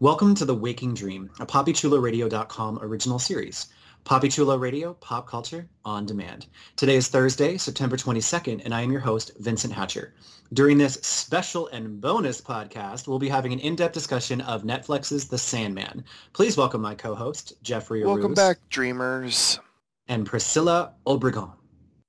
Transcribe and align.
Welcome 0.00 0.34
to 0.36 0.44
The 0.44 0.54
Waking 0.54 0.94
Dream, 0.94 1.28
a 1.40 1.46
PapiChuloRadio.com 1.46 2.78
original 2.82 3.18
series. 3.18 3.66
Papi 4.04 4.32
Chulo 4.32 4.56
Radio, 4.56 4.94
pop 4.94 5.26
culture 5.26 5.68
on 5.84 6.06
demand. 6.06 6.46
Today 6.76 6.94
is 6.96 7.08
Thursday, 7.08 7.58
September 7.58 7.96
22nd, 7.96 8.64
and 8.64 8.72
I 8.72 8.82
am 8.82 8.92
your 8.92 9.00
host, 9.00 9.32
Vincent 9.40 9.72
Hatcher. 9.72 10.14
During 10.52 10.78
this 10.78 10.94
special 11.02 11.66
and 11.68 12.00
bonus 12.00 12.40
podcast, 12.40 13.08
we'll 13.08 13.18
be 13.18 13.28
having 13.28 13.52
an 13.52 13.58
in-depth 13.58 13.92
discussion 13.92 14.40
of 14.42 14.62
Netflix's 14.62 15.26
The 15.28 15.36
Sandman. 15.36 16.04
Please 16.32 16.56
welcome 16.56 16.80
my 16.80 16.94
co-host, 16.94 17.54
Jeffrey 17.62 18.04
Welcome 18.04 18.32
Arauz 18.32 18.36
back, 18.36 18.58
dreamers. 18.70 19.58
and 20.06 20.24
Priscilla 20.24 20.94
Obregon. 21.06 21.52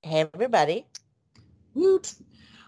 Hey, 0.03 0.29
everybody. 0.33 0.85
Woot! 1.73 2.13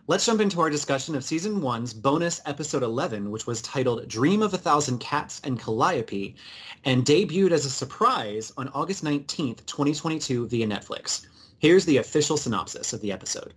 Let's 0.08 0.26
jump 0.26 0.42
into 0.42 0.60
our 0.60 0.70
discussion 0.72 1.14
of 1.14 1.24
Season 1.24 1.62
1's 1.62 1.94
bonus 1.94 2.42
episode 2.48 2.82
11, 2.82 3.30
which 3.30 3.46
was 3.46 3.62
titled 3.62 4.08
Dream 4.08 4.42
of 4.42 4.52
a 4.52 4.58
Thousand 4.58 4.98
Cats 4.98 5.40
and 5.44 5.60
Calliope, 5.60 6.36
and 6.84 7.06
debuted 7.06 7.52
as 7.52 7.66
a 7.66 7.70
surprise 7.70 8.52
on 8.58 8.70
August 8.70 9.04
19th, 9.04 9.64
2022 9.68 10.48
via 10.48 10.66
Netflix. 10.66 11.28
Here's 11.60 11.86
the 11.86 11.98
official 11.98 12.36
synopsis 12.36 12.94
of 12.94 13.02
the 13.02 13.12
episode. 13.12 13.54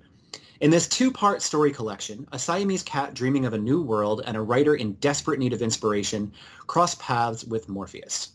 In 0.61 0.71
this 0.71 0.87
two-part 0.87 1.41
story 1.41 1.73
collection, 1.73 2.29
a 2.31 2.39
Siamese 2.39 2.83
cat 2.83 3.15
dreaming 3.15 3.47
of 3.47 3.55
a 3.55 3.59
new 3.59 3.81
world 3.81 4.21
and 4.27 4.37
a 4.37 4.43
writer 4.43 4.75
in 4.75 4.93
desperate 4.95 5.39
need 5.39 5.55
of 5.55 5.63
inspiration 5.63 6.31
cross 6.67 6.95
paths 6.97 7.47
with 7.47 7.71
Morpheus. 7.71 8.33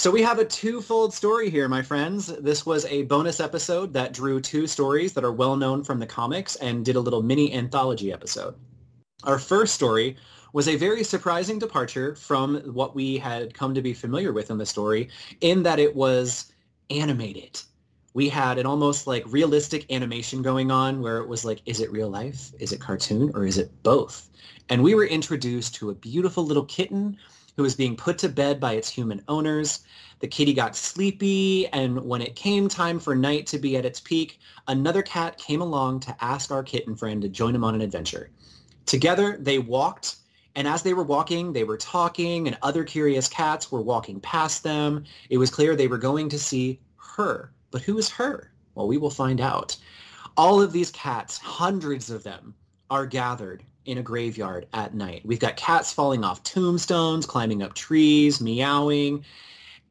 So 0.00 0.12
we 0.12 0.22
have 0.22 0.38
a 0.38 0.44
twofold 0.44 1.12
story 1.12 1.50
here, 1.50 1.68
my 1.68 1.82
friends. 1.82 2.28
This 2.28 2.64
was 2.64 2.84
a 2.84 3.02
bonus 3.02 3.40
episode 3.40 3.92
that 3.94 4.12
drew 4.12 4.40
two 4.40 4.68
stories 4.68 5.12
that 5.14 5.24
are 5.24 5.32
well 5.32 5.56
known 5.56 5.82
from 5.82 5.98
the 5.98 6.06
comics 6.06 6.54
and 6.54 6.84
did 6.84 6.94
a 6.94 7.00
little 7.00 7.20
mini 7.20 7.52
anthology 7.52 8.12
episode. 8.12 8.54
Our 9.24 9.40
first 9.40 9.74
story 9.74 10.16
was 10.52 10.68
a 10.68 10.76
very 10.76 11.02
surprising 11.02 11.58
departure 11.58 12.14
from 12.14 12.58
what 12.72 12.94
we 12.94 13.18
had 13.18 13.54
come 13.54 13.74
to 13.74 13.82
be 13.82 13.92
familiar 13.92 14.32
with 14.32 14.52
in 14.52 14.58
the 14.58 14.66
story 14.66 15.08
in 15.40 15.64
that 15.64 15.80
it 15.80 15.96
was 15.96 16.52
animated. 16.90 17.60
We 18.14 18.28
had 18.28 18.58
an 18.58 18.66
almost 18.66 19.08
like 19.08 19.24
realistic 19.26 19.84
animation 19.90 20.42
going 20.42 20.70
on 20.70 21.02
where 21.02 21.18
it 21.18 21.26
was 21.26 21.44
like, 21.44 21.60
is 21.66 21.80
it 21.80 21.90
real 21.90 22.08
life? 22.08 22.52
Is 22.60 22.72
it 22.72 22.80
cartoon? 22.80 23.32
Or 23.34 23.44
is 23.44 23.58
it 23.58 23.72
both? 23.82 24.30
And 24.68 24.84
we 24.84 24.94
were 24.94 25.06
introduced 25.06 25.74
to 25.74 25.90
a 25.90 25.94
beautiful 25.94 26.46
little 26.46 26.66
kitten 26.66 27.18
who 27.58 27.64
was 27.64 27.74
being 27.74 27.96
put 27.96 28.16
to 28.18 28.28
bed 28.28 28.60
by 28.60 28.74
its 28.74 28.88
human 28.88 29.20
owners. 29.26 29.80
The 30.20 30.28
kitty 30.28 30.54
got 30.54 30.76
sleepy, 30.76 31.66
and 31.66 32.00
when 32.04 32.22
it 32.22 32.36
came 32.36 32.68
time 32.68 33.00
for 33.00 33.16
night 33.16 33.48
to 33.48 33.58
be 33.58 33.76
at 33.76 33.84
its 33.84 33.98
peak, 33.98 34.38
another 34.68 35.02
cat 35.02 35.38
came 35.38 35.60
along 35.60 35.98
to 36.00 36.16
ask 36.20 36.52
our 36.52 36.62
kitten 36.62 36.94
friend 36.94 37.20
to 37.20 37.28
join 37.28 37.56
him 37.56 37.64
on 37.64 37.74
an 37.74 37.80
adventure. 37.80 38.30
Together, 38.86 39.36
they 39.40 39.58
walked, 39.58 40.18
and 40.54 40.68
as 40.68 40.82
they 40.82 40.94
were 40.94 41.02
walking, 41.02 41.52
they 41.52 41.64
were 41.64 41.76
talking, 41.76 42.46
and 42.46 42.56
other 42.62 42.84
curious 42.84 43.26
cats 43.26 43.72
were 43.72 43.82
walking 43.82 44.20
past 44.20 44.62
them. 44.62 45.02
It 45.28 45.38
was 45.38 45.50
clear 45.50 45.74
they 45.74 45.88
were 45.88 45.98
going 45.98 46.28
to 46.28 46.38
see 46.38 46.80
her. 47.16 47.52
But 47.72 47.82
who 47.82 47.98
is 47.98 48.08
her? 48.10 48.52
Well, 48.76 48.86
we 48.86 48.98
will 48.98 49.10
find 49.10 49.40
out. 49.40 49.76
All 50.36 50.62
of 50.62 50.70
these 50.70 50.92
cats, 50.92 51.38
hundreds 51.38 52.08
of 52.08 52.22
them, 52.22 52.54
are 52.88 53.04
gathered 53.04 53.64
in 53.88 53.96
a 53.96 54.02
graveyard 54.02 54.66
at 54.74 54.94
night. 54.94 55.22
We've 55.24 55.40
got 55.40 55.56
cats 55.56 55.94
falling 55.94 56.22
off 56.22 56.42
tombstones, 56.42 57.24
climbing 57.24 57.62
up 57.62 57.72
trees, 57.72 58.38
meowing, 58.38 59.24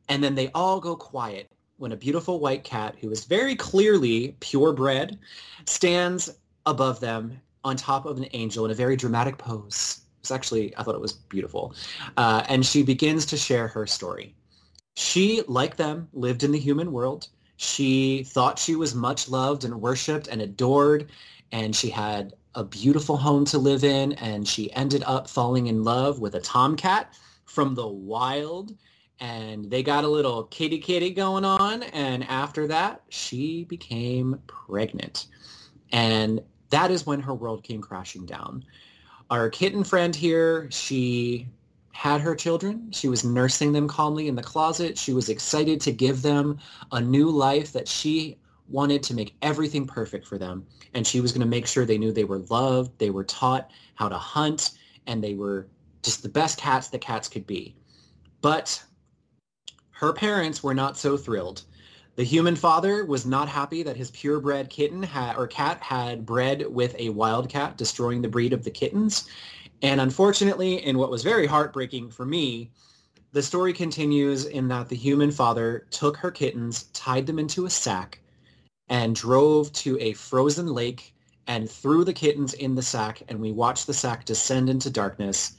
and 0.08 0.24
then 0.24 0.36
they 0.36 0.52
all 0.54 0.80
go 0.80 0.96
quiet 0.96 1.52
when 1.78 1.92
a 1.92 1.98
beautiful 1.98 2.40
white 2.40 2.64
cat 2.64 2.96
who 3.02 3.10
is 3.10 3.26
very 3.26 3.56
clearly 3.56 4.36
purebred 4.40 5.18
stands 5.66 6.30
above 6.68 7.00
them 7.00 7.42
on 7.64 7.76
top 7.76 8.06
of 8.06 8.18
an 8.18 8.28
angel 8.34 8.66
in 8.66 8.72
a 8.72 8.76
very 8.76 8.96
dramatic 8.96 9.40
pose. 9.40 10.02
It's 10.20 10.32
actually, 10.32 10.78
I 10.78 10.84
thought 10.84 10.96
it 10.96 11.02
was 11.02 11.14
beautiful. 11.14 11.74
Uh, 12.18 12.44
and 12.48 12.64
she 12.64 12.84
begins 12.84 13.26
to 13.28 13.38
share 13.38 13.68
her 13.68 13.88
story. 13.88 14.36
She, 14.96 15.42
like 15.48 15.76
them, 15.76 16.08
lived 16.14 16.44
in 16.44 16.52
the 16.52 16.60
human 16.60 16.92
world. 16.92 17.30
She 17.56 18.24
thought 18.26 18.60
she 18.60 18.76
was 18.76 18.94
much 18.94 19.28
loved 19.28 19.64
and 19.64 19.82
worshipped 19.82 20.28
and 20.28 20.40
adored, 20.42 21.10
and 21.52 21.76
she 21.76 21.90
had 21.90 22.34
a 22.58 22.64
beautiful 22.64 23.16
home 23.16 23.46
to 23.46 23.60
live 23.60 23.84
in, 23.84 24.14
and 24.14 24.48
she 24.48 24.74
ended 24.74 25.04
up 25.06 25.30
falling 25.30 25.68
in 25.68 25.84
love 25.84 26.20
with 26.20 26.34
a 26.34 26.42
tomcat 26.42 27.14
from 27.46 27.76
the 27.76 27.88
wild, 27.88 28.76
and 29.20 29.70
they 29.70 29.84
got 29.84 30.04
a 30.04 30.08
little 30.08 30.46
kitty 30.46 30.80
kitty 30.80 31.12
going 31.12 31.46
on, 31.46 31.84
and 31.84 32.24
after 32.24 32.68
that, 32.68 33.04
she 33.10 33.64
became 33.66 34.42
pregnant. 34.48 35.28
And 35.92 36.42
that 36.72 36.90
is 36.90 37.06
when 37.06 37.20
her 37.20 37.34
world 37.36 37.64
came 37.64 37.80
crashing 37.80 38.26
down. 38.26 38.66
Our 39.30 39.52
kitten 39.52 39.84
friend 39.84 40.16
here, 40.16 40.68
she 40.72 41.48
had 41.92 42.22
her 42.22 42.36
children. 42.36 42.92
She 42.92 43.08
was 43.08 43.24
nursing 43.24 43.72
them 43.72 43.88
calmly 43.88 44.28
in 44.28 44.36
the 44.36 44.42
closet. 44.42 44.98
She 44.98 45.14
was 45.14 45.30
excited 45.30 45.80
to 45.82 45.92
give 45.92 46.24
them 46.24 46.58
a 46.92 47.00
new 47.00 47.30
life 47.30 47.72
that 47.74 47.88
she 47.88 48.40
wanted 48.70 49.04
to 49.04 49.14
make 49.14 49.36
everything 49.42 49.86
perfect 49.86 50.26
for 50.28 50.38
them. 50.38 50.66
And 50.94 51.06
she 51.06 51.22
was 51.22 51.32
going 51.32 51.42
to 51.42 51.48
make 51.48 51.68
sure 51.68 51.86
they 51.86 51.98
knew 51.98 52.12
they 52.12 52.24
were 52.24 52.40
loved, 52.50 52.98
they 53.00 53.10
were 53.10 53.24
taught 53.24 53.72
how 53.96 54.10
to 54.10 54.18
hunt, 54.18 54.72
and 55.06 55.24
they 55.24 55.34
were 55.34 55.68
just 56.04 56.24
the 56.24 56.30
best 56.30 56.58
cats 56.58 56.90
that 56.90 57.02
cats 57.02 57.28
could 57.28 57.48
be. 57.48 57.76
But 58.42 58.84
her 59.92 60.14
parents 60.14 60.62
were 60.62 60.74
not 60.74 60.98
so 60.98 61.18
thrilled. 61.18 61.64
The 62.16 62.24
human 62.24 62.56
father 62.56 63.06
was 63.06 63.26
not 63.26 63.48
happy 63.48 63.84
that 63.84 63.98
his 63.98 64.12
purebred 64.12 64.70
kitten 64.70 65.04
had, 65.04 65.36
or 65.38 65.48
cat 65.48 65.82
had 65.82 66.26
bred 66.26 66.66
with 66.68 66.96
a 66.98 67.10
wildcat, 67.10 67.78
destroying 67.78 68.22
the 68.22 68.28
breed 68.28 68.54
of 68.54 68.64
the 68.64 68.72
kittens. 68.72 69.28
And 69.84 70.02
unfortunately, 70.02 70.84
in 70.84 70.98
what 70.98 71.12
was 71.12 71.24
very 71.24 71.46
heartbreaking 71.46 72.10
for 72.10 72.26
me, 72.26 72.72
the 73.34 73.44
story 73.44 73.74
continues 73.74 74.46
in 74.46 74.68
that 74.70 74.90
the 74.90 74.96
human 74.96 75.30
father 75.30 75.86
took 75.92 76.18
her 76.18 76.32
kittens, 76.32 76.84
tied 76.94 77.28
them 77.28 77.38
into 77.38 77.66
a 77.66 77.70
sack, 77.70 78.20
and 78.90 79.16
drove 79.16 79.72
to 79.74 79.98
a 80.00 80.14
frozen 80.14 80.68
lake 80.68 81.14
and 81.48 81.70
threw 81.70 82.04
the 82.04 82.14
kittens 82.14 82.54
in 82.54 82.76
the 82.76 82.82
sack. 82.82 83.22
And 83.28 83.40
we 83.40 83.52
watched 83.52 83.88
the 83.88 83.94
sack 83.94 84.26
descend 84.26 84.70
into 84.70 84.90
darkness. 84.90 85.54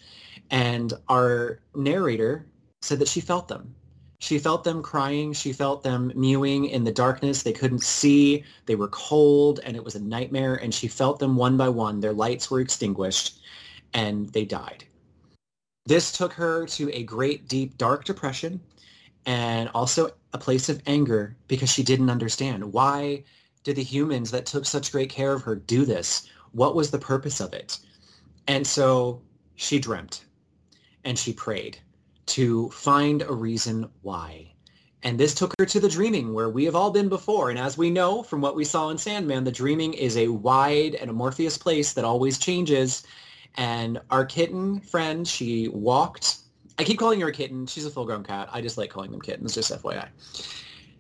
And 0.51 0.93
our 1.09 1.61
narrator 1.75 2.47
said 2.83 2.99
that 3.01 3.09
she 3.09 3.21
felt 3.21 3.49
them. 3.49 3.75
She 4.21 4.39
felt 4.39 4.65
them 4.65 4.83
crying. 4.83 5.33
She 5.33 5.53
felt 5.53 5.83
them 5.83 6.13
mewing 6.15 6.67
in 6.67 6.85
the 6.85 6.93
darkness. 6.93 7.43
They 7.43 7.53
couldn't 7.53 7.83
see. 7.83 8.45
They 8.67 8.75
were 8.75 8.89
cold 8.89 9.61
and 9.65 9.77
it 9.77 9.85
was 9.85 9.95
a 9.95 10.01
nightmare. 10.01 10.57
And 10.57 10.75
she 10.75 10.89
felt 10.89 11.19
them 11.19 11.37
one 11.37 11.57
by 11.57 11.69
one. 11.69 12.01
Their 12.01 12.13
lights 12.13 12.51
were 12.51 12.61
extinguished 12.61 13.39
and 13.95 14.29
they 14.31 14.45
died. 14.45 14.85
This 15.87 16.13
took 16.13 16.33
her 16.35 16.67
to 16.67 16.93
a 16.93 17.05
great, 17.05 17.49
deep, 17.49 17.79
dark 17.79 18.05
depression 18.05 18.61
and 19.29 19.69
also 19.75 20.11
a 20.33 20.39
place 20.39 20.71
of 20.71 20.83
anger 20.87 21.37
because 21.49 21.71
she 21.71 21.83
didn't 21.83 22.09
understand. 22.09 22.73
Why 22.73 23.25
did 23.63 23.77
the 23.77 23.83
humans 23.83 24.31
that 24.31 24.47
took 24.47 24.65
such 24.65 24.91
great 24.91 25.11
care 25.11 25.35
of 25.35 25.43
her 25.43 25.55
do 25.55 25.85
this? 25.85 26.27
What 26.53 26.75
was 26.75 26.91
the 26.91 26.99
purpose 26.99 27.39
of 27.39 27.53
it? 27.53 27.79
And 28.47 28.67
so 28.67 29.21
she 29.55 29.79
dreamt 29.79 30.25
and 31.05 31.19
she 31.19 31.35
prayed 31.35 31.77
to 32.27 32.71
find 32.71 33.21
a 33.21 33.35
reason 33.35 33.91
why. 34.01 34.55
And 35.03 35.21
this 35.21 35.35
took 35.35 35.53
her 35.59 35.67
to 35.67 35.79
the 35.79 35.91
dreaming 35.91 36.33
where 36.33 36.49
we 36.49 36.65
have 36.65 36.75
all 36.75 36.91
been 36.91 37.11
before. 37.11 37.51
And 37.51 37.59
as 37.59 37.77
we 37.77 37.91
know 37.91 38.23
from 38.23 38.41
what 38.41 38.57
we 38.57 38.65
saw 38.65 38.89
in 38.89 38.97
Sandman, 38.97 39.45
the 39.45 39.53
dreaming 39.53 39.93
is 39.93 40.17
a 40.17 40.29
wide 40.29 40.95
and 40.95 41.11
amorphous 41.11 41.59
place 41.59 41.93
that 41.93 42.05
always 42.05 42.39
changes. 42.39 43.03
And 43.59 44.01
our 44.11 44.25
kitten 44.25 44.81
friend, 44.81 45.29
she 45.29 45.69
walked. 45.69 46.39
I 46.79 46.85
keep 46.85 46.99
calling 46.99 47.21
her 47.21 47.29
a 47.29 47.33
kitten. 47.33 47.67
She's 47.67 47.85
a 47.85 47.91
full-grown 47.91 48.23
cat. 48.23 48.49
I 48.53 48.61
just 48.61 48.79
like 48.79 48.91
calling 48.91 49.11
them 49.11 49.21
kittens, 49.21 49.55
just 49.55 49.73
FYI. 49.73 50.09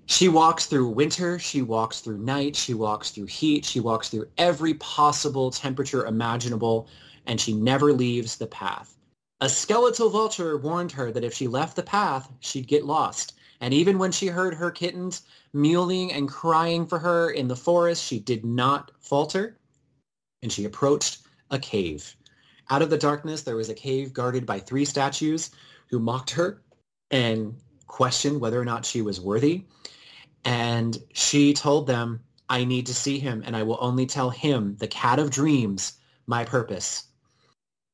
She 0.06 0.28
walks 0.28 0.66
through 0.66 0.88
winter, 0.88 1.38
she 1.38 1.62
walks 1.62 2.00
through 2.00 2.18
night, 2.18 2.56
she 2.56 2.74
walks 2.74 3.10
through 3.10 3.26
heat, 3.26 3.64
she 3.64 3.78
walks 3.78 4.08
through 4.08 4.26
every 4.38 4.74
possible 4.74 5.50
temperature 5.50 6.06
imaginable, 6.06 6.88
and 7.26 7.38
she 7.38 7.52
never 7.52 7.92
leaves 7.92 8.36
the 8.36 8.46
path. 8.46 8.96
A 9.40 9.48
skeletal 9.48 10.08
vulture 10.08 10.56
warned 10.56 10.90
her 10.92 11.12
that 11.12 11.24
if 11.24 11.34
she 11.34 11.46
left 11.46 11.76
the 11.76 11.82
path, 11.82 12.32
she'd 12.40 12.66
get 12.66 12.86
lost. 12.86 13.34
And 13.60 13.74
even 13.74 13.98
when 13.98 14.10
she 14.10 14.28
heard 14.28 14.54
her 14.54 14.70
kittens 14.70 15.22
mewling 15.54 16.12
and 16.12 16.28
crying 16.28 16.86
for 16.86 16.98
her 16.98 17.30
in 17.30 17.46
the 17.46 17.54
forest, 17.54 18.04
she 18.04 18.18
did 18.18 18.44
not 18.44 18.90
falter, 19.00 19.58
and 20.42 20.50
she 20.50 20.64
approached 20.64 21.18
a 21.50 21.58
cave. 21.58 22.16
Out 22.70 22.82
of 22.82 22.90
the 22.90 22.98
darkness, 22.98 23.42
there 23.42 23.56
was 23.56 23.68
a 23.68 23.74
cave 23.74 24.12
guarded 24.12 24.44
by 24.44 24.58
three 24.58 24.84
statues 24.84 25.50
who 25.88 25.98
mocked 25.98 26.30
her 26.30 26.62
and 27.10 27.56
questioned 27.86 28.40
whether 28.40 28.60
or 28.60 28.64
not 28.64 28.84
she 28.84 29.02
was 29.02 29.20
worthy. 29.20 29.64
And 30.44 30.96
she 31.12 31.54
told 31.54 31.86
them, 31.86 32.20
I 32.50 32.64
need 32.64 32.86
to 32.86 32.94
see 32.94 33.18
him, 33.18 33.42
and 33.44 33.56
I 33.56 33.62
will 33.62 33.78
only 33.80 34.06
tell 34.06 34.30
him, 34.30 34.76
the 34.78 34.88
cat 34.88 35.18
of 35.18 35.30
dreams, 35.30 35.94
my 36.26 36.44
purpose. 36.44 37.04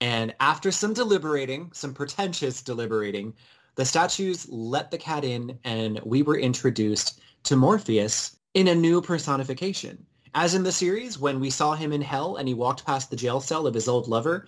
And 0.00 0.34
after 0.40 0.70
some 0.70 0.92
deliberating, 0.92 1.70
some 1.72 1.94
pretentious 1.94 2.62
deliberating, 2.62 3.34
the 3.76 3.84
statues 3.84 4.48
let 4.48 4.90
the 4.90 4.98
cat 4.98 5.24
in, 5.24 5.58
and 5.64 6.00
we 6.04 6.22
were 6.22 6.38
introduced 6.38 7.20
to 7.44 7.56
Morpheus 7.56 8.36
in 8.54 8.68
a 8.68 8.74
new 8.74 9.00
personification. 9.00 10.06
As 10.34 10.54
in 10.54 10.64
the 10.64 10.72
series, 10.72 11.16
when 11.16 11.38
we 11.38 11.48
saw 11.48 11.74
him 11.74 11.92
in 11.92 12.00
hell 12.00 12.36
and 12.36 12.48
he 12.48 12.54
walked 12.54 12.84
past 12.84 13.08
the 13.08 13.16
jail 13.16 13.40
cell 13.40 13.68
of 13.68 13.74
his 13.74 13.86
old 13.86 14.08
lover, 14.08 14.46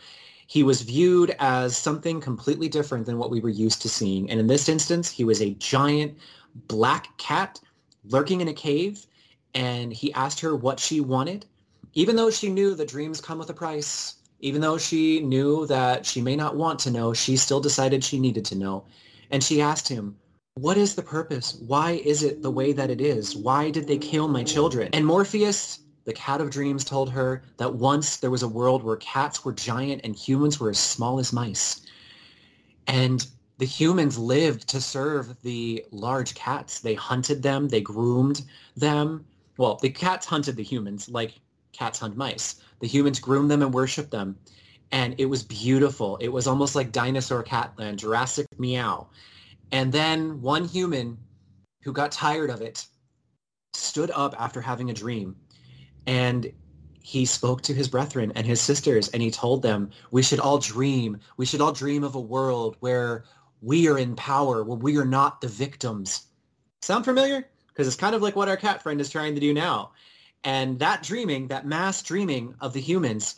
he 0.49 0.65
was 0.65 0.83
viewed 0.83 1.35
as 1.38 1.77
something 1.77 2.21
completely 2.21 2.69
different 2.69 3.06
than 3.06 3.19
what 3.19 3.31
we 3.31 3.41
were 3.41 3.49
used 3.49 3.83
to 3.83 3.88
seeing. 3.88 4.29
And 4.29 4.41
in 4.41 4.49
this 4.49 4.69
instance, 4.69 5.09
he 5.09 5.23
was 5.23 5.41
a 5.41 5.55
giant 5.55 6.19
black 6.67 7.17
cat 7.19 7.61
lurking 8.09 8.41
in 8.41 8.49
a 8.49 8.53
cave, 8.53 9.06
and 9.55 9.93
he 9.93 10.12
asked 10.12 10.41
her 10.41 10.56
what 10.56 10.81
she 10.81 11.00
wanted. 11.00 11.47
Even 11.94 12.17
though 12.17 12.31
she 12.31 12.49
knew 12.49 12.75
that 12.75 12.88
dreams 12.88 13.21
come 13.21 13.38
with 13.38 13.50
a 13.50 13.55
price, 13.55 14.17
even 14.41 14.61
though 14.61 14.79
she 14.79 15.21
knew 15.21 15.67
that 15.67 16.05
she 16.05 16.21
may 16.21 16.35
not 16.35 16.56
want 16.56 16.81
to 16.81 16.91
know, 16.91 17.12
she 17.12 17.37
still 17.37 17.61
decided 17.61 18.03
she 18.03 18.19
needed 18.19 18.44
to 18.47 18.56
know. 18.56 18.85
And 19.31 19.43
she 19.43 19.61
asked 19.61 19.88
him, 19.88 20.17
what 20.56 20.79
is 20.79 20.94
the 20.94 21.03
purpose? 21.03 21.58
Why 21.67 21.93
is 22.05 22.23
it 22.23 22.41
the 22.41 22.50
way 22.50 22.73
that 22.73 22.88
it 22.91 23.00
is? 23.00 23.37
Why 23.37 23.70
did 23.70 23.87
they 23.87 23.99
kill 23.99 24.26
my 24.26 24.43
children? 24.43 24.88
And 24.94 25.05
Morpheus, 25.05 25.81
the 26.05 26.14
cat 26.14 26.41
of 26.41 26.50
dreams, 26.50 26.82
told 26.82 27.11
her 27.11 27.43
that 27.58 27.75
once 27.75 28.17
there 28.17 28.31
was 28.31 28.43
a 28.43 28.49
world 28.49 28.82
where 28.82 28.97
cats 28.97 29.44
were 29.44 29.53
giant 29.53 30.00
and 30.03 30.17
humans 30.17 30.58
were 30.58 30.70
as 30.70 30.79
small 30.79 31.19
as 31.19 31.31
mice. 31.31 31.82
And 32.87 33.26
the 33.58 33.67
humans 33.67 34.17
lived 34.17 34.67
to 34.69 34.81
serve 34.81 35.41
the 35.43 35.85
large 35.91 36.35
cats. 36.35 36.81
They 36.81 36.94
hunted 36.94 37.43
them, 37.43 37.69
they 37.69 37.82
groomed 37.82 38.43
them. 38.79 39.26
Well, 39.59 39.79
the 39.82 39.91
cats 39.91 40.25
hunted 40.25 40.56
the 40.56 40.62
humans 40.62 41.11
like 41.11 41.35
cats 41.73 41.99
hunt 41.99 42.17
mice. 42.17 42.62
The 42.81 42.88
humans 42.88 43.20
groomed 43.20 43.50
them 43.50 43.61
and 43.61 43.75
worshiped 43.75 44.11
them. 44.11 44.38
And 44.91 45.14
it 45.19 45.26
was 45.26 45.43
beautiful. 45.43 46.17
It 46.17 46.29
was 46.29 46.47
almost 46.47 46.75
like 46.75 46.93
dinosaur 46.93 47.43
catland, 47.43 47.97
Jurassic 47.97 48.47
meow. 48.59 49.09
And 49.72 49.92
then 49.92 50.40
one 50.40 50.64
human 50.64 51.18
who 51.82 51.92
got 51.92 52.12
tired 52.12 52.50
of 52.50 52.62
it 52.62 52.86
stood 53.72 54.10
up 54.10 54.34
after 54.38 54.60
having 54.60 54.90
a 54.90 54.94
dream. 54.94 55.36
And 56.06 56.52
he 57.00 57.24
spoke 57.24 57.62
to 57.62 57.74
his 57.74 57.88
brethren 57.88 58.32
and 58.34 58.46
his 58.46 58.60
sisters 58.60 59.08
and 59.10 59.22
he 59.22 59.30
told 59.30 59.62
them 59.62 59.90
we 60.10 60.22
should 60.22 60.40
all 60.40 60.58
dream. 60.58 61.18
We 61.36 61.46
should 61.46 61.60
all 61.60 61.72
dream 61.72 62.02
of 62.02 62.16
a 62.16 62.20
world 62.20 62.76
where 62.80 63.24
we 63.62 63.88
are 63.88 63.98
in 63.98 64.16
power 64.16 64.64
where 64.64 64.76
we 64.76 64.96
are 64.98 65.04
not 65.04 65.40
the 65.40 65.48
victims. 65.48 66.26
Sound 66.82 67.04
familiar? 67.04 67.48
Because 67.68 67.86
it's 67.86 67.96
kind 67.96 68.14
of 68.14 68.22
like 68.22 68.36
what 68.36 68.48
our 68.48 68.56
cat 68.56 68.82
friend 68.82 69.00
is 69.00 69.10
trying 69.10 69.34
to 69.34 69.40
do 69.40 69.54
now. 69.54 69.92
And 70.44 70.78
that 70.78 71.02
dreaming 71.02 71.48
that 71.48 71.66
mass 71.66 72.02
dreaming 72.02 72.54
of 72.60 72.72
the 72.72 72.80
humans 72.80 73.36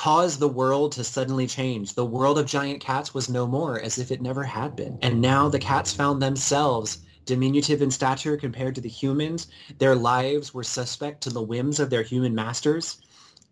caused 0.00 0.40
the 0.40 0.48
world 0.48 0.92
to 0.92 1.04
suddenly 1.04 1.46
change. 1.46 1.92
The 1.92 2.06
world 2.06 2.38
of 2.38 2.46
giant 2.46 2.80
cats 2.80 3.12
was 3.12 3.28
no 3.28 3.46
more, 3.46 3.78
as 3.78 3.98
if 3.98 4.10
it 4.10 4.22
never 4.22 4.42
had 4.42 4.74
been. 4.74 4.98
And 5.02 5.20
now 5.20 5.50
the 5.50 5.58
cats 5.58 5.92
found 5.92 6.22
themselves 6.22 7.00
diminutive 7.26 7.82
in 7.82 7.90
stature 7.90 8.38
compared 8.38 8.74
to 8.76 8.80
the 8.80 8.88
humans. 8.88 9.48
Their 9.76 9.94
lives 9.94 10.54
were 10.54 10.64
suspect 10.64 11.20
to 11.24 11.30
the 11.30 11.42
whims 11.42 11.80
of 11.80 11.90
their 11.90 12.02
human 12.02 12.34
masters. 12.34 12.96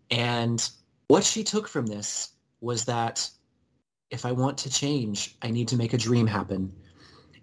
And 0.09 0.67
what 1.07 1.23
she 1.23 1.43
took 1.43 1.67
from 1.67 1.85
this 1.85 2.29
was 2.61 2.85
that 2.85 3.29
if 4.09 4.25
I 4.25 4.31
want 4.31 4.57
to 4.57 4.71
change, 4.71 5.35
I 5.43 5.51
need 5.51 5.67
to 5.67 5.77
make 5.77 5.93
a 5.93 5.99
dream 5.99 6.25
happen. 6.25 6.73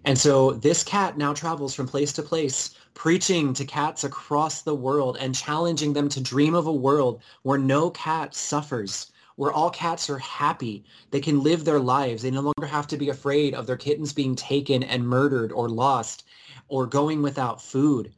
And 0.05 0.17
so 0.17 0.51
this 0.51 0.83
cat 0.83 1.17
now 1.17 1.33
travels 1.33 1.73
from 1.73 1.87
place 1.87 2.13
to 2.13 2.23
place, 2.23 2.75
preaching 2.93 3.53
to 3.53 3.65
cats 3.65 4.03
across 4.03 4.61
the 4.61 4.75
world 4.75 5.17
and 5.19 5.35
challenging 5.35 5.93
them 5.93 6.09
to 6.09 6.21
dream 6.21 6.55
of 6.55 6.67
a 6.67 6.73
world 6.73 7.21
where 7.43 7.57
no 7.57 7.89
cat 7.89 8.33
suffers, 8.33 9.11
where 9.35 9.51
all 9.51 9.69
cats 9.69 10.09
are 10.09 10.17
happy. 10.17 10.83
They 11.11 11.19
can 11.19 11.43
live 11.43 11.65
their 11.65 11.79
lives. 11.79 12.23
They 12.23 12.31
no 12.31 12.41
longer 12.41 12.65
have 12.65 12.87
to 12.87 12.97
be 12.97 13.09
afraid 13.09 13.53
of 13.53 13.67
their 13.67 13.77
kittens 13.77 14.13
being 14.13 14.35
taken 14.35 14.81
and 14.83 15.07
murdered 15.07 15.51
or 15.51 15.69
lost 15.69 16.23
or 16.69 16.85
going 16.85 17.21
without 17.21 17.61
food. 17.61 18.13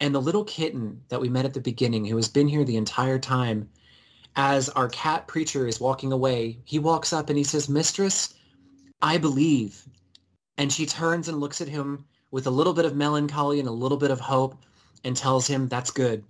And 0.00 0.14
the 0.14 0.22
little 0.22 0.44
kitten 0.44 1.02
that 1.08 1.20
we 1.20 1.28
met 1.28 1.44
at 1.44 1.52
the 1.52 1.60
beginning, 1.60 2.06
who 2.06 2.16
has 2.16 2.28
been 2.28 2.48
here 2.48 2.64
the 2.64 2.78
entire 2.78 3.18
time, 3.18 3.68
as 4.36 4.68
our 4.70 4.88
cat 4.88 5.26
preacher 5.28 5.66
is 5.66 5.80
walking 5.80 6.12
away, 6.12 6.58
he 6.64 6.78
walks 6.78 7.12
up 7.12 7.28
and 7.28 7.36
he 7.36 7.44
says, 7.44 7.68
Mistress, 7.68 8.32
I 9.02 9.18
believe. 9.18 9.84
And 10.60 10.70
she 10.70 10.84
turns 10.84 11.26
and 11.26 11.40
looks 11.40 11.62
at 11.62 11.68
him 11.68 12.04
with 12.30 12.46
a 12.46 12.50
little 12.50 12.74
bit 12.74 12.84
of 12.84 12.94
melancholy 12.94 13.60
and 13.60 13.68
a 13.68 13.72
little 13.72 13.96
bit 13.96 14.10
of 14.10 14.20
hope 14.20 14.62
and 15.04 15.16
tells 15.16 15.46
him, 15.46 15.68
that's 15.68 15.90
good. 15.90 16.22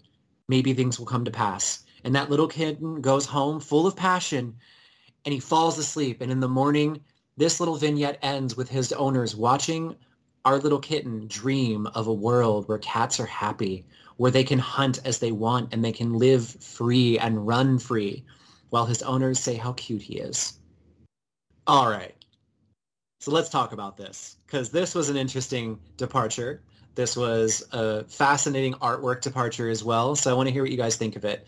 Maybe 0.47 0.73
things 0.73 1.01
will 1.01 1.07
come 1.07 1.25
to 1.25 1.33
pass. 1.33 1.83
And 2.05 2.15
that 2.15 2.31
little 2.31 2.47
kitten 2.47 3.01
goes 3.01 3.27
home 3.27 3.59
full 3.59 3.89
of 3.89 3.97
passion 3.97 4.55
and 5.25 5.35
he 5.35 5.41
falls 5.41 5.79
asleep. 5.79 6.21
And 6.21 6.31
in 6.31 6.39
the 6.39 6.49
morning, 6.49 7.01
this 7.39 7.59
little 7.59 7.75
vignette 7.75 8.21
ends 8.23 8.57
with 8.57 8.69
his 8.69 8.93
owners 8.93 9.35
watching 9.35 9.97
our 10.45 10.59
little 10.59 10.79
kitten 10.79 11.27
dream 11.27 11.89
of 11.89 12.07
a 12.07 12.15
world 12.15 12.69
where 12.69 12.79
cats 12.79 13.19
are 13.19 13.27
happy, 13.27 13.85
where 14.17 14.31
they 14.31 14.45
can 14.45 14.61
hunt 14.61 15.01
as 15.05 15.19
they 15.19 15.33
want 15.33 15.75
and 15.75 15.85
they 15.85 15.91
can 15.91 16.15
live 16.15 16.47
free 16.63 17.19
and 17.19 17.49
run 17.49 17.81
free, 17.81 18.25
while 18.69 18.87
his 18.87 19.03
owners 19.03 19.41
say 19.41 19.57
how 19.57 19.73
cute 19.73 20.03
he 20.03 20.19
is. 20.19 20.53
All 21.67 21.91
right. 21.91 22.15
So 23.21 23.33
let's 23.33 23.51
talk 23.51 23.73
about 23.73 23.99
this 23.99 24.37
because 24.47 24.71
this 24.71 24.95
was 24.95 25.11
an 25.11 25.17
interesting 25.17 25.79
departure. 25.99 26.63
This 26.95 27.19
was 27.19 27.63
a 27.71 28.05
fascinating 28.05 28.73
artwork 28.75 29.21
departure 29.21 29.69
as 29.69 29.85
well. 29.85 30.17
So 30.17 30.31
I 30.31 30.35
want 30.35 30.49
to 30.49 30.53
hear 30.53 30.63
what 30.63 30.71
you 30.71 30.79
guys 30.79 30.97
think 30.97 31.17
of 31.17 31.25
it. 31.27 31.47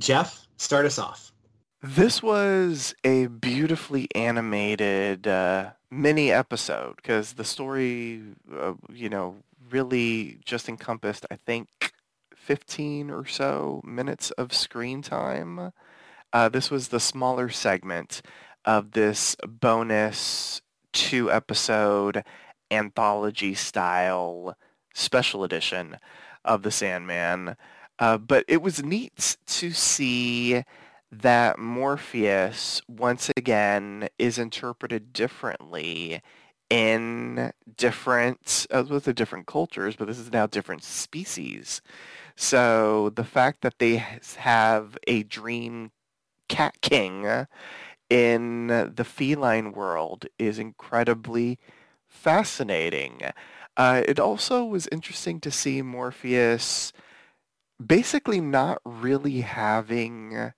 Jeff, 0.00 0.44
start 0.56 0.86
us 0.86 0.98
off. 0.98 1.30
This 1.82 2.20
was 2.20 2.96
a 3.04 3.26
beautifully 3.26 4.08
animated 4.16 5.28
uh, 5.28 5.70
mini 5.88 6.32
episode 6.32 6.96
because 6.96 7.34
the 7.34 7.44
story, 7.44 8.22
uh, 8.52 8.74
you 8.92 9.08
know, 9.08 9.36
really 9.70 10.40
just 10.44 10.68
encompassed, 10.68 11.26
I 11.30 11.36
think, 11.36 11.68
15 12.34 13.10
or 13.10 13.24
so 13.24 13.82
minutes 13.84 14.32
of 14.32 14.52
screen 14.52 15.00
time. 15.00 15.72
Uh, 16.32 16.48
this 16.48 16.72
was 16.72 16.88
the 16.88 16.98
smaller 16.98 17.50
segment 17.50 18.20
of 18.64 18.92
this 18.92 19.36
bonus 19.46 20.60
two 20.94 21.30
episode 21.30 22.24
anthology 22.70 23.52
style 23.54 24.56
special 24.94 25.44
edition 25.44 25.98
of 26.44 26.62
the 26.62 26.70
Sandman. 26.70 27.56
Uh, 27.98 28.16
but 28.16 28.44
it 28.48 28.62
was 28.62 28.82
neat 28.82 29.36
to 29.46 29.70
see 29.72 30.62
that 31.12 31.58
Morpheus 31.58 32.80
once 32.88 33.30
again 33.36 34.08
is 34.18 34.38
interpreted 34.38 35.12
differently 35.12 36.22
in 36.70 37.52
different 37.76 38.66
uh, 38.70 38.84
with 38.88 39.04
the 39.04 39.12
different 39.12 39.46
cultures, 39.46 39.94
but 39.96 40.08
this 40.08 40.18
is 40.18 40.32
now 40.32 40.46
different 40.46 40.82
species. 40.82 41.82
So 42.36 43.10
the 43.10 43.24
fact 43.24 43.60
that 43.60 43.78
they 43.78 44.04
have 44.38 44.96
a 45.06 45.22
dream 45.22 45.92
cat 46.48 46.80
king 46.80 47.46
in 48.10 48.68
the 48.68 49.04
feline 49.04 49.72
world 49.72 50.26
is 50.38 50.58
incredibly 50.58 51.58
fascinating. 52.06 53.20
Uh, 53.76 54.02
it 54.06 54.20
also 54.20 54.64
was 54.64 54.88
interesting 54.92 55.40
to 55.40 55.50
see 55.50 55.82
Morpheus 55.82 56.92
basically 57.84 58.40
not 58.40 58.80
really 58.84 59.40
having 59.40 60.52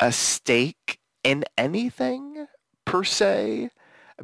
a 0.00 0.12
stake 0.12 0.98
in 1.22 1.44
anything 1.58 2.46
per 2.84 3.04
se, 3.04 3.70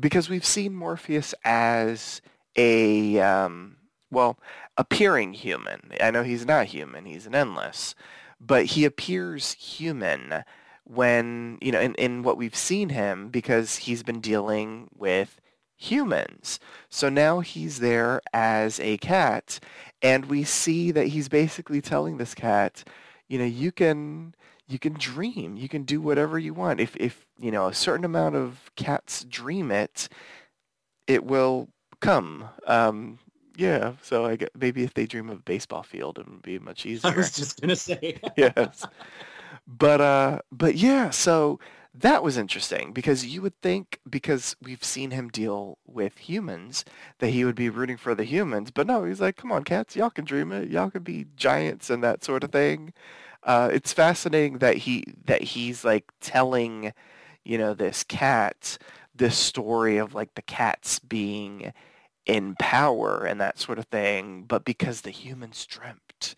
because 0.01 0.29
we've 0.31 0.45
seen 0.45 0.75
Morpheus 0.75 1.35
as 1.45 2.23
a 2.57 3.21
um, 3.21 3.77
well 4.11 4.39
appearing 4.77 5.35
human. 5.35 5.93
I 6.01 6.11
know 6.11 6.23
he's 6.23 6.47
not 6.47 6.67
human; 6.67 7.05
he's 7.05 7.27
an 7.27 7.35
endless, 7.35 7.95
but 8.41 8.67
he 8.67 8.85
appears 8.85 9.53
human 9.53 10.45
when 10.85 11.59
you 11.61 11.73
know 11.73 11.81
in, 11.81 11.95
in 11.95 12.23
what 12.23 12.37
we've 12.37 12.57
seen 12.57 12.91
him 12.91 13.29
because 13.29 13.77
he's 13.77 14.03
been 14.03 14.21
dealing 14.21 14.89
with 14.97 15.41
humans. 15.77 16.61
So 16.89 17.09
now 17.09 17.41
he's 17.41 17.81
there 17.81 18.21
as 18.33 18.81
a 18.81 18.97
cat, 18.99 19.61
and 20.03 20.27
we 20.27 20.45
see 20.45 20.91
that 20.91 21.09
he's 21.09 21.29
basically 21.29 21.81
telling 21.81 22.17
this 22.17 22.35
cat, 22.35 22.85
you 23.29 23.39
know, 23.39 23.45
you 23.45 23.73
can 23.73 24.35
you 24.69 24.79
can 24.79 24.95
dream, 24.95 25.57
you 25.57 25.69
can 25.69 25.83
do 25.83 26.01
whatever 26.01 26.39
you 26.39 26.55
want. 26.55 26.81
If 26.81 26.97
if 26.97 27.27
you 27.39 27.51
know 27.51 27.67
a 27.67 27.75
certain 27.75 28.05
amount 28.05 28.37
of 28.37 28.71
cats 28.77 29.25
dream 29.25 29.71
it, 29.71 30.09
it 31.07 31.25
will 31.25 31.69
come. 32.01 32.49
Um, 32.67 33.19
yeah, 33.57 33.93
so 34.03 34.25
I 34.25 34.37
get, 34.37 34.51
maybe 34.59 34.83
if 34.83 34.95
they 34.95 35.07
dream 35.07 35.31
of 35.31 35.39
a 35.39 35.43
baseball 35.43 35.85
field, 35.85 36.19
it 36.19 36.29
would 36.29 36.43
be 36.43 36.59
much 36.59 36.87
easier. 36.87 37.11
I 37.13 37.17
was 37.17 37.33
just 37.33 37.61
gonna 37.61 37.77
say. 37.77 38.19
yes, 38.37 38.87
but 39.67 40.01
uh, 40.01 40.41
but 40.53 40.77
yeah, 40.77 41.11
so 41.11 41.59
that 41.95 42.23
was 42.23 42.37
interesting 42.37 42.93
because 42.93 43.25
you 43.25 43.41
would 43.43 43.61
think 43.63 44.01
because 44.09 44.57
we've 44.61 44.83
seen 44.83 45.13
him 45.13 45.29
deal 45.29 45.79
with 45.87 46.19
humans 46.19 46.85
that 47.21 47.29
he 47.29 47.45
would 47.45 47.55
be 47.55 47.69
rooting 47.69 47.97
for 47.97 48.15
the 48.15 48.25
humans, 48.25 48.71
but 48.71 48.87
no, 48.87 49.05
he's 49.05 49.21
like, 49.21 49.37
come 49.37 49.53
on, 49.53 49.65
cats, 49.65 49.95
y'all 49.97 50.11
can 50.11 50.25
dream 50.25 50.53
it, 50.53 50.71
y'all 50.71 50.91
can 50.91 51.03
be 51.03 51.27
giants 51.37 51.91
and 51.91 52.03
that 52.03 52.25
sort 52.25 52.43
of 52.45 52.51
thing. 52.51 52.93
Uh, 53.45 53.71
it's 53.73 53.93
fascinating 53.93 54.59
that 54.59 54.79
he 54.79 55.05
that 55.27 55.43
he's 55.43 55.85
like 55.85 56.11
telling, 56.21 56.93
you 57.45 57.59
know, 57.59 57.75
this 57.75 58.03
cat 58.05 58.79
this 59.15 59.37
story 59.39 59.97
of 59.97 60.15
like 60.15 60.35
the 60.35 60.43
cats 60.43 60.99
being 60.99 61.73
in 62.27 62.57
power 62.59 63.25
and 63.25 63.41
that 63.41 63.59
sort 63.59 63.79
of 63.79 63.87
thing, 63.87 64.45
but 64.47 64.65
because 64.65 65.03
the 65.03 65.11
humans 65.11 65.67
dreamt, 65.67 66.35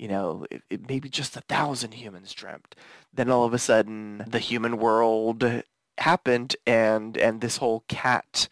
you 0.00 0.08
know, 0.08 0.46
it, 0.50 0.62
it 0.70 0.88
maybe 0.88 1.10
just 1.10 1.36
a 1.36 1.42
thousand 1.42 1.92
humans 1.92 2.32
dreamt, 2.32 2.74
then 3.12 3.30
all 3.30 3.44
of 3.44 3.52
a 3.52 3.58
sudden 3.58 4.24
the 4.26 4.38
human 4.38 4.78
world 4.78 5.62
happened 5.98 6.56
and 6.66 7.18
and 7.18 7.42
this 7.42 7.58
whole 7.58 7.84
cat 7.86 8.48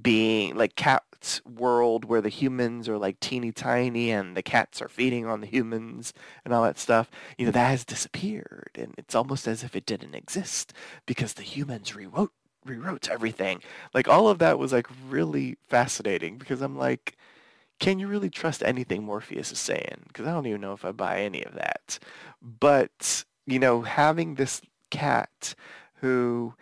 being 0.00 0.56
like 0.56 0.74
cat's 0.74 1.44
world 1.44 2.06
where 2.06 2.22
the 2.22 2.30
humans 2.30 2.88
are 2.88 2.96
like 2.96 3.20
teeny 3.20 3.52
tiny 3.52 4.10
and 4.10 4.34
the 4.34 4.42
cats 4.42 4.80
are 4.80 4.88
feeding 4.88 5.26
on 5.26 5.42
the 5.42 5.46
humans 5.46 6.14
and 6.44 6.54
all 6.54 6.62
that 6.62 6.78
stuff 6.78 7.10
you 7.36 7.44
know 7.44 7.52
that 7.52 7.68
has 7.68 7.84
disappeared 7.84 8.70
and 8.74 8.94
it's 8.96 9.14
almost 9.14 9.46
as 9.46 9.62
if 9.62 9.76
it 9.76 9.84
didn't 9.84 10.14
exist 10.14 10.72
because 11.04 11.34
the 11.34 11.42
humans 11.42 11.94
rewrote 11.94 12.32
rewrote 12.64 13.08
everything. 13.08 13.62
Like 13.94 14.08
all 14.08 14.28
of 14.28 14.38
that 14.38 14.58
was 14.58 14.72
like 14.72 14.86
really 15.08 15.56
fascinating 15.68 16.36
because 16.38 16.60
I'm 16.60 16.76
like, 16.76 17.16
can 17.78 17.98
you 17.98 18.08
really 18.08 18.30
trust 18.30 18.62
anything 18.62 19.04
Morpheus 19.04 19.52
is 19.52 19.58
saying? 19.58 20.02
Because 20.08 20.26
I 20.26 20.32
don't 20.32 20.46
even 20.46 20.60
know 20.60 20.72
if 20.72 20.84
I 20.84 20.92
buy 20.92 21.20
any 21.20 21.44
of 21.44 21.54
that. 21.54 21.98
But 22.42 23.24
you 23.46 23.58
know, 23.58 23.82
having 23.82 24.34
this 24.34 24.60
cat 24.90 25.54
who 25.96 26.54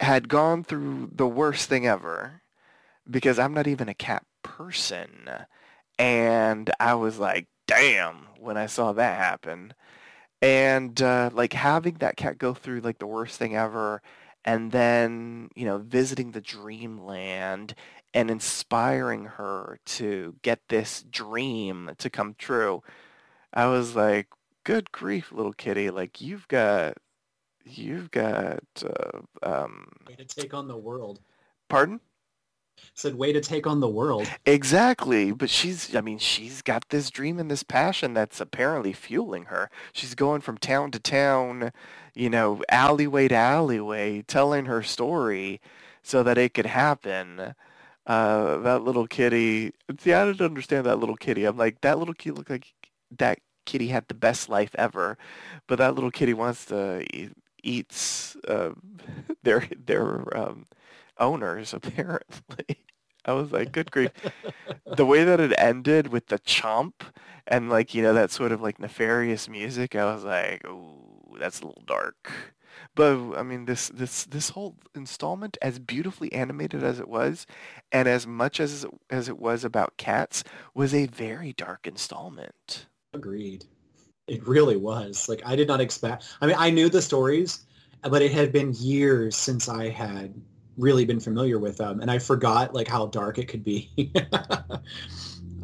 had 0.00 0.28
gone 0.28 0.64
through 0.64 1.10
the 1.14 1.26
worst 1.26 1.68
thing 1.68 1.86
ever, 1.86 2.42
because 3.08 3.38
I'm 3.38 3.54
not 3.54 3.66
even 3.66 3.88
a 3.88 3.94
cat 3.94 4.24
person, 4.42 5.30
and 5.98 6.70
I 6.80 6.94
was 6.94 7.18
like, 7.18 7.46
damn, 7.66 8.26
when 8.38 8.56
I 8.56 8.66
saw 8.66 8.92
that 8.92 9.18
happen. 9.18 9.74
And 10.42 11.00
uh, 11.00 11.30
like 11.32 11.54
having 11.54 11.94
that 11.94 12.16
cat 12.16 12.38
go 12.38 12.52
through 12.52 12.80
like 12.80 12.98
the 12.98 13.06
worst 13.06 13.38
thing 13.38 13.56
ever 13.56 14.02
and 14.46 14.70
then 14.70 15.50
you 15.56 15.64
know 15.64 15.78
visiting 15.78 16.30
the 16.30 16.40
dreamland 16.40 17.74
and 18.16 18.32
inspiring 18.32 19.26
her 19.26 19.78
to 19.86 20.36
get 20.42 20.60
this 20.70 21.04
dream 21.10 21.92
to 21.98 22.10
come 22.10 22.34
true 22.38 22.82
i 23.54 23.66
was 23.66 23.96
like 23.96 24.28
good 24.64 24.90
grief 24.92 25.32
little 25.32 25.54
kitty 25.54 25.90
like 25.90 26.20
you've 26.20 26.48
got 26.48 26.94
you've 27.66 28.10
got 28.10 28.62
uh, 28.84 29.20
um 29.42 29.88
way 30.08 30.14
to 30.16 30.24
take 30.24 30.54
on 30.54 30.68
the 30.68 30.76
world. 30.76 31.20
Pardon? 31.68 32.00
Said 32.94 33.16
way 33.16 33.32
to 33.32 33.40
take 33.40 33.66
on 33.66 33.80
the 33.80 33.88
world. 33.88 34.28
Exactly 34.44 35.32
but 35.32 35.50
she's 35.50 35.94
i 35.96 36.00
mean 36.00 36.18
she's 36.18 36.62
got 36.62 36.88
this 36.90 37.10
dream 37.10 37.38
and 37.38 37.50
this 37.50 37.62
passion 37.62 38.14
that's 38.14 38.40
apparently 38.40 38.92
fueling 38.92 39.46
her. 39.46 39.70
She's 39.92 40.14
going 40.14 40.40
from 40.40 40.58
town 40.58 40.90
to 40.92 41.00
town 41.00 41.72
you 42.14 42.30
know 42.30 42.62
alleyway 42.68 43.28
to 43.28 43.34
alleyway 43.34 44.22
telling 44.22 44.66
her 44.66 44.82
story 44.82 45.60
so 46.02 46.22
that 46.22 46.38
it 46.38 46.54
could 46.54 46.66
happen 46.66 47.54
uh 48.06 48.58
that 48.58 48.82
little 48.82 49.06
kitty 49.06 49.72
see 49.98 50.12
i 50.12 50.24
didn't 50.24 50.40
understand 50.40 50.86
that 50.86 50.98
little 50.98 51.16
kitty 51.16 51.44
i'm 51.44 51.56
like 51.56 51.80
that 51.80 51.98
little 51.98 52.14
kitty 52.14 52.34
looked 52.34 52.50
like 52.50 52.74
that 53.10 53.38
kitty 53.64 53.88
had 53.88 54.06
the 54.08 54.14
best 54.14 54.48
life 54.48 54.70
ever 54.76 55.18
but 55.66 55.78
that 55.78 55.94
little 55.94 56.10
kitty 56.10 56.32
wants 56.34 56.64
to 56.66 57.04
eat, 57.14 57.32
eats 57.62 58.36
uh, 58.48 58.70
their 59.42 59.68
their 59.84 60.36
um 60.36 60.66
owners 61.18 61.72
apparently. 61.74 62.84
I 63.24 63.32
was 63.32 63.50
like, 63.50 63.72
good 63.72 63.90
grief. 63.90 64.12
the 64.86 65.04
way 65.04 65.24
that 65.24 65.40
it 65.40 65.52
ended 65.58 66.08
with 66.08 66.26
the 66.28 66.38
chomp 66.38 66.92
and 67.46 67.68
like, 67.68 67.92
you 67.92 68.02
know, 68.02 68.14
that 68.14 68.30
sort 68.30 68.52
of 68.52 68.60
like 68.60 68.78
nefarious 68.78 69.48
music, 69.48 69.96
I 69.96 70.04
was 70.14 70.22
like, 70.24 70.64
ooh, 70.66 71.36
that's 71.38 71.60
a 71.60 71.66
little 71.66 71.82
dark. 71.86 72.30
But 72.96 73.36
I 73.36 73.42
mean, 73.42 73.66
this 73.66 73.88
this 73.90 74.24
this 74.24 74.50
whole 74.50 74.74
installment, 74.94 75.58
as 75.60 75.78
beautifully 75.78 76.32
animated 76.32 76.82
as 76.82 76.98
it 76.98 77.08
was, 77.08 77.46
and 77.92 78.08
as 78.08 78.26
much 78.26 78.58
as 78.58 78.86
as 79.10 79.28
it 79.28 79.38
was 79.38 79.64
about 79.64 79.98
cats, 79.98 80.42
was 80.74 80.94
a 80.94 81.06
very 81.06 81.52
dark 81.52 81.86
installment. 81.86 82.86
Agreed. 83.12 83.66
It 84.26 84.48
really 84.48 84.76
was. 84.76 85.28
Like 85.28 85.42
I 85.44 85.54
did 85.54 85.68
not 85.68 85.80
expect. 85.80 86.24
I 86.40 86.46
mean, 86.46 86.56
I 86.58 86.70
knew 86.70 86.88
the 86.88 87.02
stories, 87.02 87.66
but 88.02 88.22
it 88.22 88.32
had 88.32 88.50
been 88.50 88.72
years 88.72 89.36
since 89.36 89.68
I 89.68 89.90
had 89.90 90.34
really 90.78 91.04
been 91.04 91.20
familiar 91.20 91.58
with 91.58 91.76
them, 91.76 92.00
and 92.00 92.10
I 92.10 92.18
forgot 92.18 92.72
like 92.74 92.88
how 92.88 93.06
dark 93.06 93.38
it 93.38 93.46
could 93.46 93.62
be. 93.62 93.92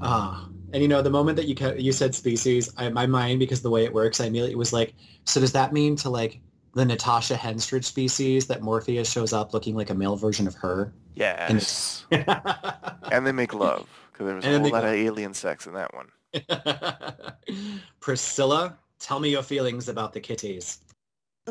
Ah, 0.04 0.48
and 0.72 0.82
you 0.82 0.88
know, 0.88 1.00
the 1.00 1.10
moment 1.10 1.36
that 1.36 1.46
you 1.46 1.54
you 1.78 1.92
said 1.92 2.12
species, 2.14 2.68
I, 2.76 2.88
my 2.88 3.06
mind 3.06 3.38
because 3.38 3.62
the 3.62 3.70
way 3.70 3.84
it 3.84 3.92
works, 3.94 4.20
I 4.20 4.26
immediately 4.26 4.56
was 4.56 4.72
like, 4.72 4.94
so 5.24 5.38
does 5.40 5.52
that 5.52 5.72
mean 5.72 5.94
to 5.96 6.10
like 6.10 6.40
the 6.74 6.84
Natasha 6.84 7.34
Henstridge 7.34 7.84
species 7.84 8.46
that 8.46 8.62
Morpheus 8.62 9.10
shows 9.10 9.32
up 9.32 9.52
looking 9.52 9.74
like 9.74 9.90
a 9.90 9.94
male 9.94 10.16
version 10.16 10.46
of 10.46 10.54
her? 10.54 10.92
Yes. 11.14 12.06
and 12.10 13.26
they 13.26 13.32
make 13.32 13.54
love 13.54 13.88
because 14.12 14.26
there 14.26 14.36
was 14.36 14.44
and 14.46 14.54
a 14.54 14.60
whole 14.60 14.70
lot 14.70 14.84
of 14.84 14.90
alien 14.90 15.34
sex 15.34 15.66
in 15.66 15.74
that 15.74 15.92
one. 15.94 16.08
Priscilla, 18.00 18.78
tell 18.98 19.20
me 19.20 19.30
your 19.30 19.42
feelings 19.42 19.88
about 19.88 20.12
the 20.12 20.20
kitties. 20.20 20.80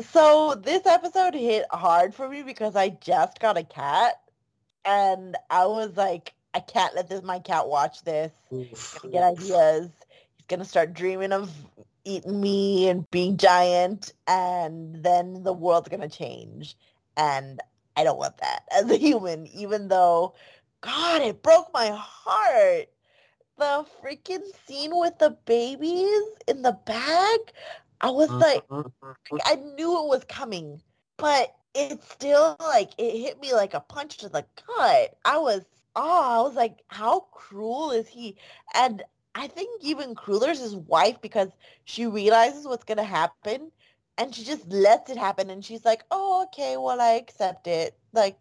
So 0.00 0.54
this 0.54 0.86
episode 0.86 1.34
hit 1.34 1.66
hard 1.70 2.14
for 2.14 2.28
me 2.28 2.42
because 2.42 2.76
I 2.76 2.88
just 2.88 3.38
got 3.40 3.58
a 3.58 3.64
cat 3.64 4.20
and 4.84 5.36
I 5.50 5.66
was 5.66 5.96
like, 5.96 6.32
I 6.54 6.60
can't 6.60 6.94
let 6.94 7.08
this 7.08 7.22
my 7.22 7.38
cat 7.38 7.68
watch 7.68 8.02
this. 8.02 8.32
He's 8.50 8.94
gonna 9.00 9.12
get 9.12 9.22
ideas. 9.22 9.90
He's 10.36 10.46
gonna 10.48 10.64
start 10.64 10.94
dreaming 10.94 11.32
of 11.32 11.50
eating 12.04 12.40
me 12.40 12.88
and 12.88 13.10
being 13.10 13.36
giant 13.36 14.12
and 14.26 15.02
then 15.02 15.42
the 15.42 15.52
world's 15.52 15.88
gonna 15.88 16.08
change. 16.08 16.76
And 17.16 17.60
I 17.96 18.04
don't 18.04 18.18
want 18.18 18.38
that 18.38 18.64
as 18.72 18.90
a 18.90 18.96
human, 18.96 19.46
even 19.48 19.88
though 19.88 20.34
God, 20.80 21.22
it 21.22 21.42
broke 21.42 21.72
my 21.72 21.90
heart. 21.94 22.88
The 23.58 23.86
freaking 24.02 24.44
scene 24.66 24.90
with 24.94 25.18
the 25.18 25.36
babies 25.44 26.22
in 26.48 26.62
the 26.62 26.76
bag. 26.84 27.40
I 28.00 28.10
was 28.10 28.30
like, 28.30 28.66
mm-hmm. 28.66 29.36
I 29.44 29.54
knew 29.54 30.02
it 30.02 30.08
was 30.08 30.24
coming, 30.24 30.80
but 31.18 31.54
it 31.74 32.02
still 32.02 32.56
like 32.58 32.90
it 32.98 33.18
hit 33.20 33.40
me 33.40 33.54
like 33.54 33.74
a 33.74 33.80
punch 33.80 34.18
to 34.18 34.28
the 34.28 34.44
gut. 34.66 35.16
I 35.24 35.38
was 35.38 35.64
oh, 35.94 36.40
I 36.40 36.42
was 36.42 36.54
like, 36.54 36.82
how 36.88 37.26
cruel 37.32 37.90
is 37.90 38.08
he? 38.08 38.36
And 38.74 39.02
I 39.34 39.46
think 39.48 39.82
even 39.82 40.14
crueler 40.14 40.50
is 40.50 40.60
his 40.60 40.76
wife 40.76 41.20
because 41.20 41.48
she 41.84 42.06
realizes 42.06 42.66
what's 42.66 42.84
gonna 42.84 43.04
happen 43.04 43.70
and 44.18 44.34
she 44.34 44.44
just 44.44 44.66
lets 44.68 45.10
it 45.10 45.16
happen 45.16 45.50
and 45.50 45.64
she's 45.64 45.84
like, 45.84 46.04
Oh, 46.10 46.44
okay, 46.44 46.76
well 46.76 47.00
I 47.00 47.12
accept 47.12 47.66
it. 47.66 47.96
Like, 48.12 48.38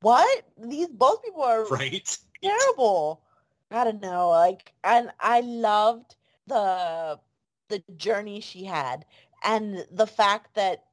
what? 0.00 0.44
These 0.58 0.88
both 0.88 1.22
people 1.22 1.42
are 1.42 1.66
right. 1.66 2.18
terrible. 2.42 3.22
I 3.70 3.84
don't 3.84 4.00
know. 4.02 4.30
Like 4.30 4.72
and 4.84 5.10
I 5.20 5.40
loved 5.40 6.14
the 6.46 7.18
the 7.68 7.82
journey 7.96 8.40
she 8.40 8.64
had 8.64 9.04
and 9.44 9.86
the 9.90 10.06
fact 10.06 10.54
that 10.54 10.84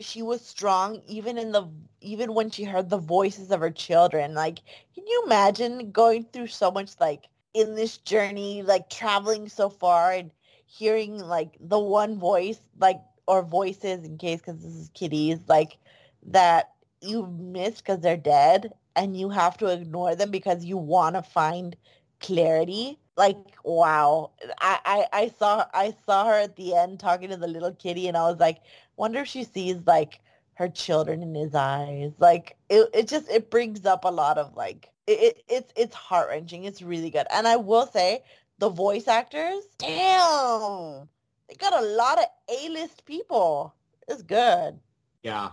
she 0.00 0.22
was 0.22 0.44
strong 0.44 1.02
even 1.06 1.38
in 1.38 1.52
the 1.52 1.68
even 2.00 2.34
when 2.34 2.50
she 2.50 2.64
heard 2.64 2.88
the 2.90 2.98
voices 2.98 3.50
of 3.50 3.60
her 3.60 3.70
children 3.70 4.34
like 4.34 4.58
can 4.94 5.06
you 5.06 5.22
imagine 5.26 5.92
going 5.92 6.24
through 6.24 6.46
so 6.46 6.70
much 6.70 6.92
like 7.00 7.28
in 7.54 7.74
this 7.74 7.98
journey 7.98 8.62
like 8.62 8.88
traveling 8.88 9.48
so 9.48 9.68
far 9.68 10.12
and 10.12 10.30
hearing 10.66 11.18
like 11.18 11.56
the 11.60 11.78
one 11.78 12.18
voice 12.18 12.60
like 12.78 13.00
or 13.26 13.42
voices 13.42 14.04
in 14.04 14.16
case 14.18 14.40
because 14.40 14.62
this 14.62 14.74
is 14.74 14.90
kitties 14.94 15.38
like 15.48 15.76
that 16.24 16.72
you 17.00 17.26
missed 17.26 17.78
because 17.78 18.00
they're 18.00 18.16
dead 18.16 18.72
and 18.96 19.16
you 19.16 19.28
have 19.28 19.56
to 19.56 19.66
ignore 19.66 20.14
them 20.14 20.30
because 20.30 20.64
you 20.64 20.76
want 20.76 21.14
to 21.14 21.22
find 21.22 21.76
clarity 22.20 22.98
like 23.16 23.36
mm. 23.36 23.50
wow 23.64 24.30
I, 24.60 24.78
I 24.84 25.06
i 25.12 25.28
saw 25.28 25.64
i 25.74 25.94
saw 26.06 26.26
her 26.26 26.40
at 26.40 26.56
the 26.56 26.74
end 26.74 27.00
talking 27.00 27.30
to 27.30 27.36
the 27.36 27.48
little 27.48 27.72
kitty 27.72 28.08
and 28.08 28.16
i 28.16 28.22
was 28.22 28.38
like 28.38 28.58
wonder 28.96 29.20
if 29.20 29.28
she 29.28 29.44
sees 29.44 29.76
like 29.86 30.20
her 30.54 30.68
children 30.68 31.22
in 31.22 31.34
his 31.34 31.54
eyes. 31.54 32.12
Like 32.18 32.56
it, 32.68 32.88
it 32.94 33.08
just 33.08 33.28
it 33.30 33.50
brings 33.50 33.84
up 33.86 34.04
a 34.04 34.10
lot 34.10 34.38
of 34.38 34.54
like 34.56 34.90
it, 35.06 35.12
it 35.12 35.44
it's 35.48 35.72
it's 35.76 35.94
heart 35.94 36.28
wrenching. 36.28 36.64
It's 36.64 36.82
really 36.82 37.10
good. 37.10 37.26
And 37.32 37.46
I 37.46 37.56
will 37.56 37.86
say 37.86 38.22
the 38.58 38.68
voice 38.68 39.08
actors, 39.08 39.64
damn, 39.78 41.08
they 41.48 41.54
got 41.56 41.74
a 41.74 41.86
lot 41.86 42.18
of 42.18 42.24
A 42.48 42.68
list 42.68 43.04
people. 43.04 43.74
It's 44.08 44.22
good. 44.22 44.78
Yeah. 45.22 45.50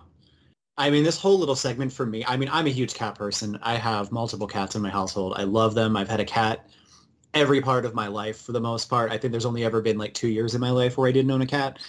I 0.78 0.90
mean, 0.90 1.04
this 1.04 1.18
whole 1.18 1.38
little 1.38 1.58
segment 1.58 1.92
for 1.92 2.06
me, 2.06 2.24
I 2.26 2.38
mean, 2.38 2.50
I'm 2.52 2.66
a 2.66 2.70
huge 2.70 2.94
cat 2.94 3.16
person. 3.16 3.60
I 3.62 3.76
have 3.76 4.14
multiple 4.14 4.48
cats 4.48 4.76
in 4.76 4.82
my 4.82 4.90
household. 4.90 5.34
I 5.36 5.44
love 5.44 5.76
them. 5.76 5.98
I've 5.98 6.08
had 6.08 6.22
a 6.22 6.26
cat 6.26 6.70
every 7.34 7.62
part 7.62 7.86
of 7.86 7.94
my 7.94 8.08
life 8.08 8.42
for 8.42 8.54
the 8.54 8.62
most 8.62 8.90
part. 8.90 9.12
I 9.12 9.18
think 9.18 9.32
there's 9.32 9.46
only 9.46 9.66
ever 9.66 9.82
been 9.82 9.98
like 9.98 10.14
two 10.14 10.30
years 10.30 10.56
in 10.56 10.62
my 10.62 10.72
life 10.72 10.98
where 10.98 11.08
I 11.08 11.12
didn't 11.12 11.32
own 11.32 11.42
a 11.42 11.46
cat. 11.46 11.80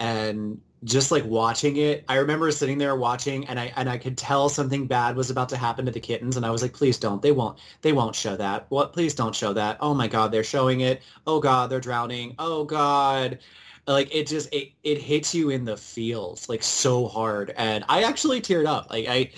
And 0.00 0.60
just 0.84 1.10
like 1.10 1.24
watching 1.24 1.76
it, 1.76 2.04
I 2.08 2.16
remember 2.16 2.50
sitting 2.52 2.78
there 2.78 2.94
watching 2.96 3.46
and 3.46 3.58
I 3.58 3.72
and 3.76 3.88
I 3.88 3.98
could 3.98 4.16
tell 4.16 4.48
something 4.48 4.86
bad 4.86 5.16
was 5.16 5.30
about 5.30 5.48
to 5.50 5.56
happen 5.56 5.84
to 5.86 5.90
the 5.90 6.00
kittens 6.00 6.36
and 6.36 6.46
I 6.46 6.50
was 6.50 6.62
like, 6.62 6.72
please 6.72 6.98
don't. 6.98 7.20
They 7.20 7.32
won't 7.32 7.58
they 7.82 7.92
won't 7.92 8.14
show 8.14 8.36
that. 8.36 8.66
What 8.68 8.92
please 8.92 9.14
don't 9.14 9.34
show 9.34 9.52
that. 9.52 9.78
Oh 9.80 9.94
my 9.94 10.06
god, 10.06 10.30
they're 10.30 10.44
showing 10.44 10.80
it. 10.80 11.02
Oh 11.26 11.40
god, 11.40 11.70
they're 11.70 11.80
drowning. 11.80 12.34
Oh 12.38 12.64
god. 12.64 13.38
Like 13.86 14.14
it 14.14 14.26
just 14.26 14.52
it, 14.54 14.72
it 14.84 14.98
hits 14.98 15.34
you 15.34 15.50
in 15.50 15.64
the 15.64 15.76
feels 15.76 16.48
like 16.48 16.62
so 16.62 17.08
hard. 17.08 17.52
And 17.56 17.84
I 17.88 18.02
actually 18.04 18.40
teared 18.40 18.66
up. 18.66 18.90
Like 18.90 19.08
I 19.08 19.30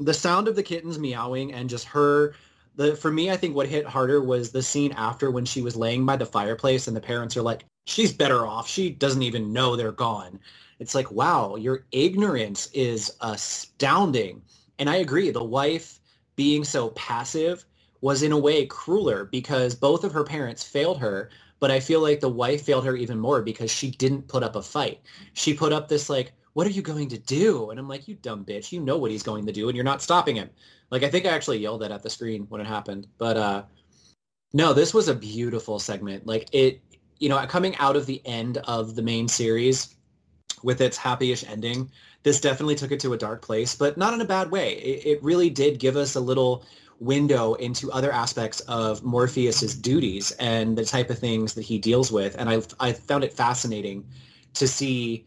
the 0.00 0.14
sound 0.14 0.48
of 0.48 0.56
the 0.56 0.62
kittens 0.62 0.98
meowing 0.98 1.52
and 1.52 1.70
just 1.70 1.84
her 1.86 2.34
the 2.74 2.96
for 2.96 3.12
me 3.12 3.30
I 3.30 3.36
think 3.36 3.54
what 3.54 3.68
hit 3.68 3.86
harder 3.86 4.20
was 4.20 4.50
the 4.50 4.62
scene 4.62 4.92
after 4.92 5.30
when 5.30 5.44
she 5.44 5.62
was 5.62 5.76
laying 5.76 6.04
by 6.06 6.16
the 6.16 6.26
fireplace 6.26 6.88
and 6.88 6.96
the 6.96 7.00
parents 7.00 7.36
are 7.36 7.42
like, 7.42 7.66
she's 7.84 8.12
better 8.12 8.46
off. 8.46 8.68
She 8.68 8.90
doesn't 8.90 9.22
even 9.22 9.52
know 9.52 9.76
they're 9.76 9.92
gone. 9.92 10.40
It's 10.82 10.96
like, 10.96 11.12
wow, 11.12 11.54
your 11.54 11.86
ignorance 11.92 12.68
is 12.74 13.16
astounding. 13.20 14.42
And 14.80 14.90
I 14.90 14.96
agree, 14.96 15.30
the 15.30 15.44
wife 15.44 16.00
being 16.34 16.64
so 16.64 16.90
passive 16.90 17.64
was 18.00 18.24
in 18.24 18.32
a 18.32 18.38
way 18.38 18.66
crueler 18.66 19.26
because 19.26 19.76
both 19.76 20.02
of 20.02 20.12
her 20.12 20.24
parents 20.24 20.64
failed 20.64 20.98
her. 20.98 21.30
But 21.60 21.70
I 21.70 21.78
feel 21.78 22.00
like 22.00 22.18
the 22.18 22.28
wife 22.28 22.64
failed 22.64 22.84
her 22.84 22.96
even 22.96 23.16
more 23.16 23.42
because 23.42 23.70
she 23.70 23.92
didn't 23.92 24.26
put 24.26 24.42
up 24.42 24.56
a 24.56 24.62
fight. 24.62 25.00
She 25.34 25.54
put 25.54 25.72
up 25.72 25.86
this 25.86 26.10
like, 26.10 26.32
what 26.54 26.66
are 26.66 26.70
you 26.70 26.82
going 26.82 27.08
to 27.10 27.18
do? 27.18 27.70
And 27.70 27.78
I'm 27.78 27.88
like, 27.88 28.08
you 28.08 28.16
dumb 28.16 28.44
bitch, 28.44 28.72
you 28.72 28.80
know 28.80 28.98
what 28.98 29.12
he's 29.12 29.22
going 29.22 29.46
to 29.46 29.52
do 29.52 29.68
and 29.68 29.76
you're 29.76 29.84
not 29.84 30.02
stopping 30.02 30.34
him. 30.34 30.50
Like, 30.90 31.04
I 31.04 31.08
think 31.08 31.26
I 31.26 31.30
actually 31.30 31.58
yelled 31.58 31.82
that 31.82 31.92
at 31.92 32.02
the 32.02 32.10
screen 32.10 32.46
when 32.48 32.60
it 32.60 32.66
happened. 32.66 33.06
But 33.18 33.36
uh, 33.36 33.62
no, 34.52 34.72
this 34.72 34.92
was 34.92 35.06
a 35.06 35.14
beautiful 35.14 35.78
segment. 35.78 36.26
Like 36.26 36.48
it, 36.52 36.82
you 37.20 37.28
know, 37.28 37.38
coming 37.46 37.76
out 37.76 37.94
of 37.94 38.06
the 38.06 38.20
end 38.26 38.58
of 38.66 38.96
the 38.96 39.02
main 39.02 39.28
series 39.28 39.94
with 40.62 40.80
its 40.80 40.96
happy-ish 40.96 41.44
ending, 41.48 41.90
this 42.22 42.40
definitely 42.40 42.74
took 42.76 42.92
it 42.92 43.00
to 43.00 43.12
a 43.12 43.18
dark 43.18 43.42
place, 43.42 43.74
but 43.74 43.96
not 43.96 44.14
in 44.14 44.20
a 44.20 44.24
bad 44.24 44.50
way. 44.50 44.74
It, 44.74 45.06
it 45.06 45.22
really 45.22 45.50
did 45.50 45.78
give 45.78 45.96
us 45.96 46.14
a 46.14 46.20
little 46.20 46.64
window 47.00 47.54
into 47.54 47.90
other 47.90 48.12
aspects 48.12 48.60
of 48.60 49.02
Morpheus's 49.02 49.74
duties 49.74 50.30
and 50.32 50.78
the 50.78 50.84
type 50.84 51.10
of 51.10 51.18
things 51.18 51.54
that 51.54 51.62
he 51.62 51.78
deals 51.78 52.12
with. 52.12 52.36
And 52.38 52.48
I, 52.48 52.62
I 52.78 52.92
found 52.92 53.24
it 53.24 53.32
fascinating 53.32 54.06
to 54.54 54.68
see, 54.68 55.24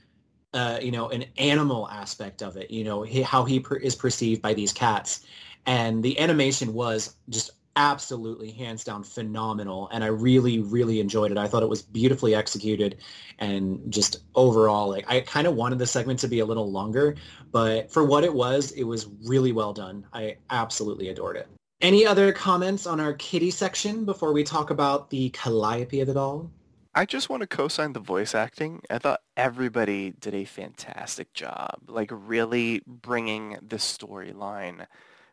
uh, 0.54 0.80
you 0.82 0.92
know, 0.92 1.10
an 1.10 1.26
animal 1.38 1.90
aspect 1.90 2.42
of 2.42 2.56
it, 2.56 2.72
you 2.72 2.86
know, 2.86 3.04
he, 3.04 3.22
how 3.22 3.44
he 3.44 3.60
per- 3.60 3.76
is 3.76 3.96
perceived 3.96 4.42
by 4.42 4.54
these 4.54 4.72
cats. 4.72 5.26
And 5.66 6.02
the 6.02 6.18
animation 6.20 6.74
was 6.74 7.16
just 7.28 7.52
absolutely 7.76 8.52
hands 8.52 8.84
down 8.84 9.04
phenomenal 9.04 9.90
and 9.92 10.04
i 10.04 10.08
really 10.08 10.60
really 10.60 11.00
enjoyed 11.00 11.32
it. 11.32 11.38
I 11.38 11.48
thought 11.48 11.62
it 11.62 11.70
was 11.70 11.82
beautifully 11.82 12.34
executed 12.34 12.98
and 13.40 13.82
just 13.92 14.20
overall 14.34 14.90
like 14.90 15.06
i 15.10 15.20
kind 15.22 15.46
of 15.46 15.56
wanted 15.56 15.80
the 15.80 15.88
segment 15.88 16.20
to 16.20 16.28
be 16.28 16.40
a 16.40 16.46
little 16.46 16.72
longer 16.72 17.16
but 17.52 17.92
for 17.92 18.04
what 18.04 18.24
it 18.24 18.34
was 18.34 18.72
it 18.72 18.84
was 18.84 19.08
really 19.24 19.52
well 19.52 19.74
done. 19.74 20.06
I 20.14 20.38
absolutely 20.50 21.10
adored 21.10 21.38
it. 21.38 21.48
Any 21.82 22.06
other 22.06 22.32
comments 22.32 22.86
on 22.86 23.00
our 23.00 23.14
kitty 23.14 23.52
section 23.52 24.06
before 24.06 24.34
we 24.34 24.44
talk 24.44 24.70
about 24.70 25.10
the 25.10 25.30
calliope 25.30 26.02
of 26.02 26.10
it 26.10 26.18
all? 26.18 26.52
I 26.94 27.06
just 27.06 27.30
want 27.30 27.42
to 27.42 27.48
co-sign 27.48 27.94
the 27.94 28.00
voice 28.00 28.34
acting. 28.34 28.82
I 28.90 29.00
thought 29.00 29.22
everybody 29.36 30.12
did 30.12 30.34
a 30.34 30.46
fantastic 30.46 31.34
job, 31.34 31.80
like 31.88 32.10
really 32.12 32.82
bringing 32.88 33.58
the 33.62 33.76
storyline 33.78 34.86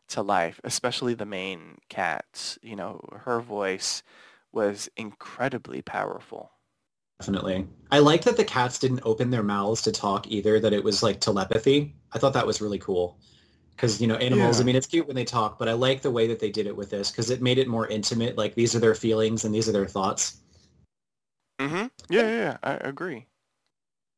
to 0.09 0.23
life, 0.23 0.61
especially 0.65 1.15
the 1.15 1.27
main 1.27 1.79
cats. 1.89 2.59
You 2.63 2.77
know, 2.77 3.01
her 3.25 3.41
voice 3.41 4.03
was 4.53 4.89
incredibly 4.97 5.83
powerful. 5.83 6.53
Definitely. 7.21 7.67
I 7.91 8.01
like 8.01 8.25
that 8.25 8.37
the 8.37 8.45
cats 8.45 8.79
didn't 8.79 9.01
open 9.05 9.31
their 9.31 9.43
mouths 9.43 9.83
to 9.83 9.93
talk 9.93 10.27
either, 10.27 10.59
that 10.61 10.73
it 10.73 10.83
was 10.83 11.03
like 11.03 11.21
telepathy. 11.21 11.95
I 12.13 12.19
thought 12.19 12.35
that 12.35 12.47
was 12.47 12.61
really 12.61 12.79
cool. 12.79 13.19
Because, 13.71 14.01
you 14.01 14.07
know, 14.07 14.17
animals, 14.17 14.59
yeah. 14.59 14.63
I 14.63 14.67
mean, 14.67 14.77
it's 14.77 14.87
cute 14.87 15.07
when 15.07 15.17
they 15.17 15.25
talk, 15.25 15.59
but 15.59 15.69
I 15.69 15.73
like 15.73 16.03
the 16.03 16.11
way 16.11 16.27
that 16.27 16.41
they 16.41 16.51
did 16.51 16.67
it 16.67 16.77
with 16.77 16.91
this 16.91 17.11
because 17.11 17.31
it 17.31 17.41
made 17.41 17.59
it 17.59 17.69
more 17.69 17.89
intimate. 17.89 18.37
Like, 18.37 18.55
these 18.55 18.77
are 18.77 18.79
their 18.81 18.95
feelings 18.95 19.45
and 19.45 19.55
these 19.55 19.69
are 19.69 19.73
their 19.73 19.87
thoughts. 19.87 20.39
Mm-hmm. 21.59 21.87
Yeah, 22.11 22.23
yeah, 22.23 22.37
yeah. 22.37 22.57
I 22.63 22.75
agree 22.75 23.27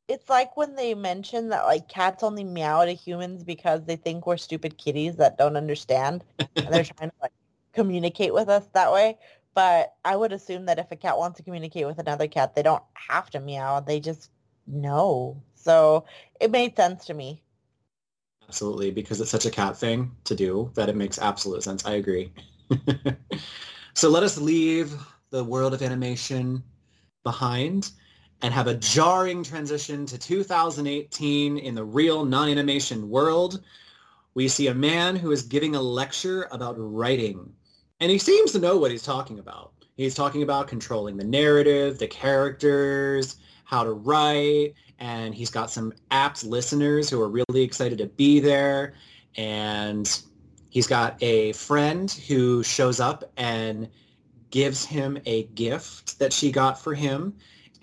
it's 0.07 0.29
like 0.29 0.55
when 0.55 0.75
they 0.75 0.93
mention 0.93 1.49
that 1.49 1.65
like 1.65 1.87
cats 1.87 2.23
only 2.23 2.43
meow 2.43 2.85
to 2.85 2.93
humans 2.93 3.43
because 3.43 3.83
they 3.85 3.95
think 3.95 4.25
we're 4.25 4.37
stupid 4.37 4.77
kitties 4.77 5.15
that 5.17 5.37
don't 5.37 5.57
understand 5.57 6.23
and 6.65 6.73
they're 6.73 6.83
trying 6.83 7.09
to 7.09 7.15
like 7.21 7.31
communicate 7.73 8.33
with 8.33 8.49
us 8.49 8.67
that 8.73 8.91
way. 8.91 9.17
But 9.53 9.93
i 10.03 10.15
would 10.15 10.33
assume 10.33 10.65
that 10.65 10.79
if 10.79 10.91
a 10.91 10.95
cat 10.95 11.17
wants 11.17 11.37
to 11.37 11.43
communicate 11.43 11.87
with 11.87 11.99
another 11.99 12.27
cat 12.27 12.55
they 12.55 12.63
don't 12.63 12.83
have 12.93 13.29
to 13.31 13.39
meow 13.39 13.79
they 13.79 13.99
just 13.99 14.29
know. 14.67 15.41
So 15.55 16.05
it 16.39 16.51
made 16.51 16.75
sense 16.75 17.05
to 17.05 17.13
me. 17.13 17.41
Absolutely 18.47 18.91
because 18.91 19.21
it's 19.21 19.31
such 19.31 19.45
a 19.45 19.51
cat 19.51 19.77
thing 19.77 20.11
to 20.25 20.35
do 20.35 20.71
that 20.75 20.89
it 20.89 20.95
makes 20.95 21.17
absolute 21.17 21.63
sense. 21.63 21.85
I 21.85 21.93
agree. 21.93 22.31
So 23.95 24.09
let 24.09 24.23
us 24.23 24.37
leave 24.37 24.93
the 25.29 25.43
world 25.43 25.73
of 25.73 25.81
animation 25.81 26.61
behind 27.23 27.91
and 28.41 28.53
have 28.53 28.67
a 28.67 28.75
jarring 28.75 29.43
transition 29.43 30.05
to 30.05 30.17
2018 30.17 31.57
in 31.57 31.75
the 31.75 31.83
real 31.83 32.25
non-animation 32.25 33.09
world. 33.09 33.63
We 34.33 34.47
see 34.47 34.67
a 34.67 34.73
man 34.73 35.15
who 35.15 35.31
is 35.31 35.43
giving 35.43 35.75
a 35.75 35.81
lecture 35.81 36.47
about 36.51 36.75
writing, 36.77 37.53
and 37.99 38.11
he 38.11 38.17
seems 38.17 38.51
to 38.51 38.59
know 38.59 38.77
what 38.77 38.91
he's 38.91 39.03
talking 39.03 39.39
about. 39.39 39.71
He's 39.95 40.15
talking 40.15 40.43
about 40.43 40.67
controlling 40.67 41.15
the 41.15 41.23
narrative, 41.23 41.97
the 41.97 42.07
characters, 42.07 43.37
how 43.63 43.83
to 43.83 43.91
write, 43.91 44.73
and 44.99 45.33
he's 45.33 45.49
got 45.49 45.71
some 45.71 45.93
apt 46.11 46.43
listeners 46.43 47.09
who 47.09 47.21
are 47.21 47.29
really 47.29 47.61
excited 47.63 47.97
to 47.99 48.07
be 48.07 48.39
there. 48.39 48.93
And 49.37 50.21
he's 50.69 50.87
got 50.87 51.21
a 51.21 51.53
friend 51.53 52.11
who 52.27 52.63
shows 52.63 52.99
up 52.99 53.31
and 53.37 53.89
gives 54.51 54.85
him 54.85 55.17
a 55.25 55.43
gift 55.47 56.19
that 56.19 56.31
she 56.31 56.51
got 56.51 56.79
for 56.79 56.93
him 56.93 57.33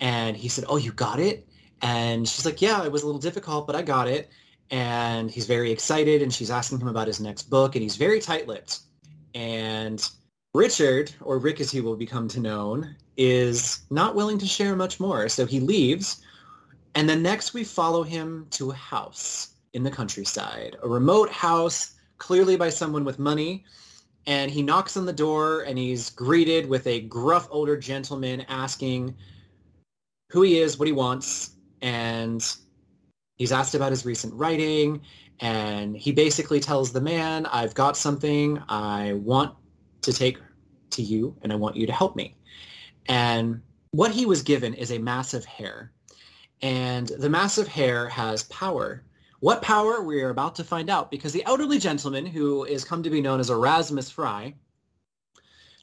and 0.03 0.37
he 0.37 0.49
said, 0.49 0.65
oh, 0.67 0.77
you 0.77 0.91
got 0.91 1.19
it? 1.19 1.47
And 1.81 2.27
she's 2.27 2.45
like, 2.45 2.61
yeah, 2.61 2.83
it 2.85 2.91
was 2.91 3.01
a 3.01 3.05
little 3.07 3.21
difficult, 3.21 3.65
but 3.65 3.75
I 3.75 3.81
got 3.81 4.07
it. 4.07 4.29
And 4.69 5.31
he's 5.31 5.47
very 5.47 5.71
excited, 5.71 6.21
and 6.21 6.31
she's 6.31 6.51
asking 6.51 6.79
him 6.79 6.89
about 6.89 7.07
his 7.07 7.19
next 7.19 7.43
book, 7.49 7.75
and 7.75 7.81
he's 7.81 7.95
very 7.95 8.19
tight-lipped. 8.19 8.79
And 9.33 10.07
Richard, 10.53 11.11
or 11.21 11.39
Rick 11.39 11.59
as 11.61 11.71
he 11.71 11.81
will 11.81 11.95
become 11.95 12.27
to 12.29 12.39
known, 12.39 12.95
is 13.17 13.81
not 13.89 14.13
willing 14.13 14.37
to 14.39 14.45
share 14.45 14.75
much 14.75 14.99
more. 14.99 15.29
So 15.29 15.45
he 15.45 15.59
leaves. 15.59 16.21
And 16.95 17.09
then 17.09 17.23
next 17.23 17.53
we 17.53 17.63
follow 17.63 18.03
him 18.03 18.45
to 18.51 18.71
a 18.71 18.75
house 18.75 19.55
in 19.73 19.83
the 19.83 19.89
countryside, 19.89 20.75
a 20.83 20.87
remote 20.87 21.29
house, 21.29 21.95
clearly 22.17 22.55
by 22.55 22.69
someone 22.69 23.03
with 23.03 23.19
money. 23.19 23.63
And 24.27 24.51
he 24.51 24.61
knocks 24.61 24.95
on 24.95 25.05
the 25.05 25.13
door 25.13 25.61
and 25.61 25.77
he's 25.77 26.09
greeted 26.11 26.67
with 26.69 26.85
a 26.87 27.01
gruff 27.01 27.47
older 27.49 27.75
gentleman 27.75 28.45
asking 28.47 29.15
who 30.33 30.41
he 30.41 30.57
is, 30.57 30.79
what 30.79 30.87
he 30.87 30.91
wants, 30.91 31.51
and 31.83 32.55
he's 33.35 33.51
asked 33.51 33.75
about 33.75 33.91
his 33.91 34.03
recent 34.03 34.33
writing, 34.33 34.99
and 35.41 35.95
he 35.95 36.11
basically 36.11 36.59
tells 36.59 36.91
the 36.91 36.99
man, 36.99 37.45
I've 37.45 37.75
got 37.75 37.95
something 37.95 38.59
I 38.67 39.13
want 39.13 39.55
to 40.01 40.11
take 40.11 40.39
to 40.89 41.03
you, 41.03 41.37
and 41.43 41.53
I 41.53 41.55
want 41.55 41.75
you 41.75 41.85
to 41.85 41.93
help 41.93 42.15
me. 42.15 42.35
And 43.05 43.61
what 43.91 44.09
he 44.09 44.25
was 44.25 44.41
given 44.41 44.73
is 44.73 44.91
a 44.91 44.97
massive 44.97 45.45
hair, 45.45 45.91
and 46.63 47.09
the 47.19 47.29
massive 47.29 47.67
hair 47.67 48.09
has 48.09 48.41
power. 48.45 49.05
What 49.39 49.61
power? 49.61 50.01
We 50.01 50.23
are 50.23 50.31
about 50.31 50.55
to 50.55 50.63
find 50.63 50.89
out 50.89 51.11
because 51.11 51.31
the 51.31 51.45
elderly 51.45 51.77
gentleman, 51.77 52.25
who 52.25 52.63
is 52.63 52.83
come 52.83 53.03
to 53.03 53.11
be 53.11 53.21
known 53.21 53.39
as 53.39 53.51
Erasmus 53.51 54.09
Fry, 54.09 54.55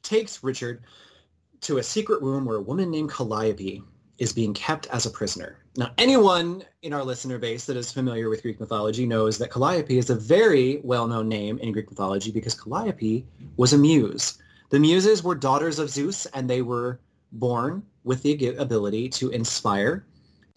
takes 0.03 0.43
Richard 0.43 0.83
to 1.61 1.79
a 1.79 1.85
secret 1.85 2.21
room 2.21 2.45
where 2.45 2.57
a 2.57 2.63
woman 2.63 2.91
named 2.91 3.13
Calliope 3.13 3.85
is 4.21 4.33
being 4.33 4.55
kept 4.55 4.87
as 4.89 5.07
a 5.07 5.11
prisoner. 5.11 5.57
Now, 5.77 5.91
anyone 5.99 6.63
in 6.83 6.93
our 6.93 7.03
listener 7.03 7.39
base 7.39 7.65
that 7.67 7.77
is 7.77 7.91
familiar 7.91 8.29
with 8.29 8.43
Greek 8.43 8.61
mythology 8.61 9.07
knows 9.07 9.39
that 9.39 9.51
Calliope 9.51 9.99
is 9.99 10.11
a 10.11 10.15
very 10.15 10.81
well-known 10.85 11.29
name 11.29 11.59
in 11.59 11.73
Greek 11.73 11.91
mythology 11.91 12.31
because 12.31 12.55
Calliope 12.55 13.27
was 13.57 13.73
a 13.73 13.79
muse. 13.79 14.39
The 14.69 14.79
muses 14.79 15.25
were 15.25 15.35
daughters 15.35 15.79
of 15.79 15.91
Zeus, 15.91 16.27
and 16.27 16.49
they 16.49 16.63
were 16.63 17.01
born 17.33 17.83
with 18.05 18.23
the 18.23 18.55
ability 18.57 19.09
to 19.09 19.31
inspire 19.31 20.05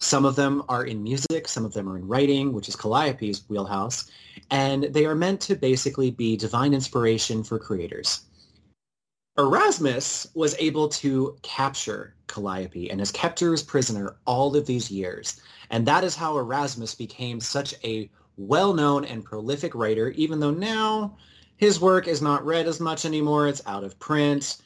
Some 0.04 0.24
of 0.26 0.36
them 0.36 0.62
are 0.68 0.84
in 0.84 1.02
music, 1.02 1.48
some 1.48 1.64
of 1.64 1.72
them 1.72 1.88
are 1.88 1.96
in 1.96 2.06
writing, 2.06 2.52
which 2.52 2.68
is 2.68 2.76
Calliope's 2.76 3.44
wheelhouse, 3.48 4.10
and 4.50 4.84
they 4.84 5.06
are 5.06 5.14
meant 5.14 5.40
to 5.42 5.56
basically 5.56 6.10
be 6.10 6.36
divine 6.36 6.74
inspiration 6.74 7.42
for 7.42 7.58
creators. 7.58 8.22
Erasmus 9.36 10.28
was 10.34 10.54
able 10.60 10.88
to 10.88 11.36
capture 11.42 12.14
Calliope 12.28 12.90
and 12.90 13.00
has 13.00 13.10
kept 13.10 13.40
her 13.40 13.52
as 13.52 13.62
prisoner 13.62 14.16
all 14.26 14.54
of 14.54 14.66
these 14.66 14.92
years. 14.92 15.40
And 15.70 15.84
that 15.86 16.04
is 16.04 16.14
how 16.14 16.38
Erasmus 16.38 16.94
became 16.94 17.40
such 17.40 17.74
a 17.82 18.08
well-known 18.36 19.04
and 19.04 19.24
prolific 19.24 19.74
writer, 19.74 20.10
even 20.10 20.38
though 20.38 20.52
now 20.52 21.16
his 21.56 21.80
work 21.80 22.06
is 22.06 22.22
not 22.22 22.44
read 22.44 22.68
as 22.68 22.78
much 22.78 23.04
anymore. 23.04 23.48
It's 23.48 23.62
out 23.66 23.82
of 23.82 23.98
print. 23.98 24.58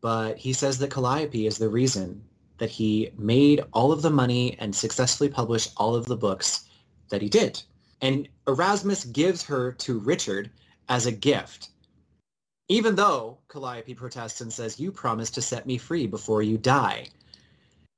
But 0.00 0.38
he 0.38 0.52
says 0.54 0.78
that 0.78 0.90
Calliope 0.90 1.46
is 1.46 1.58
the 1.58 1.68
reason 1.68 2.22
that 2.56 2.70
he 2.70 3.10
made 3.18 3.62
all 3.72 3.92
of 3.92 4.02
the 4.02 4.10
money 4.10 4.56
and 4.58 4.74
successfully 4.74 5.28
published 5.28 5.72
all 5.76 5.94
of 5.94 6.06
the 6.06 6.16
books 6.16 6.64
that 7.10 7.20
he 7.20 7.28
did. 7.28 7.62
And 8.00 8.28
Erasmus 8.46 9.04
gives 9.04 9.42
her 9.44 9.72
to 9.72 9.98
Richard 9.98 10.50
as 10.88 11.06
a 11.06 11.12
gift. 11.12 11.70
Even 12.68 12.94
though 12.94 13.38
Calliope 13.48 13.94
protests 13.94 14.42
and 14.42 14.52
says, 14.52 14.78
you 14.78 14.92
promised 14.92 15.34
to 15.34 15.42
set 15.42 15.66
me 15.66 15.78
free 15.78 16.06
before 16.06 16.42
you 16.42 16.58
die. 16.58 17.06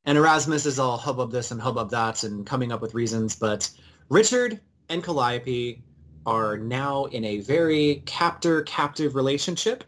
And 0.04 0.16
Erasmus 0.16 0.64
is 0.64 0.78
all 0.78 0.96
hubbub 0.96 1.32
this 1.32 1.50
and 1.50 1.60
hubbub 1.60 1.90
that 1.90 2.22
and 2.22 2.46
coming 2.46 2.72
up 2.72 2.80
with 2.80 2.94
reasons, 2.94 3.34
but 3.34 3.68
Richard 4.08 4.60
and 4.88 5.02
Calliope 5.02 5.82
are 6.24 6.56
now 6.56 7.06
in 7.06 7.24
a 7.24 7.40
very 7.40 8.02
captor-captive 8.06 9.14
relationship. 9.14 9.84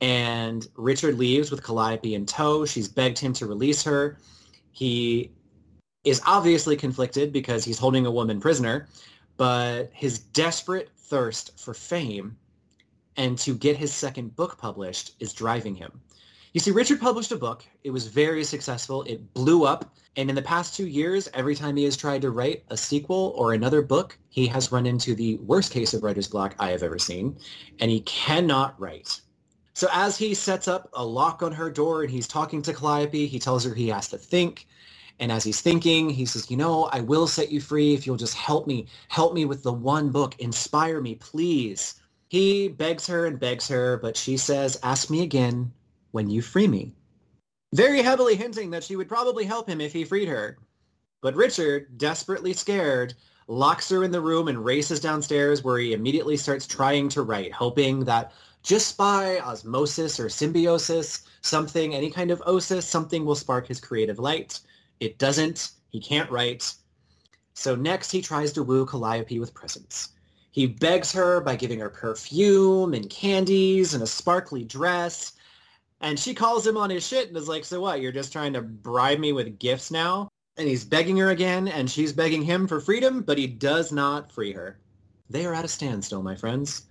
And 0.00 0.66
Richard 0.76 1.18
leaves 1.18 1.50
with 1.50 1.62
Calliope 1.62 2.14
in 2.14 2.26
tow. 2.26 2.64
She's 2.64 2.88
begged 2.88 3.18
him 3.18 3.32
to 3.34 3.46
release 3.46 3.82
her. 3.84 4.18
He 4.72 5.32
is 6.04 6.22
obviously 6.26 6.76
conflicted 6.76 7.32
because 7.32 7.64
he's 7.64 7.78
holding 7.78 8.06
a 8.06 8.10
woman 8.10 8.40
prisoner, 8.40 8.88
but 9.36 9.90
his 9.92 10.18
desperate 10.18 10.90
thirst 10.96 11.58
for 11.58 11.74
fame 11.74 12.36
and 13.18 13.36
to 13.36 13.54
get 13.54 13.76
his 13.76 13.92
second 13.92 14.34
book 14.36 14.56
published 14.56 15.12
is 15.20 15.34
driving 15.34 15.74
him. 15.74 16.00
You 16.54 16.60
see, 16.60 16.70
Richard 16.70 17.00
published 17.00 17.32
a 17.32 17.36
book. 17.36 17.64
It 17.84 17.90
was 17.90 18.06
very 18.06 18.42
successful. 18.42 19.02
It 19.02 19.34
blew 19.34 19.64
up. 19.66 19.94
And 20.16 20.30
in 20.30 20.34
the 20.34 20.42
past 20.42 20.74
two 20.74 20.86
years, 20.86 21.28
every 21.34 21.54
time 21.54 21.76
he 21.76 21.84
has 21.84 21.96
tried 21.96 22.22
to 22.22 22.30
write 22.30 22.64
a 22.68 22.76
sequel 22.76 23.34
or 23.36 23.52
another 23.52 23.82
book, 23.82 24.18
he 24.30 24.46
has 24.46 24.72
run 24.72 24.86
into 24.86 25.14
the 25.14 25.36
worst 25.36 25.72
case 25.72 25.92
of 25.92 26.02
writer's 26.02 26.28
block 26.28 26.54
I 26.58 26.70
have 26.70 26.82
ever 26.82 26.98
seen. 26.98 27.36
And 27.80 27.90
he 27.90 28.00
cannot 28.00 28.80
write. 28.80 29.20
So 29.74 29.88
as 29.92 30.16
he 30.16 30.32
sets 30.32 30.66
up 30.66 30.88
a 30.94 31.04
lock 31.04 31.42
on 31.42 31.52
her 31.52 31.70
door 31.70 32.02
and 32.02 32.10
he's 32.10 32.26
talking 32.26 32.62
to 32.62 32.72
Calliope, 32.72 33.26
he 33.26 33.38
tells 33.38 33.64
her 33.64 33.74
he 33.74 33.88
has 33.88 34.08
to 34.08 34.18
think. 34.18 34.66
And 35.20 35.30
as 35.30 35.44
he's 35.44 35.60
thinking, 35.60 36.08
he 36.08 36.24
says, 36.24 36.50
you 36.50 36.56
know, 36.56 36.84
I 36.84 37.00
will 37.00 37.26
set 37.26 37.52
you 37.52 37.60
free 37.60 37.94
if 37.94 38.06
you'll 38.06 38.16
just 38.16 38.34
help 38.34 38.66
me. 38.66 38.86
Help 39.08 39.34
me 39.34 39.44
with 39.44 39.62
the 39.62 39.72
one 39.72 40.10
book. 40.10 40.34
Inspire 40.38 41.00
me, 41.00 41.16
please. 41.16 41.96
He 42.28 42.68
begs 42.68 43.06
her 43.06 43.26
and 43.26 43.40
begs 43.40 43.68
her, 43.68 43.96
but 43.96 44.16
she 44.16 44.36
says, 44.36 44.78
ask 44.82 45.08
me 45.08 45.22
again 45.22 45.72
when 46.10 46.28
you 46.28 46.42
free 46.42 46.68
me. 46.68 46.94
Very 47.74 48.02
heavily 48.02 48.36
hinting 48.36 48.70
that 48.70 48.84
she 48.84 48.96
would 48.96 49.08
probably 49.08 49.44
help 49.44 49.68
him 49.68 49.80
if 49.80 49.92
he 49.92 50.04
freed 50.04 50.28
her. 50.28 50.58
But 51.20 51.34
Richard, 51.34 51.98
desperately 51.98 52.52
scared, 52.52 53.14
locks 53.46 53.88
her 53.88 54.04
in 54.04 54.10
the 54.10 54.20
room 54.20 54.48
and 54.48 54.64
races 54.64 55.00
downstairs 55.00 55.64
where 55.64 55.78
he 55.78 55.94
immediately 55.94 56.36
starts 56.36 56.66
trying 56.66 57.08
to 57.10 57.22
write, 57.22 57.52
hoping 57.52 58.04
that 58.04 58.32
just 58.62 58.96
by 58.96 59.40
osmosis 59.40 60.20
or 60.20 60.28
symbiosis, 60.28 61.22
something, 61.40 61.94
any 61.94 62.10
kind 62.10 62.30
of 62.30 62.40
osis, 62.42 62.82
something 62.82 63.24
will 63.24 63.34
spark 63.34 63.66
his 63.66 63.80
creative 63.80 64.18
light. 64.18 64.60
It 65.00 65.18
doesn't. 65.18 65.70
He 65.88 66.00
can't 66.00 66.30
write. 66.30 66.74
So 67.54 67.74
next 67.74 68.10
he 68.10 68.20
tries 68.20 68.52
to 68.52 68.62
woo 68.62 68.84
Calliope 68.84 69.38
with 69.38 69.54
presents. 69.54 70.10
He 70.50 70.66
begs 70.66 71.12
her 71.12 71.40
by 71.40 71.56
giving 71.56 71.80
her 71.80 71.90
perfume 71.90 72.94
and 72.94 73.08
candies 73.10 73.94
and 73.94 74.02
a 74.02 74.06
sparkly 74.06 74.64
dress. 74.64 75.32
And 76.00 76.18
she 76.18 76.34
calls 76.34 76.66
him 76.66 76.76
on 76.76 76.90
his 76.90 77.06
shit 77.06 77.28
and 77.28 77.36
is 77.36 77.48
like, 77.48 77.64
so 77.64 77.80
what? 77.80 78.00
You're 78.00 78.12
just 78.12 78.32
trying 78.32 78.52
to 78.54 78.62
bribe 78.62 79.18
me 79.18 79.32
with 79.32 79.58
gifts 79.58 79.90
now? 79.90 80.28
And 80.56 80.66
he's 80.66 80.84
begging 80.84 81.16
her 81.18 81.30
again, 81.30 81.68
and 81.68 81.88
she's 81.88 82.12
begging 82.12 82.42
him 82.42 82.66
for 82.66 82.80
freedom, 82.80 83.22
but 83.22 83.38
he 83.38 83.46
does 83.46 83.92
not 83.92 84.32
free 84.32 84.52
her. 84.52 84.80
They 85.30 85.46
are 85.46 85.54
at 85.54 85.64
a 85.64 85.68
standstill, 85.68 86.22
my 86.22 86.34
friends. 86.34 86.86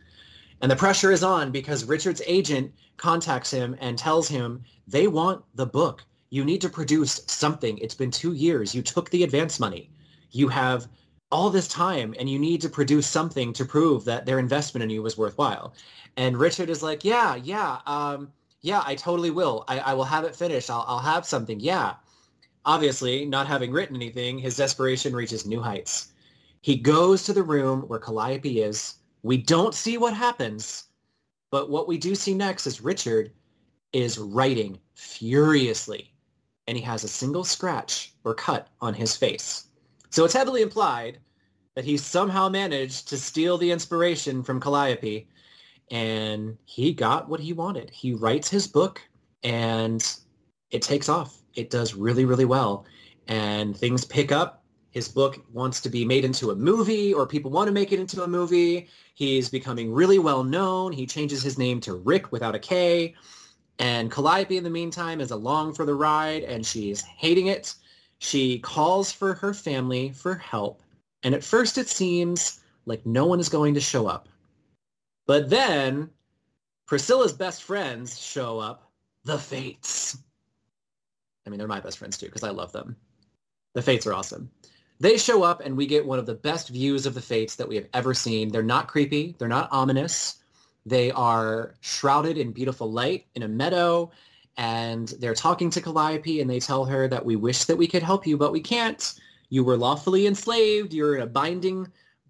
And 0.62 0.72
the 0.72 0.76
pressure 0.76 1.12
is 1.12 1.24
on 1.24 1.52
because 1.52 1.84
Richard's 1.84 2.22
agent 2.26 2.72
contacts 2.96 3.52
him 3.52 3.76
and 3.80 3.98
tells 3.98 4.28
him 4.28 4.64
they 4.88 5.08
want 5.08 5.44
the 5.56 5.66
book. 5.66 6.04
You 6.30 6.46
need 6.46 6.62
to 6.62 6.70
produce 6.70 7.22
something. 7.28 7.78
It's 7.78 7.96
been 7.96 8.12
two 8.12 8.34
years. 8.34 8.74
You 8.74 8.82
took 8.82 9.10
the 9.10 9.24
advance 9.24 9.60
money. 9.60 9.90
You 10.32 10.48
have 10.48 10.88
all 11.32 11.50
this 11.50 11.68
time 11.68 12.16
and 12.20 12.30
you 12.30 12.40
need 12.40 12.62
to 12.62 12.70
produce 12.70 13.08
something 13.08 13.52
to 13.54 13.66
prove 13.66 14.06
that 14.06 14.26
their 14.26 14.40
investment 14.40 14.84
in 14.84 14.90
you 14.90 15.02
was 15.02 15.18
worthwhile. 15.18 15.74
And 16.16 16.38
Richard 16.38 16.70
is 16.70 16.82
like, 16.82 17.04
yeah, 17.04 17.36
yeah, 17.36 17.80
um, 17.86 18.32
yeah, 18.62 18.82
I 18.86 18.96
totally 18.96 19.32
will. 19.32 19.66
I, 19.68 19.80
I 19.80 19.94
will 19.94 20.06
have 20.06 20.24
it 20.24 20.36
finished. 20.36 20.70
I'll, 20.70 20.86
I'll 20.88 21.00
have 21.00 21.26
something. 21.26 21.60
Yeah. 21.60 21.96
Obviously, 22.66 23.26
not 23.26 23.48
having 23.48 23.72
written 23.72 23.96
anything, 23.96 24.38
his 24.38 24.58
desperation 24.58 25.16
reaches 25.16 25.46
new 25.46 25.62
heights. 25.62 26.12
He 26.62 26.76
goes 26.76 27.24
to 27.24 27.34
the 27.34 27.44
room 27.44 27.82
where 27.84 28.00
Calliope 28.00 28.62
is. 28.62 28.96
We 29.24 29.38
don't 29.38 29.74
see 29.74 29.98
what 29.98 30.14
happens, 30.14 30.86
but 31.52 31.70
what 31.70 31.88
we 31.88 31.98
do 31.98 32.16
see 32.16 32.34
next 32.34 32.68
is 32.68 32.82
Richard 32.82 33.32
is 33.94 34.18
writing 34.18 34.80
furiously, 34.96 36.14
and 36.68 36.78
he 36.78 36.84
has 36.84 37.04
a 37.04 37.08
single 37.08 37.44
scratch 37.44 38.14
or 38.24 38.34
cut 38.34 38.68
on 38.82 38.94
his 38.94 39.16
face. 39.16 39.67
So 40.10 40.26
it's 40.26 40.34
heavily 40.34 40.62
implied 40.62 41.20
that 41.76 41.86
he 41.86 41.98
somehow 41.98 42.50
managed 42.50 43.08
to 43.10 43.18
steal 43.18 43.58
the 43.58 43.72
inspiration 43.72 44.42
from 44.44 44.60
Calliope 44.60 45.28
and 45.92 46.58
he 46.66 46.94
got 46.94 47.30
what 47.30 47.40
he 47.40 47.54
wanted. 47.54 47.90
He 47.90 48.14
writes 48.14 48.50
his 48.50 48.68
book 48.68 49.02
and 49.44 50.06
it 50.72 50.82
takes 50.82 51.08
off. 51.08 51.38
It 51.56 51.70
does 51.70 51.94
really, 51.94 52.26
really 52.26 52.46
well. 52.46 52.86
And 53.28 53.76
things 53.76 54.06
pick 54.06 54.32
up. 54.32 54.64
His 54.92 55.08
book 55.08 55.46
wants 55.54 55.80
to 55.82 55.90
be 55.90 56.04
made 56.04 56.26
into 56.26 56.50
a 56.50 56.56
movie 56.56 57.14
or 57.14 57.28
people 57.28 57.52
want 57.52 57.68
to 57.68 57.74
make 57.74 57.92
it 57.92 58.00
into 58.00 58.24
a 58.24 58.28
movie. 58.28 58.88
He's 59.14 59.50
becoming 59.50 59.94
really 59.94 60.18
well 60.18 60.44
known. 60.44 60.92
He 60.92 61.06
changes 61.06 61.44
his 61.44 61.58
name 61.58 61.80
to 61.82 61.94
Rick 61.94 62.32
without 62.32 62.56
a 62.56 62.60
K. 62.60 63.14
And 63.80 64.12
Calliope 64.12 64.58
in 64.58 64.64
the 64.64 64.70
meantime 64.70 65.22
is 65.22 65.32
along 65.32 65.76
for 65.76 65.86
the 65.86 65.94
ride 65.94 66.44
and 66.44 66.66
she's 66.66 67.02
hating 67.02 67.48
it. 67.48 67.76
She 68.20 68.60
calls 68.60 69.12
for 69.12 69.34
her 69.36 69.54
family 69.54 70.12
for 70.12 70.36
help. 70.36 70.82
And 71.24 71.36
at 71.36 71.44
first 71.44 71.78
it 71.78 71.88
seems 71.88 72.60
like 72.86 73.06
no 73.06 73.26
one 73.26 73.40
is 73.40 73.50
going 73.50 73.74
to 73.74 73.82
show 73.82 74.08
up. 74.08 74.30
But 75.26 75.50
then 75.50 76.10
Priscilla's 76.86 77.34
best 77.34 77.64
friends 77.64 78.20
show 78.20 78.60
up, 78.60 78.90
the 79.26 79.38
Fates. 79.38 80.18
I 81.46 81.50
mean, 81.50 81.58
they're 81.58 81.68
my 81.68 81.82
best 81.82 81.98
friends 81.98 82.18
too 82.18 82.28
because 82.28 82.44
I 82.44 82.50
love 82.50 82.72
them. 82.72 82.96
The 83.74 83.82
Fates 83.82 84.08
are 84.08 84.14
awesome. 84.14 84.50
They 85.00 85.18
show 85.18 85.44
up 85.44 85.62
and 85.64 85.78
we 85.78 85.86
get 85.86 86.06
one 86.06 86.18
of 86.18 86.26
the 86.26 86.34
best 86.34 86.70
views 86.70 87.06
of 87.06 87.14
the 87.14 87.22
Fates 87.22 87.56
that 87.56 87.68
we 87.68 87.76
have 87.76 87.88
ever 87.94 88.14
seen. 88.14 88.50
They're 88.50 88.64
not 88.64 88.88
creepy. 88.88 89.36
They're 89.38 89.48
not 89.48 89.70
ominous. 89.72 90.38
They 90.86 91.12
are 91.12 91.76
shrouded 91.82 92.38
in 92.38 92.52
beautiful 92.52 92.92
light 92.92 93.28
in 93.36 93.44
a 93.44 93.48
meadow 93.48 94.10
and 94.58 95.10
they're 95.20 95.36
talking 95.36 95.70
to 95.70 95.82
Calliope 95.82 96.42
and 96.42 96.50
they 96.50 96.60
tell 96.60 96.84
her 96.86 97.08
that 97.08 97.26
we 97.26 97.36
wish 97.36 97.66
that 97.66 97.78
we 97.78 97.88
could 97.88 98.04
help 98.04 98.26
you, 98.26 98.38
but 98.38 98.52
we 98.52 98.60
can't. 98.60 99.14
You 99.50 99.64
were 99.64 99.78
lawfully 99.78 100.26
enslaved. 100.28 100.94
You're 100.94 101.16
in 101.16 101.22
a 101.22 101.28
binding 101.28 101.88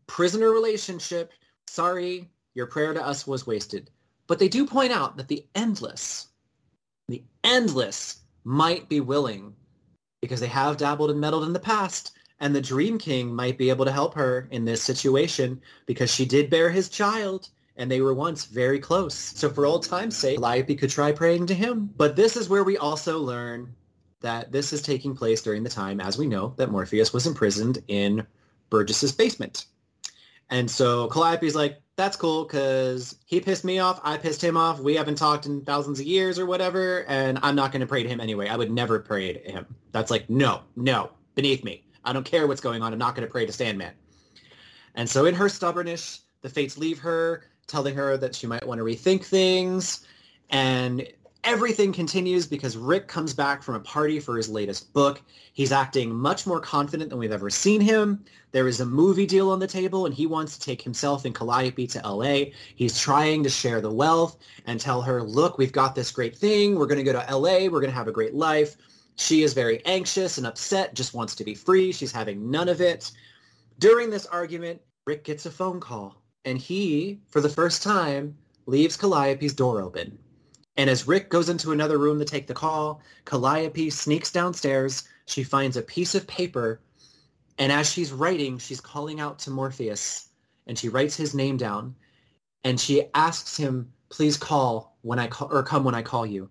prisoner 0.08 0.52
relationship. 0.52 1.32
Sorry, 1.68 2.30
your 2.54 2.68
prayer 2.68 2.94
to 2.94 3.06
us 3.06 3.26
was 3.26 3.48
wasted. 3.48 3.90
But 4.28 4.40
they 4.40 4.50
do 4.50 4.68
point 4.68 4.92
out 4.92 5.16
that 5.18 5.30
the 5.30 5.46
endless, 5.56 6.28
the 7.08 7.24
endless 7.44 8.20
might 8.44 8.90
be 8.90 9.00
willing 9.00 9.56
because 10.22 10.42
they 10.42 10.48
have 10.48 10.78
dabbled 10.78 11.12
and 11.12 11.20
meddled 11.20 11.46
in 11.46 11.54
the 11.54 11.60
past. 11.60 12.12
And 12.40 12.54
the 12.54 12.62
Dream 12.62 13.00
King 13.00 13.34
might 13.34 13.58
be 13.58 13.70
able 13.70 13.86
to 13.86 13.92
help 13.92 14.13
her 14.13 14.48
in 14.52 14.66
this 14.66 14.84
situation 14.84 15.62
because 15.86 16.13
she 16.13 16.26
did 16.26 16.50
bear 16.50 16.70
his 16.70 16.90
child 16.90 17.50
and 17.78 17.90
they 17.90 18.02
were 18.02 18.13
once 18.13 18.46
very 18.46 18.80
close. 18.80 19.13
So 19.13 19.50
for 19.50 19.66
old 19.66 19.88
time's 19.88 20.18
sake, 20.18 20.40
Calliope 20.40 20.76
could 20.76 20.90
try 20.90 21.12
praying 21.12 21.46
to 21.48 21.54
him. 21.54 21.92
But 21.96 22.16
this 22.16 22.36
is 22.36 22.50
where 22.50 22.63
we 22.63 22.78
also 22.78 23.20
learn 23.20 23.74
that 24.22 24.52
this 24.52 24.74
is 24.74 24.82
taking 24.82 25.16
place 25.16 25.42
during 25.42 25.63
the 25.63 25.70
time, 25.70 26.02
as 26.02 26.18
we 26.18 26.28
know, 26.28 26.54
that 26.58 26.72
Morpheus 26.72 27.13
was 27.13 27.28
imprisoned 27.28 27.84
in 27.88 28.26
Burgess's 28.70 29.12
basement. 29.12 29.66
And 30.50 30.70
so 30.70 31.08
Calliope's 31.08 31.56
like, 31.56 31.80
that's 31.98 32.16
cool 32.16 32.46
because 32.46 33.16
he 33.26 33.40
pissed 33.40 33.66
me 33.66 33.80
off. 33.80 34.00
I 34.04 34.18
pissed 34.18 34.44
him 34.44 34.58
off. 34.58 34.80
We 34.80 34.96
haven't 34.96 35.18
talked 35.18 35.46
in 35.46 35.62
thousands 35.62 36.00
of 36.00 36.06
years 36.06 36.40
or 36.40 36.46
whatever. 36.46 37.06
And 37.08 37.40
I'm 37.42 37.56
not 37.56 37.72
going 37.72 37.82
to 37.82 37.88
pray 37.88 38.04
to 38.04 38.10
him 38.10 38.20
anyway. 38.20 38.48
I 38.48 38.56
would 38.56 38.72
never 38.72 39.00
pray 39.00 39.34
to 39.34 39.52
him. 39.52 39.76
That's 39.92 40.10
like, 40.10 40.30
no, 40.30 40.62
no, 40.76 41.12
beneath 41.36 41.63
me. 41.63 41.84
I 42.06 42.13
don't 42.13 42.26
care 42.26 42.48
what's 42.48 42.62
going 42.62 42.82
on. 42.82 42.94
I'm 42.94 43.00
not 43.00 43.16
going 43.16 43.28
to 43.28 43.32
pray 43.32 43.46
to 43.46 43.52
Sandman. 43.52 43.94
And 44.96 45.10
so 45.10 45.26
in 45.26 45.36
her 45.36 45.50
stubbornness, 45.50 46.22
the 46.42 46.50
fates 46.50 46.78
leave 46.78 47.00
her, 47.00 47.44
telling 47.68 47.96
her 47.96 48.18
that 48.18 48.36
she 48.36 48.48
might 48.48 48.66
want 48.66 48.80
to 48.80 48.86
rethink 48.86 49.24
things. 49.24 50.06
And 50.50 51.08
everything 51.44 51.94
continues 51.94 52.48
because 52.48 52.78
Rick 52.78 53.08
comes 53.08 53.34
back 53.34 53.62
from 53.62 53.76
a 53.76 53.80
party 53.80 54.20
for 54.20 54.38
his 54.38 54.50
latest 54.50 54.92
book. 54.94 55.22
He's 55.54 55.72
acting 55.72 56.14
much 56.14 56.48
more 56.48 56.60
confident 56.60 57.10
than 57.10 57.20
we've 57.20 57.32
ever 57.32 57.50
seen 57.50 57.82
him. 57.82 58.24
There 58.52 58.68
is 58.68 58.80
a 58.80 58.86
movie 58.86 59.26
deal 59.26 59.50
on 59.50 59.60
the 59.60 59.68
table 59.68 60.06
and 60.06 60.16
he 60.16 60.28
wants 60.28 60.58
to 60.58 60.66
take 60.66 60.82
himself 60.82 61.26
and 61.26 61.36
Calliope 61.36 61.88
to 61.88 62.08
LA. 62.08 62.52
He's 62.76 63.00
trying 63.00 63.44
to 63.44 63.50
share 63.50 63.82
the 63.82 63.92
wealth 63.92 64.38
and 64.66 64.80
tell 64.80 65.02
her, 65.02 65.22
look, 65.22 65.58
we've 65.58 65.72
got 65.72 65.96
this 65.96 66.12
great 66.12 66.36
thing. 66.36 66.78
We're 66.78 66.88
going 66.88 67.04
to 67.04 67.12
go 67.12 67.14
to 67.14 67.36
LA. 67.36 67.70
We're 67.70 67.82
going 67.82 67.92
to 67.92 67.92
have 67.92 68.08
a 68.08 68.14
great 68.14 68.34
life. 68.34 68.78
She 69.16 69.44
is 69.44 69.54
very 69.54 69.84
anxious 69.86 70.38
and 70.38 70.46
upset, 70.46 70.94
just 70.94 71.14
wants 71.14 71.34
to 71.36 71.44
be 71.44 71.56
free. 71.56 71.92
She's 71.92 72.12
having 72.12 72.52
none 72.52 72.70
of 72.70 72.82
it. 72.82 73.12
During 73.80 74.10
this 74.10 74.26
argument, 74.28 74.82
Rick 75.06 75.24
gets 75.24 75.46
a 75.46 75.52
phone 75.52 75.80
call 75.80 76.22
and 76.48 76.58
he, 76.58 77.20
for 77.28 77.42
the 77.42 77.50
first 77.50 77.84
time, 77.84 78.38
leaves 78.68 78.96
Calliope's 78.96 79.54
door 79.54 79.82
open. 79.82 80.18
And 80.78 80.90
as 80.90 81.06
Rick 81.06 81.30
goes 81.30 81.50
into 81.50 81.74
another 81.74 81.98
room 81.98 82.20
to 82.20 82.26
take 82.26 82.48
the 82.48 82.54
call, 82.54 83.02
Calliope 83.26 83.90
sneaks 83.90 84.32
downstairs. 84.32 85.04
She 85.26 85.44
finds 85.44 85.76
a 85.76 85.82
piece 85.82 86.16
of 86.16 86.26
paper. 86.26 86.80
And 87.58 87.70
as 87.70 87.92
she's 87.92 88.14
writing, 88.14 88.60
she's 88.60 88.80
calling 88.80 89.20
out 89.20 89.40
to 89.40 89.52
Morpheus. 89.52 90.30
And 90.68 90.80
she 90.80 90.88
writes 90.88 91.18
his 91.18 91.36
name 91.36 91.58
down. 91.58 91.96
And 92.64 92.80
she 92.80 93.10
asks 93.14 93.58
him, 93.58 93.92
please 94.08 94.38
call 94.38 94.98
when 95.02 95.20
I 95.20 95.28
call, 95.28 95.50
or 95.52 95.64
come 95.64 95.84
when 95.84 95.96
I 95.96 96.02
call 96.02 96.26
you. 96.26 96.50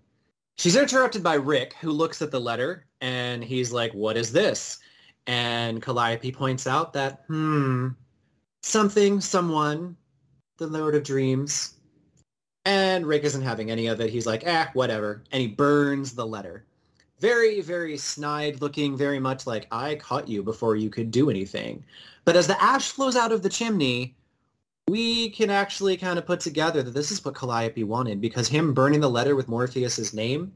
She's 0.57 0.75
interrupted 0.75 1.23
by 1.23 1.35
Rick, 1.35 1.73
who 1.81 1.89
looks 1.89 2.21
at 2.21 2.29
the 2.29 2.39
letter. 2.39 2.85
And 3.01 3.43
he's 3.43 3.71
like, 3.71 3.95
what 3.95 4.15
is 4.15 4.31
this? 4.31 4.77
And 5.25 5.81
Calliope 5.81 6.31
points 6.33 6.67
out 6.67 6.93
that, 6.93 7.23
hmm, 7.25 7.89
something, 8.63 9.21
someone, 9.21 9.95
the 10.57 10.67
Lord 10.67 10.95
of 10.95 11.03
Dreams, 11.03 11.75
and 12.65 13.07
Rick 13.07 13.23
isn't 13.23 13.43
having 13.43 13.71
any 13.71 13.87
of 13.87 14.01
it. 14.01 14.09
He's 14.09 14.25
like, 14.25 14.43
ah, 14.45 14.69
whatever. 14.73 15.23
And 15.31 15.41
he 15.41 15.47
burns 15.47 16.13
the 16.13 16.27
letter. 16.27 16.65
Very, 17.19 17.61
very 17.61 17.97
snide 17.97 18.61
looking, 18.61 18.97
very 18.97 19.19
much 19.19 19.47
like, 19.47 19.67
I 19.71 19.95
caught 19.95 20.27
you 20.27 20.43
before 20.43 20.75
you 20.75 20.89
could 20.89 21.09
do 21.09 21.29
anything. 21.29 21.85
But 22.25 22.35
as 22.35 22.45
the 22.45 22.61
ash 22.61 22.91
flows 22.91 23.15
out 23.15 23.31
of 23.31 23.41
the 23.41 23.49
chimney, 23.49 24.17
we 24.89 25.29
can 25.29 25.49
actually 25.49 25.97
kind 25.97 26.19
of 26.19 26.25
put 26.25 26.41
together 26.41 26.83
that 26.83 26.91
this 26.91 27.09
is 27.09 27.23
what 27.23 27.35
Calliope 27.35 27.83
wanted 27.85 28.19
because 28.19 28.47
him 28.47 28.73
burning 28.73 28.99
the 28.99 29.09
letter 29.09 29.35
with 29.35 29.47
Morpheus's 29.47 30.13
name, 30.13 30.51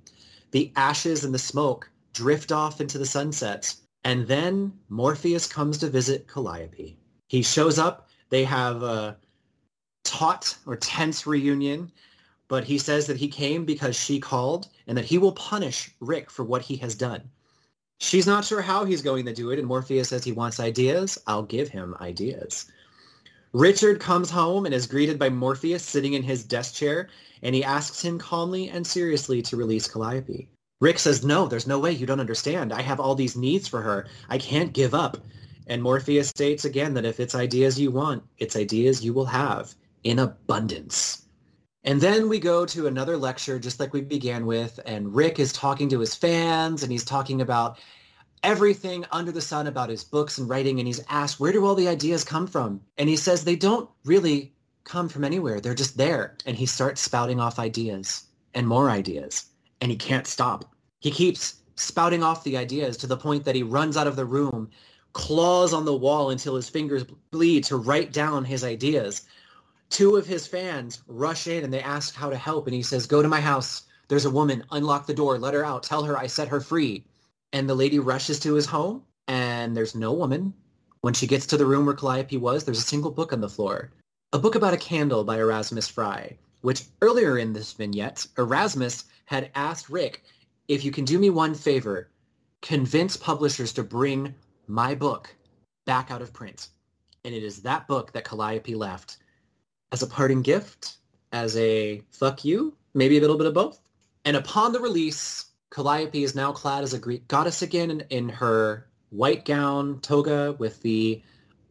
the 0.52 0.72
ashes 0.76 1.24
and 1.24 1.34
the 1.34 1.40
smoke 1.40 1.90
drift 2.14 2.52
off 2.52 2.82
into 2.82 2.98
the 2.98 3.06
sunset. 3.06 3.74
And 4.04 4.28
then 4.28 4.74
Morpheus 4.90 5.48
comes 5.48 5.78
to 5.78 5.90
visit 5.90 6.28
Calliope. 6.28 6.98
He 7.32 7.44
shows 7.44 7.80
up. 7.80 8.10
They 8.30 8.44
have 8.44 8.84
a 8.84 9.16
taut 10.04 10.58
or 10.66 10.76
tense 10.76 11.26
reunion, 11.26 11.90
but 12.50 12.66
he 12.66 12.78
says 12.78 13.08
that 13.08 13.16
he 13.16 13.30
came 13.30 13.64
because 13.64 13.96
she 13.96 14.20
called 14.20 14.68
and 14.86 14.98
that 14.98 15.06
he 15.06 15.18
will 15.18 15.32
punish 15.32 15.96
Rick 16.02 16.30
for 16.30 16.44
what 16.44 16.62
he 16.62 16.76
has 16.76 16.94
done. 16.94 17.22
She's 18.02 18.28
not 18.28 18.44
sure 18.44 18.62
how 18.62 18.84
he's 18.84 19.02
going 19.02 19.26
to 19.28 19.34
do 19.34 19.52
it, 19.52 19.60
and 19.60 19.66
Morpheus 19.70 20.10
says 20.10 20.26
he 20.26 20.34
wants 20.34 20.60
ideas. 20.60 21.18
I'll 21.26 21.44
give 21.44 21.70
him 21.70 21.96
ideas. 22.02 22.70
Richard 23.54 24.02
comes 24.02 24.30
home 24.30 24.66
and 24.66 24.76
is 24.76 24.86
greeted 24.86 25.18
by 25.18 25.30
Morpheus 25.30 25.84
sitting 25.84 26.16
in 26.16 26.24
his 26.24 26.44
desk 26.44 26.74
chair, 26.74 27.08
and 27.44 27.56
he 27.56 27.64
asks 27.64 28.04
him 28.04 28.20
calmly 28.20 28.68
and 28.68 28.86
seriously 28.86 29.42
to 29.44 29.56
release 29.56 29.88
Calliope. 29.88 30.50
Rick 30.82 31.00
says, 31.00 31.24
no, 31.24 31.48
there's 31.48 31.66
no 31.66 31.80
way. 31.80 31.94
You 31.94 32.06
don't 32.06 32.20
understand. 32.20 32.74
I 32.74 32.82
have 32.82 33.00
all 33.00 33.16
these 33.16 33.38
needs 33.38 33.70
for 33.70 33.82
her. 33.82 34.08
I 34.28 34.38
can't 34.38 34.74
give 34.74 34.94
up. 34.94 35.16
And 35.68 35.82
Morpheus 35.82 36.30
states 36.30 36.66
again 36.66 36.94
that 36.96 37.06
if 37.06 37.20
it's 37.20 37.36
ideas 37.36 37.80
you 37.80 37.92
want, 37.92 38.24
it's 38.38 38.56
ideas 38.56 39.04
you 39.04 39.14
will 39.14 39.26
have 39.26 39.74
in 40.04 40.20
abundance. 40.20 41.28
And 41.84 42.00
then 42.00 42.30
we 42.30 42.40
go 42.40 42.66
to 42.66 42.88
another 42.88 43.18
lecture, 43.18 43.58
just 43.58 43.80
like 43.80 43.94
we 43.94 44.02
began 44.02 44.46
with, 44.46 44.80
and 44.86 45.14
Rick 45.16 45.40
is 45.40 45.52
talking 45.52 45.90
to 45.90 46.00
his 46.00 46.14
fans, 46.14 46.84
and 46.84 46.92
he's 46.92 47.06
talking 47.06 47.42
about 47.42 47.80
everything 48.44 49.06
under 49.12 49.32
the 49.32 49.42
sun 49.42 49.68
about 49.68 49.90
his 49.90 50.04
books 50.04 50.38
and 50.38 50.50
writing, 50.50 50.80
and 50.80 50.88
he's 50.88 51.04
asked, 51.10 51.40
where 51.40 51.52
do 51.52 51.66
all 51.66 51.76
the 51.76 51.88
ideas 51.88 52.24
come 52.24 52.48
from? 52.48 52.82
And 52.98 53.10
he 53.10 53.16
says 53.16 53.44
they 53.44 53.56
don't 53.56 53.90
really 54.04 54.54
come 54.84 55.10
from 55.10 55.24
anywhere. 55.24 55.60
They're 55.60 55.74
just 55.74 55.98
there. 55.98 56.38
And 56.46 56.56
he 56.56 56.66
starts 56.66 57.02
spouting 57.02 57.40
off 57.40 57.60
ideas 57.60 58.26
and 58.54 58.68
more 58.68 58.90
ideas, 58.90 59.46
and 59.80 59.90
he 59.92 59.98
can't 59.98 60.28
stop. 60.28 60.66
He 61.00 61.10
keeps 61.10 61.62
spouting 61.76 62.22
off 62.22 62.44
the 62.44 62.58
ideas 62.58 62.98
to 62.98 63.08
the 63.08 63.18
point 63.18 63.44
that 63.46 63.56
he 63.56 63.64
runs 63.64 63.98
out 63.98 64.08
of 64.08 64.16
the 64.16 64.26
room, 64.26 64.70
claws 65.14 65.74
on 65.74 65.86
the 65.86 65.96
wall 65.96 66.30
until 66.30 66.56
his 66.56 66.70
fingers 66.70 67.04
bleed 67.32 67.64
to 67.66 67.78
write 67.78 68.14
down 68.14 68.46
his 68.46 68.64
ideas. 68.64 69.24
Two 69.90 70.16
of 70.16 70.26
his 70.26 70.48
fans 70.48 71.02
rush 71.08 71.48
in 71.48 71.64
and 71.64 71.74
they 71.74 71.82
ask 71.82 72.16
how 72.16 72.30
to 72.30 72.38
help 72.38 72.68
and 72.68 72.74
he 72.74 72.82
says 72.82 73.08
go 73.08 73.22
to 73.22 73.28
my 73.28 73.42
house. 73.42 73.84
There's 74.08 74.26
a 74.26 74.32
woman. 74.32 74.64
Unlock 74.72 75.08
the 75.08 75.14
door. 75.14 75.38
Let 75.38 75.54
her 75.54 75.66
out. 75.66 75.84
Tell 75.84 76.04
her 76.04 76.18
i 76.18 76.28
set 76.28 76.48
her 76.48 76.62
free. 76.62 77.06
And 77.54 77.70
the 77.70 77.76
lady 77.76 78.00
rushes 78.00 78.40
to 78.42 78.54
his 78.54 78.66
home 78.66 79.04
and 79.28 79.76
there's 79.76 79.96
no 79.96 80.14
woman. 80.14 80.54
When 81.02 81.14
she 81.14 81.28
gets 81.28 81.46
to 81.48 81.58
the 81.58 81.66
room 81.66 81.86
where 81.86 81.96
calliope 81.96 82.38
was 82.38 82.64
there's 82.64 82.80
a 82.80 82.82
single 82.82 83.12
book 83.12 83.34
on 83.34 83.42
the 83.42 83.50
floor. 83.50 83.92
A 84.34 84.40
book 84.40 84.56
about 84.56 84.74
a 84.74 84.78
candle 84.78 85.24
by 85.24 85.40
erasmus 85.40 85.88
fry 85.88 86.38
which 86.62 86.86
earlier 87.02 87.38
in 87.38 87.54
this 87.54 87.74
vignette 87.74 88.26
erasmus 88.38 89.06
had 89.26 89.52
asked 89.56 89.90
rick 89.90 90.24
if 90.68 90.86
you 90.86 90.92
can 90.92 91.06
do 91.06 91.20
me 91.20 91.30
one 91.30 91.56
favor 91.56 92.10
convince 92.62 93.18
publishers 93.18 93.74
to 93.74 93.84
bring 93.84 94.34
my 94.72 94.96
book 94.96 95.36
back 95.86 96.12
out 96.12 96.22
of 96.22 96.34
print 96.34 96.70
and 97.24 97.34
it 97.34 97.44
is 97.44 97.62
that 97.62 97.88
book 97.88 98.12
that 98.14 98.24
calliope 98.24 98.76
left 98.76 99.18
as 99.92 100.02
a 100.02 100.08
parting 100.08 100.42
gift, 100.42 100.98
as 101.34 101.56
a 101.58 102.02
fuck 102.12 102.46
you, 102.46 102.76
maybe 102.94 103.18
a 103.18 103.22
little 103.22 103.38
bit 103.38 103.48
of 103.48 103.54
both. 103.54 103.80
And 104.26 104.38
upon 104.38 104.72
the 104.72 104.80
release, 104.80 105.46
Calliope 105.72 106.24
is 106.24 106.36
now 106.36 106.52
clad 106.52 106.84
as 106.84 106.94
a 106.94 107.00
Greek 107.00 107.28
goddess 107.28 107.62
again 107.62 107.92
in, 107.92 108.02
in 108.10 108.30
her 108.30 108.88
white 109.10 109.46
gown 109.46 110.00
toga 110.02 110.56
with 110.60 110.82
the 110.82 111.22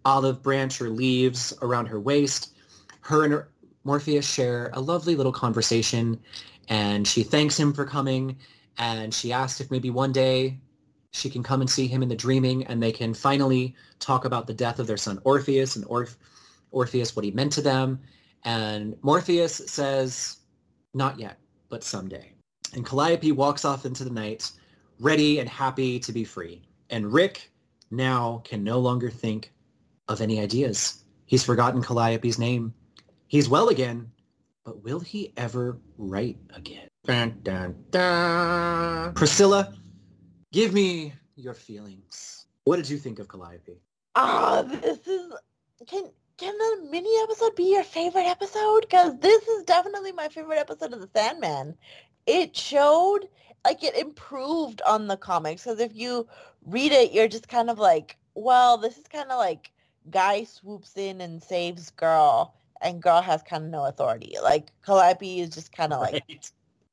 olive 0.05 0.43
branch 0.43 0.81
or 0.81 0.89
leaves 0.89 1.53
around 1.63 1.87
her 1.87 2.01
waist. 2.01 2.55
Her 3.03 3.25
and 3.25 3.45
Morpheus 3.85 4.31
share 4.31 4.71
a 4.73 4.81
lovely 4.81 5.17
little 5.17 5.33
conversation 5.33 6.21
and 6.69 7.07
she 7.07 7.23
thanks 7.23 7.59
him 7.59 7.73
for 7.73 7.85
coming 7.85 8.39
and 8.79 9.13
she 9.13 9.33
asks 9.33 9.61
if 9.61 9.71
maybe 9.71 9.91
one 9.91 10.13
day 10.13 10.59
she 11.13 11.29
can 11.29 11.43
come 11.43 11.61
and 11.61 11.69
see 11.69 11.87
him 11.87 12.03
in 12.03 12.09
the 12.09 12.17
dreaming 12.17 12.67
and 12.67 12.83
they 12.83 12.93
can 12.93 13.15
finally 13.15 13.75
talk 13.99 14.25
about 14.25 14.47
the 14.47 14.55
death 14.55 14.79
of 14.79 14.87
their 14.87 14.97
son 14.97 15.21
Orpheus 15.25 15.77
and 15.77 15.85
Orpheus 15.87 16.17
Orpheus 16.71 17.17
what 17.17 17.25
he 17.25 17.31
meant 17.31 17.53
to 17.53 17.63
them. 17.63 18.01
And 18.45 18.97
Morpheus 19.03 19.57
says, 19.67 20.39
not 20.95 21.19
yet, 21.19 21.39
but 21.69 21.85
someday. 21.85 22.33
And 22.75 22.87
Calliope 22.87 23.33
walks 23.33 23.65
off 23.65 23.85
into 23.85 24.05
the 24.05 24.11
night, 24.11 24.51
ready 24.99 25.41
and 25.41 25.49
happy 25.49 25.99
to 26.01 26.13
be 26.13 26.25
free. 26.25 26.63
And 26.91 27.13
Rick 27.13 27.51
now 27.91 28.43
can 28.45 28.63
no 28.63 28.79
longer 28.79 29.11
think 29.11 29.53
of 30.09 30.21
any 30.21 30.41
ideas. 30.41 31.05
He's 31.27 31.45
forgotten 31.45 31.83
Calliope's 31.83 32.39
name. 32.39 32.75
He's 33.29 33.49
well 33.49 33.69
again, 33.69 34.11
but 34.65 34.83
will 34.83 35.01
he 35.01 35.33
ever 35.37 35.79
write 35.99 36.39
again? 36.55 36.89
Dun, 37.05 37.41
dun, 37.43 37.77
dun. 37.91 39.15
Priscilla, 39.15 39.75
give 40.53 40.73
me 40.73 41.13
your 41.37 41.55
feelings. 41.55 42.47
What 42.65 42.77
did 42.77 42.89
you 42.89 42.99
think 42.99 43.19
of 43.19 43.29
Calliope? 43.29 43.81
Ah, 44.15 44.59
oh, 44.65 44.77
this 44.81 45.07
is 45.07 45.33
can 45.87 46.11
can 46.37 46.57
the 46.57 46.89
mini 46.91 47.11
episode 47.23 47.55
be 47.55 47.73
your 47.73 47.85
favorite 47.85 48.27
episode? 48.27 48.81
Because 48.83 49.19
this 49.21 49.47
is 49.47 49.65
definitely 49.65 50.13
my 50.13 50.29
favorite 50.29 50.59
episode 50.59 50.93
of 50.93 51.01
The 51.01 51.09
Sandman. 51.15 51.75
It 52.27 52.57
showed, 52.57 53.29
like, 53.65 53.85
it 53.85 53.95
improved 53.95 54.81
on 54.87 55.07
the 55.07 55.19
comics. 55.19 55.65
Because 55.65 55.81
if 55.81 55.95
you 55.95 56.27
read 56.65 56.93
it, 56.93 57.13
you're 57.13 57.29
just 57.29 57.49
kind 57.49 57.69
of 57.69 57.79
like, 57.79 58.17
well, 58.35 58.79
this 58.79 58.97
is 58.97 59.07
kind 59.07 59.31
of 59.31 59.39
like 59.39 59.71
guy 60.11 60.45
swoops 60.45 60.97
in 60.97 61.21
and 61.21 61.43
saves 61.43 61.91
girl, 61.91 62.55
and 62.81 63.03
girl 63.03 63.21
has 63.21 63.43
kind 63.43 63.65
of 63.65 63.71
no 63.71 63.85
authority. 63.85 64.37
Like, 64.43 64.73
Calliope 64.85 65.41
is 65.41 65.51
just 65.51 65.73
kind 65.73 65.93
of 65.93 66.01
like 66.01 66.25
right. 66.29 66.51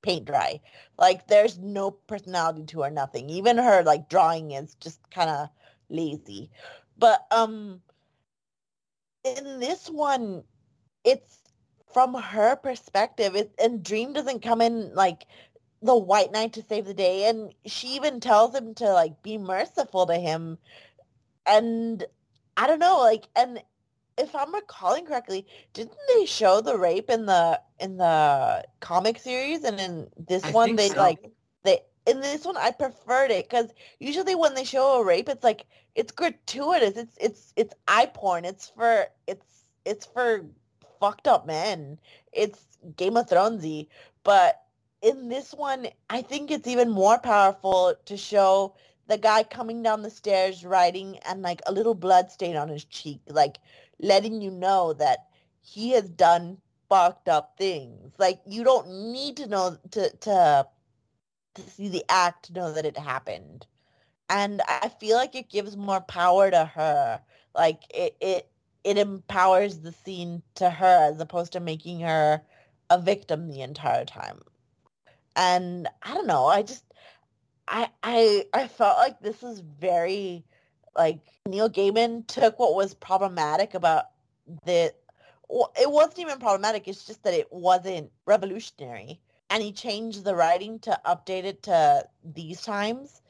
Paint 0.08 0.26
dry. 0.26 0.62
Like, 0.98 1.28
there's 1.28 1.58
no 1.60 1.92
personality 1.92 2.64
to 2.68 2.82
her, 2.84 2.92
nothing. 2.92 3.30
Even 3.30 3.58
her, 3.58 3.84
like, 3.84 4.10
drawing 4.10 4.52
is 4.52 4.76
just 4.76 5.00
kind 5.12 5.30
of 5.30 5.50
lazy. 5.90 6.50
But, 6.98 7.26
um 7.32 7.82
in 9.24 9.60
this 9.60 9.90
one, 9.90 10.44
it's 11.04 11.40
from 11.94 12.14
her 12.14 12.56
perspective. 12.56 13.36
It, 13.36 13.52
and 13.62 13.84
Dream 13.84 14.14
doesn't 14.14 14.42
come 14.42 14.62
in 14.62 14.94
like 14.94 15.26
the 15.82 15.98
White 15.98 16.32
Knight 16.32 16.54
to 16.54 16.64
save 16.64 16.86
the 16.86 16.94
day, 16.94 17.30
and 17.30 17.54
she 17.66 17.90
even 17.96 18.20
tells 18.20 18.56
him 18.56 18.74
to 18.76 18.94
like 18.94 19.22
be 19.24 19.38
merciful 19.38 20.06
to 20.08 20.16
him. 20.16 20.58
And 21.46 22.06
I 22.58 22.68
don't 22.68 22.80
know, 22.80 23.00
like, 23.00 23.28
and 23.36 23.62
if 24.18 24.36
I'm 24.36 24.54
recalling 24.54 25.06
correctly, 25.06 25.46
didn't 25.74 25.98
they 26.16 26.26
show 26.26 26.62
the 26.62 26.78
rape 26.78 27.10
in 27.10 27.26
the 27.26 27.62
in 27.80 27.98
the 27.98 28.66
comic 28.80 29.20
series? 29.20 29.64
And 29.64 29.80
in 29.80 30.08
this 30.18 30.44
I 30.44 30.52
one, 30.52 30.76
they 30.76 30.90
so. 30.90 30.98
like 30.98 31.32
they 31.64 31.82
in 32.06 32.22
this 32.22 32.46
one 32.46 32.58
I 32.58 32.72
preferred 32.72 33.32
it 33.32 33.50
because 33.50 33.70
usually 34.00 34.36
when 34.36 34.56
they 34.56 34.64
show 34.64 35.00
a 35.00 35.06
rape, 35.06 35.30
it's 35.30 35.44
like 35.44 35.66
it's 35.96 36.12
gratuitous. 36.12 36.98
It's 36.98 37.18
it's 37.20 37.54
it's 37.56 37.74
eye 37.88 38.10
porn. 38.14 38.46
It's 38.46 38.70
for 38.70 39.08
it's 39.28 39.66
it's 39.86 40.06
for 40.06 40.46
fucked 41.00 41.28
up 41.28 41.46
men. 41.46 42.00
It's 42.32 42.78
Game 42.96 43.18
of 43.18 43.28
Thronesy. 43.28 43.88
But 44.24 44.62
in 45.02 45.30
this 45.30 45.54
one, 45.54 45.88
I 46.10 46.22
think 46.22 46.52
it's 46.52 46.68
even 46.68 46.90
more 46.90 47.20
powerful 47.20 47.96
to 48.06 48.18
show 48.18 48.76
the 49.08 49.18
guy 49.18 49.44
coming 49.44 49.82
down 49.84 50.02
the 50.02 50.10
stairs 50.10 50.66
riding 50.66 51.18
and 51.20 51.42
like 51.42 51.62
a 51.66 51.72
little 51.72 51.96
blood 51.96 52.30
stain 52.32 52.58
on 52.58 52.68
his 52.68 52.84
cheek, 52.86 53.22
like 53.28 53.58
letting 54.00 54.42
you 54.42 54.52
know 54.52 54.94
that 54.94 55.28
he 55.62 55.92
has 55.92 56.10
done 56.10 56.58
fucked 56.90 57.28
up 57.30 57.56
things. 57.58 58.14
Like 58.18 58.42
you 58.46 58.64
don't 58.64 59.12
need 59.12 59.38
to 59.38 59.48
know 59.48 59.78
to 59.92 60.10
to 60.18 60.68
to 61.56 61.62
see 61.64 61.90
the 61.90 62.06
act 62.10 62.46
to 62.46 62.54
know 62.54 62.74
that 62.74 62.86
it 62.86 62.98
happened. 62.98 63.66
And 64.30 64.62
I 64.68 64.90
feel 64.90 65.18
like 65.18 65.36
it 65.36 65.50
gives 65.50 65.78
more 65.78 66.02
power 66.02 66.52
to 66.52 66.66
her. 66.66 67.22
Like 67.56 67.82
it 67.94 68.16
it 68.22 68.50
it 68.84 68.98
empowers 68.98 69.80
the 69.80 69.92
scene 69.92 70.44
to 70.56 70.70
her 70.70 71.12
as 71.12 71.20
opposed 71.20 71.54
to 71.54 71.60
making 71.60 72.02
her 72.02 72.42
a 72.90 73.00
victim 73.00 73.48
the 73.48 73.62
entire 73.62 74.06
time. 74.06 74.42
And 75.36 75.88
I 76.04 76.14
don't 76.14 76.28
know, 76.28 76.46
I 76.46 76.64
just 76.64 76.86
I 77.68 77.90
I 78.04 78.46
I 78.54 78.68
felt 78.68 78.98
like 78.98 79.20
this 79.20 79.44
is 79.44 79.60
very 79.60 80.46
like 80.98 81.20
Neil 81.48 81.70
Gaiman 81.70 82.26
took 82.28 82.60
what 82.60 82.76
was 82.76 82.94
problematic 82.94 83.74
about 83.74 84.06
the 84.66 84.94
it 85.80 85.90
wasn't 85.90 86.20
even 86.20 86.40
problematic. 86.40 86.88
It's 86.88 87.06
just 87.06 87.24
that 87.24 87.34
it 87.34 87.48
wasn't 87.52 88.12
revolutionary, 88.26 89.20
and 89.50 89.64
he 89.64 89.72
changed 89.72 90.26
the 90.26 90.36
writing 90.36 90.80
to 90.80 91.00
update 91.06 91.46
it 91.46 91.64
to 91.64 92.06
these 92.36 92.62
times, 92.62 93.22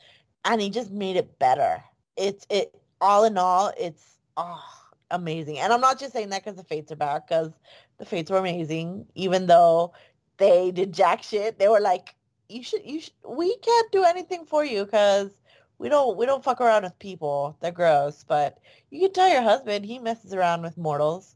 and 0.46 0.60
he 0.60 0.70
just 0.70 0.90
made 0.92 1.16
it 1.16 1.38
better. 1.38 1.84
It's 2.16 2.46
it 2.50 2.74
all 3.02 3.26
in 3.26 3.38
all, 3.38 3.72
it's 3.78 4.18
oh, 4.38 4.64
amazing. 5.12 5.60
And 5.60 5.72
I'm 5.72 5.82
not 5.82 6.00
just 6.00 6.14
saying 6.14 6.30
that 6.30 6.44
because 6.44 6.58
the 6.58 6.64
Fates 6.64 6.92
are 6.92 6.96
back, 6.96 7.28
because 7.28 7.52
the 8.00 8.06
Fates 8.06 8.32
were 8.32 8.38
amazing, 8.38 9.06
even 9.14 9.46
though 9.46 9.94
they 10.38 10.72
did 10.72 10.94
jack 10.94 11.24
shit. 11.24 11.60
They 11.60 11.68
were 11.68 11.80
like, 11.80 12.16
you 12.50 12.64
should 12.64 12.86
you 12.86 13.02
should 13.02 13.14
we 13.28 13.56
can't 13.58 13.92
do 13.92 14.04
anything 14.04 14.46
for 14.46 14.64
you 14.64 14.86
because 14.86 15.32
we 15.80 15.90
don't 15.90 16.18
we 16.18 16.26
don't 16.26 16.44
fuck 16.44 16.62
around 16.62 16.84
with 16.84 16.98
people. 17.00 17.58
They're 17.62 17.72
gross. 17.72 18.24
But 18.28 18.58
you 18.90 19.02
can 19.02 19.13
tell 19.13 19.30
your 19.30 19.42
husband 19.42 19.86
he 19.86 20.00
messes 20.00 20.34
around 20.34 20.62
with 20.63 20.78
mortals. 20.78 21.36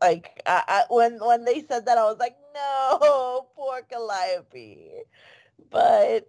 Like 0.00 0.42
I, 0.46 0.62
I, 0.68 0.82
when 0.90 1.18
when 1.18 1.44
they 1.44 1.64
said 1.68 1.86
that, 1.86 1.98
I 1.98 2.04
was 2.04 2.18
like, 2.18 2.36
no, 2.54 3.48
poor 3.56 3.82
Calliope. 3.82 5.02
But 5.70 6.28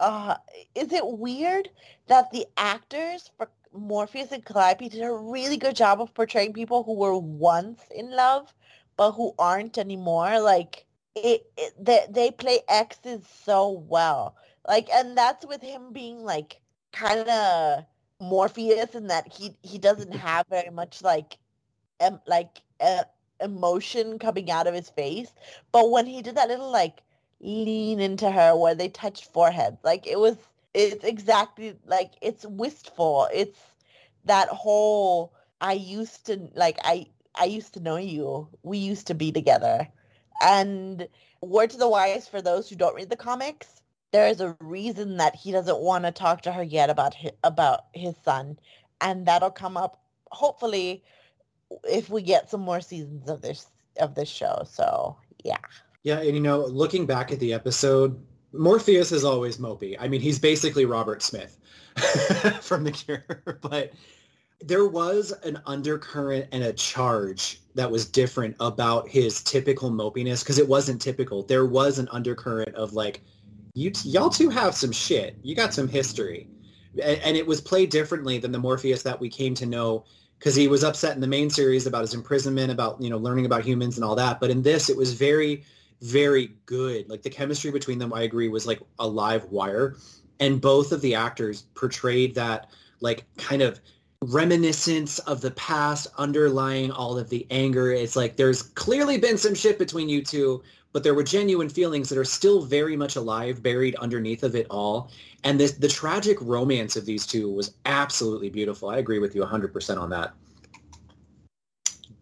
uh, 0.00 0.36
is 0.74 0.92
it 0.92 1.06
weird 1.06 1.70
that 2.08 2.30
the 2.30 2.46
actors 2.56 3.30
for 3.36 3.50
Morpheus 3.72 4.32
and 4.32 4.44
Calliope 4.44 4.88
did 4.88 5.02
a 5.02 5.12
really 5.12 5.56
good 5.56 5.76
job 5.76 6.00
of 6.00 6.14
portraying 6.14 6.52
people 6.52 6.82
who 6.82 6.94
were 6.94 7.16
once 7.16 7.82
in 7.94 8.10
love 8.10 8.52
but 8.96 9.12
who 9.12 9.34
aren't 9.38 9.78
anymore? 9.78 10.40
Like 10.40 10.86
it, 11.14 11.46
it 11.56 11.74
they, 11.78 12.06
they 12.10 12.30
play 12.30 12.60
exes 12.68 13.22
so 13.44 13.70
well. 13.70 14.36
Like, 14.68 14.88
and 14.90 15.16
that's 15.16 15.46
with 15.46 15.62
him 15.62 15.92
being 15.92 16.24
like 16.24 16.60
kind 16.92 17.28
of 17.28 17.84
Morpheus 18.20 18.94
in 18.94 19.08
that 19.08 19.32
he 19.32 19.56
he 19.62 19.78
doesn't 19.78 20.14
have 20.26 20.46
very 20.48 20.70
much 20.70 21.02
like 21.02 21.38
em, 22.00 22.20
like 22.26 22.62
uh, 22.80 23.04
emotion 23.40 24.18
coming 24.18 24.50
out 24.50 24.66
of 24.66 24.74
his 24.74 24.90
face. 24.90 25.32
But 25.72 25.90
when 25.90 26.06
he 26.06 26.22
did 26.22 26.36
that 26.36 26.48
little 26.48 26.70
like 26.70 27.02
lean 27.40 28.00
into 28.00 28.30
her 28.30 28.56
where 28.56 28.74
they 28.74 28.88
touched 28.88 29.32
foreheads, 29.32 29.78
like 29.84 30.06
it 30.06 30.18
was 30.18 30.36
it's 30.74 31.04
exactly 31.04 31.76
like 31.86 32.12
it's 32.20 32.44
wistful. 32.46 33.28
It's 33.32 33.60
that 34.24 34.48
whole 34.48 35.32
I 35.60 35.72
used 35.74 36.26
to 36.26 36.48
like 36.54 36.78
I 36.84 37.06
I 37.34 37.44
used 37.46 37.74
to 37.74 37.80
know 37.80 37.96
you. 37.96 38.48
We 38.62 38.78
used 38.78 39.06
to 39.08 39.14
be 39.14 39.32
together. 39.32 39.88
And 40.42 41.08
word 41.40 41.70
to 41.70 41.78
the 41.78 41.88
wise 41.88 42.28
for 42.28 42.42
those 42.42 42.68
who 42.68 42.76
don't 42.76 42.94
read 42.94 43.08
the 43.08 43.16
comics, 43.16 43.80
there 44.16 44.28
is 44.28 44.40
a 44.40 44.56
reason 44.60 45.18
that 45.18 45.36
he 45.36 45.52
doesn't 45.52 45.78
want 45.78 46.06
to 46.06 46.10
talk 46.10 46.40
to 46.40 46.50
her 46.50 46.62
yet 46.62 46.88
about 46.88 47.12
his, 47.12 47.32
about 47.44 47.84
his 47.92 48.14
son, 48.24 48.58
and 49.02 49.26
that'll 49.26 49.50
come 49.50 49.76
up 49.76 50.00
hopefully 50.30 51.04
if 51.84 52.08
we 52.08 52.22
get 52.22 52.48
some 52.48 52.62
more 52.62 52.80
seasons 52.80 53.28
of 53.28 53.42
this 53.42 53.66
of 54.00 54.14
this 54.14 54.30
show. 54.30 54.66
So 54.66 55.18
yeah. 55.44 55.58
Yeah, 56.02 56.20
and 56.20 56.34
you 56.34 56.40
know, 56.40 56.64
looking 56.64 57.04
back 57.04 57.30
at 57.30 57.40
the 57.40 57.52
episode, 57.52 58.18
Morpheus 58.54 59.12
is 59.12 59.22
always 59.22 59.58
mopey. 59.58 59.98
I 60.00 60.08
mean, 60.08 60.22
he's 60.22 60.38
basically 60.38 60.86
Robert 60.86 61.22
Smith 61.22 61.58
from 62.62 62.84
The 62.84 62.92
Cure, 62.92 63.58
but 63.60 63.92
there 64.62 64.86
was 64.86 65.32
an 65.44 65.60
undercurrent 65.66 66.48
and 66.52 66.64
a 66.64 66.72
charge 66.72 67.60
that 67.74 67.90
was 67.90 68.08
different 68.08 68.56
about 68.60 69.10
his 69.10 69.42
typical 69.42 69.90
mopiness 69.90 70.42
because 70.42 70.58
it 70.58 70.66
wasn't 70.66 71.02
typical. 71.02 71.42
There 71.42 71.66
was 71.66 71.98
an 71.98 72.08
undercurrent 72.10 72.74
of 72.74 72.94
like, 72.94 73.20
you 73.76 73.90
t- 73.90 74.08
y'all 74.08 74.30
two 74.30 74.48
have 74.48 74.74
some 74.74 74.90
shit. 74.90 75.36
You 75.42 75.54
got 75.54 75.74
some 75.74 75.86
history, 75.86 76.48
and, 76.94 77.20
and 77.20 77.36
it 77.36 77.46
was 77.46 77.60
played 77.60 77.90
differently 77.90 78.38
than 78.38 78.50
the 78.50 78.58
Morpheus 78.58 79.02
that 79.02 79.20
we 79.20 79.28
came 79.28 79.54
to 79.54 79.66
know 79.66 80.06
because 80.38 80.54
he 80.54 80.66
was 80.66 80.82
upset 80.82 81.14
in 81.14 81.20
the 81.20 81.26
main 81.26 81.50
series 81.50 81.86
about 81.86 82.00
his 82.00 82.14
imprisonment, 82.14 82.72
about 82.72 83.00
you 83.02 83.10
know 83.10 83.18
learning 83.18 83.44
about 83.44 83.64
humans 83.64 83.96
and 83.96 84.04
all 84.04 84.16
that. 84.16 84.40
But 84.40 84.50
in 84.50 84.62
this, 84.62 84.88
it 84.88 84.96
was 84.96 85.12
very, 85.12 85.62
very 86.00 86.52
good. 86.64 87.10
Like 87.10 87.20
the 87.20 87.28
chemistry 87.28 87.70
between 87.70 87.98
them, 87.98 88.14
I 88.14 88.22
agree, 88.22 88.48
was 88.48 88.66
like 88.66 88.80
a 88.98 89.06
live 89.06 89.44
wire, 89.52 89.96
and 90.40 90.58
both 90.58 90.90
of 90.90 91.02
the 91.02 91.14
actors 91.14 91.66
portrayed 91.74 92.34
that 92.34 92.70
like 93.00 93.24
kind 93.36 93.60
of 93.60 93.78
reminiscence 94.22 95.18
of 95.20 95.40
the 95.40 95.50
past 95.52 96.06
underlying 96.16 96.90
all 96.90 97.18
of 97.18 97.28
the 97.28 97.46
anger. 97.50 97.92
It's 97.92 98.16
like 98.16 98.36
there's 98.36 98.62
clearly 98.62 99.18
been 99.18 99.38
some 99.38 99.54
shit 99.54 99.78
between 99.78 100.08
you 100.08 100.22
two, 100.22 100.62
but 100.92 101.02
there 101.02 101.14
were 101.14 101.22
genuine 101.22 101.68
feelings 101.68 102.08
that 102.08 102.18
are 102.18 102.24
still 102.24 102.62
very 102.62 102.96
much 102.96 103.16
alive, 103.16 103.62
buried 103.62 103.94
underneath 103.96 104.42
of 104.42 104.56
it 104.56 104.66
all. 104.70 105.10
And 105.44 105.60
this 105.60 105.72
the 105.72 105.88
tragic 105.88 106.38
romance 106.40 106.96
of 106.96 107.04
these 107.04 107.26
two 107.26 107.50
was 107.50 107.74
absolutely 107.84 108.50
beautiful. 108.50 108.88
I 108.88 108.98
agree 108.98 109.18
with 109.18 109.34
you 109.34 109.42
100% 109.42 109.98
on 110.00 110.10
that. 110.10 110.34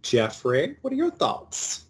Jeffrey, 0.02 0.76
what 0.82 0.92
are 0.92 0.96
your 0.96 1.10
thoughts? 1.10 1.84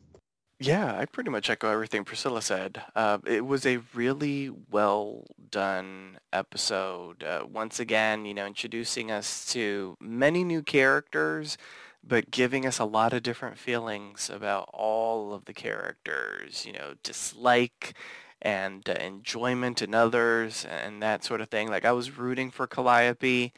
Yeah, 0.61 0.97
I 0.97 1.05
pretty 1.07 1.31
much 1.31 1.51
echo 1.51 1.69
everything 1.71 2.05
Priscilla 2.05 2.41
said. 2.41 2.83
Uh, 2.95 3.19
it 3.27 3.45
was 3.45 3.67
a 3.67 3.79
really 3.93 4.51
well 4.71 5.25
done 5.51 6.19
episode. 6.33 7.23
Uh, 7.25 7.45
once 7.51 7.81
again, 7.81 8.25
you 8.25 8.35
know, 8.35 8.47
introducing 8.47 9.11
us 9.11 9.45
to 9.53 9.97
many 10.01 10.45
new 10.45 10.63
characters, 10.63 11.59
but 12.05 12.31
giving 12.31 12.65
us 12.67 12.79
a 12.79 12.85
lot 12.85 13.13
of 13.13 13.23
different 13.23 13.59
feelings 13.59 14.31
about 14.31 14.71
all 14.73 15.35
of 15.35 15.45
the 15.47 15.53
characters. 15.53 16.65
You 16.65 16.73
know, 16.75 16.95
dislike 17.03 17.95
and 18.41 18.89
uh, 18.89 18.93
enjoyment 18.93 19.83
in 19.83 19.95
others 19.95 20.65
and 20.65 21.03
that 21.03 21.25
sort 21.25 21.41
of 21.41 21.49
thing. 21.49 21.69
Like 21.69 21.85
I 21.85 21.93
was 21.93 22.17
rooting 22.17 22.51
for 22.53 22.67
Calliope. 22.69 23.53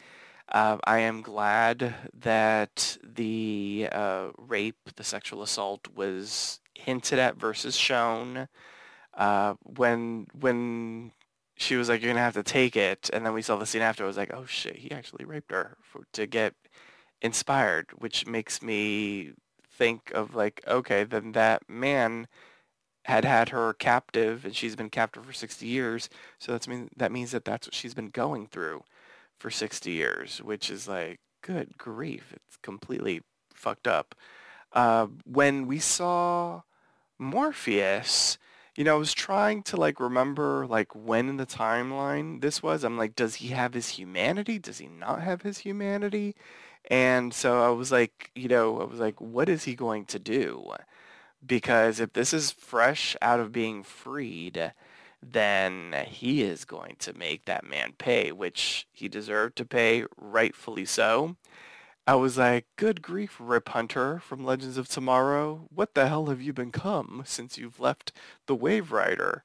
Uh, 0.50 0.78
I 0.84 1.00
am 1.00 1.22
glad 1.22 1.94
that 2.14 2.98
the 3.04 3.88
uh, 3.92 4.28
rape, 4.38 4.78
the 4.96 5.04
sexual 5.04 5.42
assault 5.42 5.88
was 5.94 6.60
hinted 6.78 7.18
at 7.18 7.36
versus 7.36 7.76
shown. 7.76 8.48
Uh, 9.14 9.54
when 9.62 10.26
when 10.38 11.12
she 11.56 11.76
was 11.76 11.88
like, 11.88 12.02
"You're 12.02 12.12
gonna 12.12 12.20
have 12.20 12.34
to 12.34 12.42
take 12.42 12.76
it," 12.76 13.10
and 13.12 13.24
then 13.26 13.32
we 13.32 13.42
saw 13.42 13.56
the 13.56 13.66
scene 13.66 13.82
after. 13.82 14.04
I 14.04 14.06
was 14.06 14.16
like, 14.16 14.32
"Oh 14.34 14.46
shit, 14.46 14.76
he 14.76 14.90
actually 14.92 15.24
raped 15.24 15.50
her 15.52 15.76
for, 15.82 16.04
to 16.14 16.26
get 16.26 16.54
inspired," 17.22 17.90
which 17.98 18.26
makes 18.26 18.62
me 18.62 19.32
think 19.76 20.10
of 20.14 20.34
like, 20.34 20.62
okay, 20.66 21.04
then 21.04 21.32
that 21.32 21.68
man 21.68 22.26
had 23.04 23.24
had 23.24 23.50
her 23.50 23.72
captive, 23.74 24.44
and 24.44 24.56
she's 24.56 24.76
been 24.76 24.90
captive 24.90 25.24
for 25.24 25.32
60 25.32 25.66
years. 25.66 26.08
So 26.38 26.52
that's 26.52 26.66
mean 26.68 26.88
that 26.96 27.12
means 27.12 27.30
that 27.32 27.44
that's 27.44 27.66
what 27.66 27.74
she's 27.74 27.94
been 27.94 28.10
going 28.10 28.46
through 28.48 28.82
for 29.38 29.50
60 29.50 29.90
years, 29.90 30.42
which 30.42 30.70
is 30.70 30.88
like, 30.88 31.20
good 31.42 31.78
grief, 31.78 32.32
it's 32.34 32.56
completely 32.62 33.22
fucked 33.54 33.86
up. 33.86 34.14
Uh, 34.76 35.08
when 35.24 35.66
we 35.66 35.80
saw 35.80 36.62
Morpheus, 37.18 38.38
you 38.76 38.84
know, 38.84 38.96
I 38.96 38.98
was 38.98 39.14
trying 39.14 39.62
to 39.64 39.76
like 39.78 40.00
remember 40.00 40.66
like 40.66 40.94
when 40.94 41.28
in 41.30 41.38
the 41.38 41.46
timeline 41.46 42.42
this 42.42 42.62
was. 42.62 42.84
I'm 42.84 42.98
like, 42.98 43.16
does 43.16 43.36
he 43.36 43.48
have 43.48 43.74
his 43.74 43.90
humanity? 43.90 44.58
Does 44.58 44.78
he 44.78 44.88
not 44.88 45.22
have 45.22 45.42
his 45.42 45.58
humanity? 45.58 46.36
And 46.90 47.34
so 47.34 47.62
I 47.64 47.70
was 47.70 47.92
like, 47.92 48.30
you 48.36 48.48
know, 48.48 48.80
I 48.80 48.84
was 48.84 49.00
like, 49.00 49.20
what 49.20 49.48
is 49.48 49.64
he 49.64 49.74
going 49.74 50.04
to 50.06 50.18
do? 50.20 50.72
Because 51.46 52.00
if 52.00 52.12
this 52.14 52.34
is 52.34 52.50
fresh 52.52 53.16
out 53.22 53.40
of 53.40 53.52
being 53.52 53.82
freed, 53.82 54.72
then 55.22 55.94
he 56.08 56.42
is 56.42 56.64
going 56.66 56.96
to 57.00 57.14
make 57.14 57.46
that 57.46 57.64
man 57.64 57.94
pay, 57.98 58.32
which 58.32 58.88
he 58.92 59.08
deserved 59.08 59.56
to 59.56 59.64
pay, 59.64 60.04
rightfully 60.18 60.84
so. 60.84 61.36
I 62.06 62.14
was 62.14 62.38
like, 62.38 62.66
good 62.76 63.02
grief, 63.02 63.36
Rip 63.40 63.68
Hunter 63.70 64.20
from 64.20 64.44
Legends 64.44 64.76
of 64.76 64.88
Tomorrow. 64.88 65.66
What 65.74 65.94
the 65.94 66.08
hell 66.08 66.26
have 66.26 66.40
you 66.40 66.52
become 66.52 67.22
since 67.26 67.58
you've 67.58 67.80
left 67.80 68.12
the 68.46 68.56
Waverider? 68.56 69.40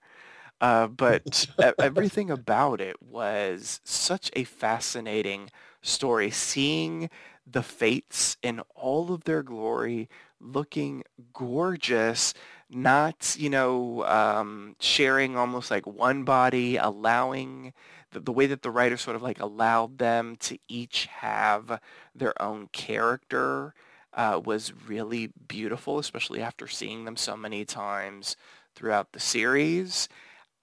Uh, 0.61 0.87
but 0.87 1.47
everything 1.79 2.31
about 2.31 2.81
it 2.81 3.01
was 3.01 3.81
such 3.83 4.31
a 4.35 4.43
fascinating 4.45 5.49
story. 5.81 6.31
Seeing 6.31 7.09
the 7.47 7.63
fates 7.63 8.37
in 8.43 8.61
all 8.75 9.13
of 9.13 9.25
their 9.25 9.43
glory, 9.43 10.09
looking 10.39 11.03
gorgeous, 11.33 12.33
not, 12.69 13.35
you 13.39 13.49
know, 13.49 14.05
um, 14.05 14.75
sharing 14.79 15.37
almost 15.37 15.71
like 15.71 15.87
one 15.87 16.23
body, 16.23 16.77
allowing 16.77 17.73
the, 18.11 18.19
the 18.19 18.31
way 18.31 18.45
that 18.47 18.61
the 18.61 18.71
writer 18.71 18.97
sort 18.97 19.15
of 19.15 19.21
like 19.21 19.39
allowed 19.39 19.97
them 19.97 20.35
to 20.41 20.57
each 20.67 21.07
have 21.07 21.79
their 22.15 22.39
own 22.41 22.67
character 22.71 23.73
uh, 24.13 24.39
was 24.43 24.73
really 24.87 25.31
beautiful, 25.47 25.99
especially 25.99 26.41
after 26.41 26.67
seeing 26.67 27.05
them 27.05 27.15
so 27.15 27.37
many 27.37 27.65
times 27.65 28.35
throughout 28.75 29.13
the 29.13 29.19
series. 29.19 30.09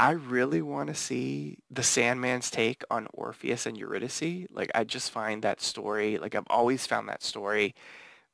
I 0.00 0.12
really 0.12 0.62
want 0.62 0.88
to 0.88 0.94
see 0.94 1.58
the 1.70 1.82
Sandman's 1.82 2.50
take 2.50 2.84
on 2.90 3.08
Orpheus 3.12 3.66
and 3.66 3.76
Eurydice. 3.76 4.46
Like, 4.50 4.70
I 4.74 4.84
just 4.84 5.10
find 5.10 5.42
that 5.42 5.60
story, 5.60 6.18
like 6.18 6.34
I've 6.34 6.46
always 6.48 6.86
found 6.86 7.08
that 7.08 7.22
story 7.22 7.74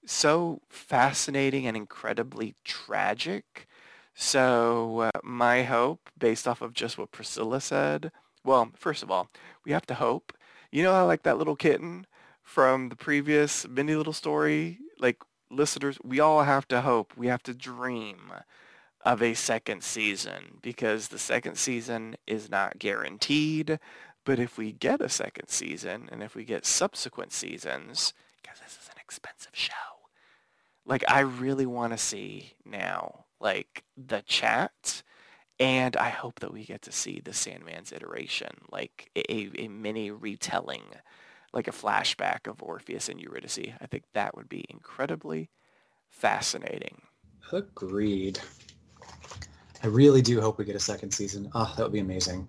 so 0.06 0.60
fascinating 0.68 1.66
and 1.66 1.76
incredibly 1.76 2.54
tragic. 2.64 3.66
So 4.14 5.00
uh, 5.00 5.20
my 5.22 5.62
hope, 5.64 6.10
based 6.18 6.46
off 6.46 6.62
of 6.62 6.74
just 6.74 6.98
what 6.98 7.12
Priscilla 7.12 7.60
said, 7.60 8.12
well, 8.44 8.70
first 8.76 9.02
of 9.02 9.10
all, 9.10 9.30
we 9.64 9.72
have 9.72 9.86
to 9.86 9.94
hope. 9.94 10.32
You 10.70 10.82
know 10.82 10.92
how 10.92 11.06
like 11.06 11.22
that 11.22 11.38
little 11.38 11.56
kitten 11.56 12.06
from 12.42 12.90
the 12.90 12.96
previous 12.96 13.66
Mindy 13.66 13.96
Little 13.96 14.12
story, 14.12 14.78
like 14.98 15.22
listeners, 15.50 15.98
we 16.04 16.20
all 16.20 16.42
have 16.42 16.68
to 16.68 16.82
hope. 16.82 17.12
We 17.16 17.28
have 17.28 17.42
to 17.44 17.54
dream 17.54 18.32
of 19.04 19.22
a 19.22 19.34
second 19.34 19.82
season 19.82 20.58
because 20.62 21.08
the 21.08 21.18
second 21.18 21.56
season 21.56 22.16
is 22.26 22.50
not 22.50 22.78
guaranteed. 22.78 23.78
But 24.24 24.38
if 24.38 24.56
we 24.56 24.72
get 24.72 25.00
a 25.00 25.08
second 25.08 25.48
season 25.48 26.08
and 26.10 26.22
if 26.22 26.34
we 26.34 26.44
get 26.44 26.64
subsequent 26.64 27.32
seasons, 27.32 28.14
because 28.42 28.60
this 28.60 28.78
is 28.82 28.88
an 28.88 28.98
expensive 28.98 29.52
show, 29.52 29.72
like 30.86 31.04
I 31.08 31.20
really 31.20 31.66
want 31.66 31.92
to 31.92 31.98
see 31.98 32.54
now, 32.64 33.26
like 33.40 33.84
the 33.96 34.22
chat 34.22 35.02
and 35.64 35.96
I 35.96 36.10
hope 36.10 36.40
that 36.40 36.52
we 36.52 36.62
get 36.66 36.82
to 36.82 36.92
see 36.92 37.22
the 37.24 37.30
Sandman's 37.30 37.90
iteration, 37.90 38.50
like 38.70 39.08
a, 39.16 39.50
a 39.58 39.68
mini 39.68 40.10
retelling, 40.10 40.82
like 41.54 41.66
a 41.66 41.72
flashback 41.72 42.46
of 42.46 42.62
Orpheus 42.62 43.08
and 43.08 43.18
Eurydice. 43.18 43.72
I 43.80 43.86
think 43.86 44.04
that 44.12 44.36
would 44.36 44.50
be 44.50 44.66
incredibly 44.68 45.48
fascinating. 46.10 47.00
Agreed. 47.50 48.38
I 49.82 49.86
really 49.86 50.20
do 50.20 50.38
hope 50.38 50.58
we 50.58 50.66
get 50.66 50.76
a 50.76 50.80
second 50.80 51.12
season. 51.12 51.50
Oh, 51.54 51.72
that 51.78 51.82
would 51.82 51.92
be 51.92 52.00
amazing. 52.00 52.46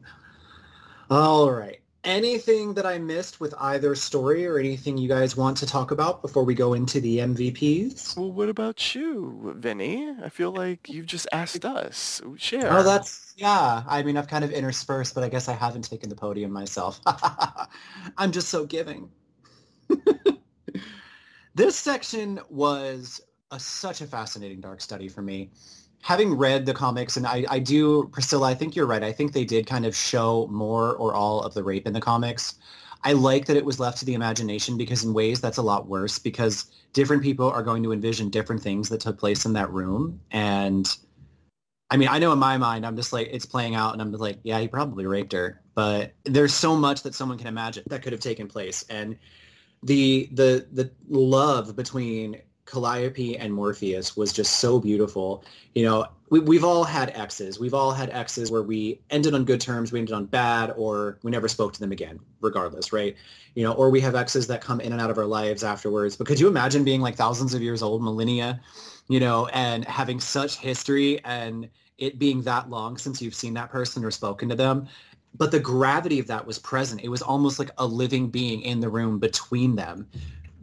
All 1.10 1.50
right 1.50 1.80
anything 2.06 2.74
that 2.76 2.86
I 2.86 3.00
missed 3.00 3.40
with 3.40 3.54
either 3.60 3.96
story 3.96 4.46
or 4.48 4.58
anything 4.58 4.98
you 4.98 5.10
guys 5.10 5.36
want 5.36 5.58
to 5.58 5.66
talk 5.66 5.92
about 5.92 6.22
before 6.22 6.44
we 6.44 6.54
go 6.54 6.74
into 6.74 7.02
the 7.02 7.20
MVPs? 7.20 8.16
Well, 8.16 8.32
what 8.32 8.48
about 8.48 8.96
you, 8.96 9.56
Vinny? 9.58 10.16
I 10.24 10.30
feel 10.30 10.52
like 10.52 10.88
you've 10.88 11.08
just 11.08 11.28
asked 11.32 11.66
us. 11.66 12.22
Share. 12.38 12.72
Oh, 12.72 12.84
that's, 12.84 13.34
yeah. 13.36 13.84
I 13.88 14.04
mean, 14.04 14.16
I've 14.16 14.28
kind 14.28 14.46
of 14.46 14.52
interspersed, 14.52 15.16
but 15.16 15.24
I 15.24 15.30
guess 15.30 15.50
I 15.50 15.54
haven't 15.54 15.90
taken 15.90 16.10
the 16.10 16.16
podium 16.16 16.52
myself. 16.52 17.02
I'm 18.18 18.32
just 18.32 18.50
so 18.50 18.66
giving. 18.66 19.10
this 21.56 21.76
section 21.76 22.40
was 22.50 23.22
a, 23.52 23.60
such 23.60 24.02
a 24.02 24.08
fascinating 24.08 24.62
dark 24.62 24.82
study 24.82 25.10
for 25.10 25.22
me 25.22 25.50
having 26.06 26.38
read 26.38 26.68
the 26.68 26.74
comics, 26.74 27.18
and 27.18 27.26
I, 27.26 27.44
I 27.50 27.58
do, 27.58 28.08
Priscilla, 28.12 28.48
I 28.48 28.54
think 28.54 28.76
you're 28.76 28.86
right. 28.86 29.02
I 29.02 29.12
think 29.12 29.34
they 29.34 29.44
did 29.44 29.66
kind 29.66 29.88
of 29.88 29.96
show 29.96 30.48
more 30.52 30.96
or 30.98 31.16
all 31.16 31.42
of 31.42 31.56
the 31.56 31.64
rape 31.64 31.88
in 31.88 31.94
the 31.94 32.00
comics. 32.00 32.60
I 33.04 33.14
like 33.14 33.48
that 33.48 33.58
it 33.58 33.66
was 33.66 33.80
left 33.80 33.98
to 33.98 34.06
the 34.06 34.14
imagination 34.14 34.78
because 34.78 35.04
in 35.04 35.16
ways 35.16 35.42
that's 35.42 35.58
a 35.58 35.64
lot 35.64 35.88
worse 35.88 36.20
because 36.20 36.66
different 36.94 37.24
people 37.24 37.50
are 37.50 37.64
going 37.64 37.82
to 37.82 37.92
envision 37.92 38.30
different 38.30 38.62
things 38.62 38.88
that 38.90 39.00
took 39.00 39.18
place 39.18 39.48
in 39.48 39.54
that 39.54 39.72
room. 39.72 40.22
And 40.30 40.88
I 41.90 41.98
mean, 41.98 42.10
I 42.10 42.20
know 42.20 42.32
in 42.32 42.38
my 42.38 42.56
mind, 42.60 42.86
I'm 42.86 42.96
just 42.96 43.12
like, 43.12 43.30
it's 43.32 43.48
playing 43.48 43.74
out 43.74 43.94
and 43.94 44.02
I'm 44.02 44.12
like, 44.12 44.38
yeah, 44.44 44.60
he 44.60 44.68
probably 44.68 45.08
raped 45.08 45.34
her. 45.34 45.60
But 45.74 46.14
there's 46.24 46.54
so 46.54 46.76
much 46.76 47.02
that 47.02 47.16
someone 47.16 47.40
can 47.40 47.48
imagine 47.48 47.84
that 47.88 48.04
could 48.04 48.14
have 48.14 48.22
taken 48.22 48.48
place. 48.48 48.86
And 48.92 49.18
the 49.82 50.30
the 50.34 50.68
the 50.72 50.92
love 51.10 51.76
between 51.76 52.42
Calliope 52.76 53.38
and 53.38 53.54
Morpheus 53.54 54.18
was 54.18 54.34
just 54.34 54.58
so 54.58 54.80
beautiful. 54.80 55.46
You 55.74 55.86
know, 55.86 56.08
we, 56.30 56.40
we've 56.40 56.66
all 56.66 56.84
had 56.84 57.12
exes. 57.12 57.58
We've 57.58 57.74
all 57.74 57.92
had 57.92 58.10
exes 58.10 58.52
where 58.52 58.64
we 58.64 59.00
ended 59.10 59.34
on 59.34 59.46
good 59.46 59.62
terms, 59.62 59.92
we 59.92 60.00
ended 60.00 60.14
on 60.14 60.26
bad, 60.26 60.74
or 60.76 61.18
we 61.24 61.32
never 61.32 61.48
spoke 61.48 61.72
to 61.74 61.80
them 61.80 61.94
again, 61.94 62.20
regardless, 62.42 62.92
right? 62.92 63.16
You 63.54 63.64
know, 63.64 63.72
or 63.74 63.90
we 63.90 64.02
have 64.02 64.14
exes 64.14 64.48
that 64.48 64.60
come 64.60 64.82
in 64.82 64.92
and 64.92 65.02
out 65.02 65.10
of 65.10 65.18
our 65.18 65.26
lives 65.26 65.64
afterwards. 65.64 66.18
But 66.18 66.28
could 66.28 66.40
you 66.40 66.48
imagine 66.48 66.84
being 66.84 67.00
like 67.00 67.16
thousands 67.16 67.54
of 67.54 67.62
years 67.62 67.82
old, 67.82 68.04
millennia, 68.04 68.60
you 69.08 69.20
know, 69.22 69.48
and 69.48 69.86
having 69.86 70.20
such 70.20 70.58
history 70.58 71.24
and 71.24 71.70
it 71.98 72.20
being 72.20 72.42
that 72.42 72.70
long 72.70 72.98
since 72.98 73.22
you've 73.22 73.36
seen 73.36 73.54
that 73.54 73.70
person 73.70 74.04
or 74.04 74.12
spoken 74.12 74.50
to 74.50 74.56
them? 74.56 74.88
But 75.38 75.52
the 75.52 75.60
gravity 75.60 76.20
of 76.20 76.28
that 76.28 76.46
was 76.46 76.60
present. 76.60 77.02
It 77.04 77.10
was 77.10 77.22
almost 77.22 77.60
like 77.60 77.72
a 77.78 77.86
living 77.86 78.30
being 78.30 78.62
in 78.62 78.80
the 78.82 78.90
room 78.90 79.20
between 79.20 79.76
them 79.76 80.08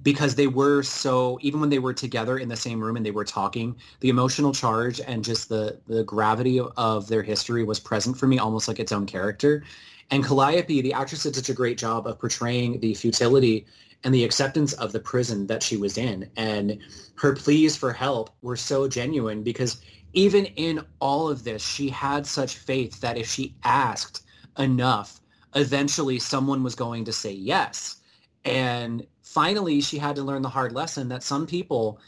because 0.02 0.34
they 0.34 0.46
were 0.46 0.82
so 0.82 1.38
even 1.40 1.60
when 1.60 1.70
they 1.70 1.78
were 1.78 1.92
together 1.92 2.38
in 2.38 2.48
the 2.48 2.56
same 2.56 2.80
room 2.80 2.96
and 2.96 3.06
they 3.06 3.10
were 3.10 3.24
talking 3.24 3.76
the 4.00 4.08
emotional 4.08 4.52
charge 4.52 5.00
and 5.00 5.24
just 5.24 5.48
the 5.48 5.78
the 5.86 6.04
gravity 6.04 6.60
of 6.76 7.08
their 7.08 7.22
history 7.22 7.64
was 7.64 7.78
present 7.80 8.16
for 8.16 8.26
me 8.26 8.38
almost 8.38 8.68
like 8.68 8.80
its 8.80 8.92
own 8.92 9.06
character. 9.06 9.62
And 10.10 10.24
calliope 10.24 10.82
the 10.82 10.92
actress 10.92 11.22
did 11.22 11.36
such 11.36 11.48
a 11.48 11.54
great 11.54 11.78
job 11.78 12.06
of 12.06 12.18
portraying 12.18 12.80
the 12.80 12.94
futility 12.94 13.66
and 14.04 14.12
the 14.12 14.24
acceptance 14.24 14.72
of 14.74 14.92
the 14.92 15.00
prison 15.00 15.46
that 15.46 15.62
she 15.62 15.76
was 15.76 15.96
in. 15.96 16.28
And 16.36 16.78
her 17.14 17.34
pleas 17.34 17.76
for 17.76 17.92
help 17.92 18.30
were 18.42 18.56
so 18.56 18.88
genuine 18.88 19.42
because 19.42 19.80
even 20.12 20.46
in 20.46 20.84
all 21.00 21.28
of 21.28 21.44
this 21.44 21.64
she 21.64 21.88
had 21.88 22.26
such 22.26 22.56
faith 22.56 23.00
that 23.00 23.16
if 23.16 23.28
she 23.28 23.54
asked 23.64 24.22
enough 24.58 25.20
eventually 25.54 26.18
someone 26.18 26.62
was 26.62 26.74
going 26.74 27.04
to 27.04 27.12
say 27.12 27.32
yes. 27.32 27.96
And 28.44 29.06
finally, 29.32 29.80
she 29.80 29.98
had 29.98 30.16
to 30.16 30.22
learn 30.22 30.42
the 30.42 30.48
hard 30.48 30.72
lesson 30.72 31.08
that 31.08 31.22
some 31.22 31.46
people, 31.46 31.98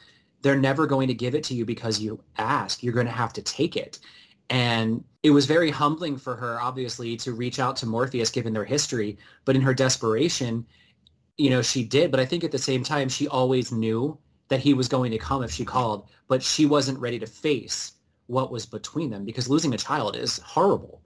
they're 0.43 0.57
never 0.57 0.87
going 0.87 1.09
to 1.09 1.14
give 1.14 1.35
it 1.35 1.45
to 1.45 1.55
you 1.55 1.64
because 1.64 2.01
you 2.01 2.22
ask. 2.37 2.83
You're 2.83 2.93
going 2.93 3.07
to 3.07 3.12
have 3.12 3.33
to 3.33 3.43
take 3.43 3.77
it. 3.77 3.99
And 4.51 5.03
it 5.22 5.31
was 5.31 5.47
very 5.47 5.70
humbling 5.70 6.18
for 6.18 6.37
her, 6.37 6.61
obviously, 6.61 7.16
to 7.18 7.33
reach 7.33 7.59
out 7.59 7.77
to 7.77 7.87
Morpheus 7.87 8.31
given 8.31 8.53
their 8.53 8.64
history. 8.64 9.16
But 9.47 9.57
in 9.57 9.62
her 9.62 9.72
desperation, 9.72 10.66
you 11.39 11.49
know, 11.49 11.62
she 11.62 11.83
did. 11.83 12.11
But 12.11 12.20
I 12.20 12.27
think 12.27 12.45
at 12.45 12.53
the 12.53 12.59
same 12.59 12.83
time, 12.83 13.09
she 13.09 13.27
always 13.27 13.72
knew 13.72 14.18
that 14.49 14.61
he 14.61 14.75
was 14.75 14.89
going 14.89 15.11
to 15.11 15.18
come 15.18 15.43
if 15.43 15.51
she 15.51 15.64
called, 15.64 16.11
but 16.29 16.43
she 16.43 16.66
wasn't 16.66 16.99
ready 16.99 17.18
to 17.18 17.27
face 17.27 17.93
what 18.27 18.53
was 18.53 18.66
between 18.66 19.11
them 19.11 19.25
because 19.25 19.49
losing 19.49 19.72
a 19.72 19.79
child 19.79 20.16
is 20.16 20.39
horrible. 20.39 21.01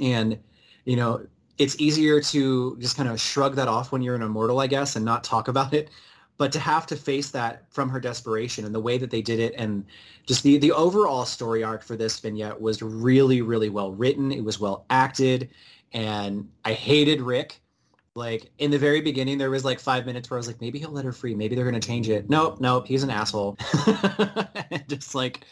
And, 0.00 0.38
you 0.86 0.96
know, 0.96 1.26
it's 1.58 1.78
easier 1.78 2.20
to 2.20 2.76
just 2.78 2.96
kind 2.96 3.08
of 3.08 3.20
shrug 3.20 3.54
that 3.56 3.68
off 3.68 3.92
when 3.92 4.02
you're 4.02 4.14
an 4.14 4.22
immortal, 4.22 4.60
I 4.60 4.66
guess, 4.66 4.96
and 4.96 5.04
not 5.04 5.24
talk 5.24 5.48
about 5.48 5.74
it. 5.74 5.90
But 6.38 6.50
to 6.52 6.58
have 6.58 6.86
to 6.86 6.96
face 6.96 7.30
that 7.30 7.64
from 7.70 7.88
her 7.90 8.00
desperation 8.00 8.64
and 8.64 8.74
the 8.74 8.80
way 8.80 8.98
that 8.98 9.10
they 9.10 9.22
did 9.22 9.38
it 9.38 9.54
and 9.56 9.84
just 10.26 10.42
the, 10.42 10.56
the 10.58 10.72
overall 10.72 11.24
story 11.24 11.62
arc 11.62 11.82
for 11.82 11.96
this 11.96 12.18
vignette 12.18 12.60
was 12.60 12.82
really, 12.82 13.42
really 13.42 13.68
well 13.68 13.92
written. 13.92 14.32
It 14.32 14.42
was 14.42 14.58
well 14.58 14.86
acted. 14.90 15.50
And 15.92 16.48
I 16.64 16.72
hated 16.72 17.20
Rick. 17.20 17.60
Like 18.14 18.50
in 18.58 18.70
the 18.70 18.78
very 18.78 19.00
beginning, 19.00 19.38
there 19.38 19.50
was 19.50 19.64
like 19.64 19.78
five 19.78 20.04
minutes 20.04 20.30
where 20.30 20.36
I 20.36 20.40
was 20.40 20.46
like, 20.46 20.60
maybe 20.60 20.78
he'll 20.78 20.90
let 20.90 21.04
her 21.04 21.12
free. 21.12 21.34
Maybe 21.34 21.54
they're 21.54 21.68
going 21.68 21.80
to 21.80 21.86
change 21.86 22.08
it. 22.08 22.28
Nope, 22.28 22.60
nope. 22.60 22.86
He's 22.86 23.02
an 23.02 23.10
asshole. 23.10 23.56
just 24.88 25.14
like, 25.14 25.44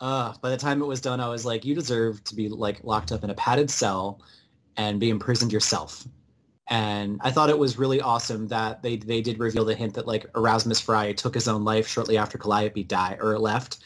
uh, 0.00 0.34
by 0.40 0.50
the 0.50 0.56
time 0.56 0.82
it 0.82 0.86
was 0.86 1.00
done, 1.00 1.20
I 1.20 1.28
was 1.28 1.44
like, 1.44 1.64
you 1.64 1.74
deserve 1.74 2.22
to 2.24 2.34
be 2.34 2.48
like 2.48 2.84
locked 2.84 3.10
up 3.10 3.24
in 3.24 3.30
a 3.30 3.34
padded 3.34 3.70
cell 3.70 4.20
and 4.76 5.00
be 5.00 5.10
imprisoned 5.10 5.52
yourself. 5.52 6.06
And 6.68 7.20
I 7.22 7.30
thought 7.30 7.48
it 7.48 7.58
was 7.58 7.78
really 7.78 8.00
awesome 8.00 8.48
that 8.48 8.82
they 8.82 8.96
they 8.96 9.20
did 9.20 9.38
reveal 9.38 9.64
the 9.64 9.74
hint 9.74 9.94
that 9.94 10.06
like 10.06 10.26
Erasmus 10.34 10.80
Fry 10.80 11.12
took 11.12 11.34
his 11.34 11.46
own 11.46 11.64
life 11.64 11.86
shortly 11.86 12.18
after 12.18 12.38
Calliope 12.38 12.82
died 12.82 13.18
or 13.20 13.38
left. 13.38 13.78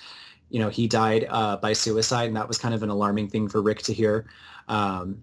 You 0.48 0.60
know, 0.60 0.70
he 0.70 0.88
died 0.88 1.26
uh, 1.28 1.58
by 1.58 1.74
suicide, 1.74 2.28
and 2.28 2.36
that 2.36 2.48
was 2.48 2.58
kind 2.58 2.74
of 2.74 2.82
an 2.82 2.88
alarming 2.88 3.28
thing 3.28 3.48
for 3.48 3.60
Rick 3.60 3.82
to 3.82 3.92
hear. 3.92 4.26
Um, 4.68 5.22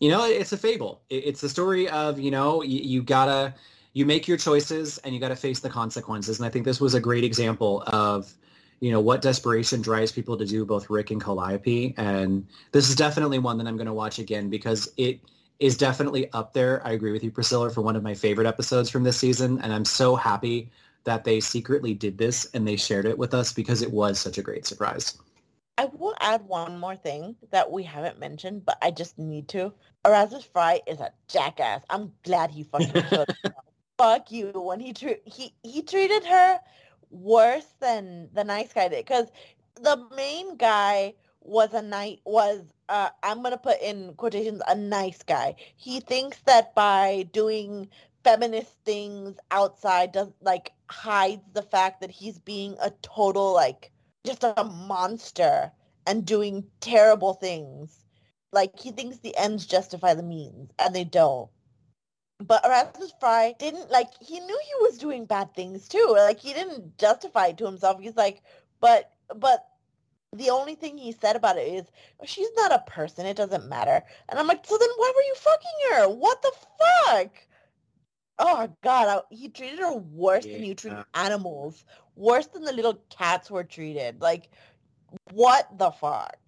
you 0.00 0.10
know, 0.10 0.26
it's 0.26 0.52
a 0.52 0.56
fable. 0.56 1.02
It's 1.08 1.40
the 1.40 1.48
story 1.48 1.88
of 1.88 2.18
you 2.18 2.32
know 2.32 2.62
you, 2.62 2.80
you 2.80 3.02
gotta 3.02 3.54
you 3.92 4.04
make 4.04 4.26
your 4.26 4.36
choices 4.36 4.98
and 4.98 5.14
you 5.14 5.20
gotta 5.20 5.36
face 5.36 5.60
the 5.60 5.70
consequences. 5.70 6.40
And 6.40 6.46
I 6.46 6.50
think 6.50 6.64
this 6.64 6.80
was 6.80 6.94
a 6.94 7.00
great 7.00 7.22
example 7.22 7.84
of 7.86 8.34
you 8.82 8.90
know 8.90 9.00
what 9.00 9.22
desperation 9.22 9.80
drives 9.80 10.10
people 10.10 10.36
to 10.36 10.44
do 10.44 10.66
both 10.66 10.90
Rick 10.90 11.12
and 11.12 11.22
Calliope, 11.22 11.94
and 11.96 12.44
this 12.72 12.88
is 12.90 12.96
definitely 12.96 13.38
one 13.38 13.56
that 13.58 13.68
I'm 13.68 13.76
going 13.76 13.86
to 13.86 13.92
watch 13.92 14.18
again 14.18 14.50
because 14.50 14.92
it 14.96 15.20
is 15.60 15.76
definitely 15.76 16.32
up 16.32 16.52
there. 16.52 16.84
I 16.84 16.90
agree 16.90 17.12
with 17.12 17.22
you, 17.22 17.30
Priscilla, 17.30 17.70
for 17.70 17.80
one 17.80 17.94
of 17.94 18.02
my 18.02 18.12
favorite 18.12 18.48
episodes 18.48 18.90
from 18.90 19.04
this 19.04 19.16
season, 19.16 19.60
and 19.60 19.72
I'm 19.72 19.84
so 19.84 20.16
happy 20.16 20.68
that 21.04 21.22
they 21.22 21.38
secretly 21.38 21.94
did 21.94 22.18
this 22.18 22.44
and 22.54 22.66
they 22.66 22.74
shared 22.74 23.06
it 23.06 23.16
with 23.16 23.34
us 23.34 23.52
because 23.52 23.82
it 23.82 23.92
was 23.92 24.18
such 24.18 24.36
a 24.36 24.42
great 24.42 24.66
surprise. 24.66 25.16
I 25.78 25.84
will 25.84 26.16
add 26.20 26.44
one 26.48 26.76
more 26.80 26.96
thing 26.96 27.36
that 27.52 27.70
we 27.70 27.84
haven't 27.84 28.18
mentioned, 28.18 28.64
but 28.64 28.78
I 28.82 28.90
just 28.90 29.16
need 29.16 29.46
to. 29.50 29.72
Erasmus 30.04 30.44
Fry 30.52 30.80
is 30.88 30.98
a 30.98 31.12
jackass. 31.28 31.84
I'm 31.88 32.10
glad 32.24 32.50
he 32.50 32.64
fucking 32.64 33.04
killed 33.04 33.28
fuck 33.96 34.32
you 34.32 34.50
when 34.54 34.80
he 34.80 34.92
tre- 34.92 35.20
he 35.24 35.54
he 35.62 35.82
treated 35.82 36.24
her 36.24 36.58
worse 37.12 37.66
than 37.80 38.30
the 38.32 38.44
nice 38.44 38.72
guy 38.72 38.88
did 38.88 39.04
because 39.04 39.30
the 39.76 39.96
main 40.16 40.56
guy 40.56 41.14
was 41.42 41.74
a 41.74 41.82
night 41.82 42.20
was 42.24 42.62
uh, 42.88 43.10
I'm 43.22 43.42
gonna 43.42 43.58
put 43.58 43.80
in 43.80 44.14
quotations 44.14 44.62
a 44.68 44.74
nice 44.74 45.22
guy. 45.22 45.56
He 45.76 46.00
thinks 46.00 46.38
that 46.46 46.74
by 46.74 47.28
doing 47.32 47.88
feminist 48.24 48.72
things 48.84 49.36
outside 49.50 50.12
does 50.12 50.30
like 50.40 50.72
hides 50.90 51.42
the 51.52 51.62
fact 51.62 52.00
that 52.00 52.10
he's 52.10 52.38
being 52.38 52.76
a 52.80 52.90
total 53.02 53.52
like 53.52 53.92
just 54.24 54.44
a 54.44 54.64
monster 54.64 55.72
and 56.06 56.26
doing 56.26 56.66
terrible 56.80 57.34
things. 57.34 58.04
Like 58.52 58.78
he 58.78 58.92
thinks 58.92 59.18
the 59.18 59.36
ends 59.36 59.66
justify 59.66 60.14
the 60.14 60.22
means 60.22 60.70
and 60.78 60.94
they 60.94 61.04
don't. 61.04 61.50
But 62.46 62.64
Erasmus 62.64 63.12
Fry 63.20 63.54
didn't 63.58 63.90
like 63.90 64.08
he 64.20 64.40
knew 64.40 64.60
he 64.64 64.82
was 64.82 64.98
doing 64.98 65.26
bad 65.26 65.54
things 65.54 65.88
too. 65.88 66.06
Like 66.10 66.40
he 66.40 66.52
didn't 66.52 66.98
justify 66.98 67.48
it 67.48 67.58
to 67.58 67.66
himself. 67.66 68.00
He's 68.00 68.16
like, 68.16 68.42
but 68.80 69.10
but 69.36 69.66
the 70.34 70.50
only 70.50 70.74
thing 70.74 70.96
he 70.96 71.12
said 71.12 71.36
about 71.36 71.58
it 71.58 71.68
is 71.68 71.86
oh, 72.20 72.26
she's 72.26 72.48
not 72.56 72.72
a 72.72 72.90
person. 72.90 73.26
It 73.26 73.36
doesn't 73.36 73.68
matter. 73.68 74.02
And 74.28 74.38
I'm 74.38 74.46
like, 74.46 74.64
so 74.66 74.78
then 74.78 74.88
why 74.96 75.12
were 75.14 75.22
you 75.22 75.34
fucking 75.36 75.70
her? 75.90 76.08
What 76.08 76.42
the 76.42 76.52
fuck? 76.78 77.30
Oh 78.38 78.68
God, 78.82 79.08
I, 79.08 79.34
he 79.34 79.48
treated 79.48 79.78
her 79.78 79.94
worse 79.94 80.46
yeah. 80.46 80.54
than 80.54 80.64
you 80.64 80.74
treat 80.74 80.94
animals. 81.14 81.84
Worse 82.16 82.46
than 82.46 82.64
the 82.64 82.72
little 82.72 82.98
cats 83.10 83.50
were 83.50 83.64
treated. 83.64 84.20
Like, 84.20 84.50
what 85.32 85.78
the 85.78 85.90
fuck? 85.90 86.38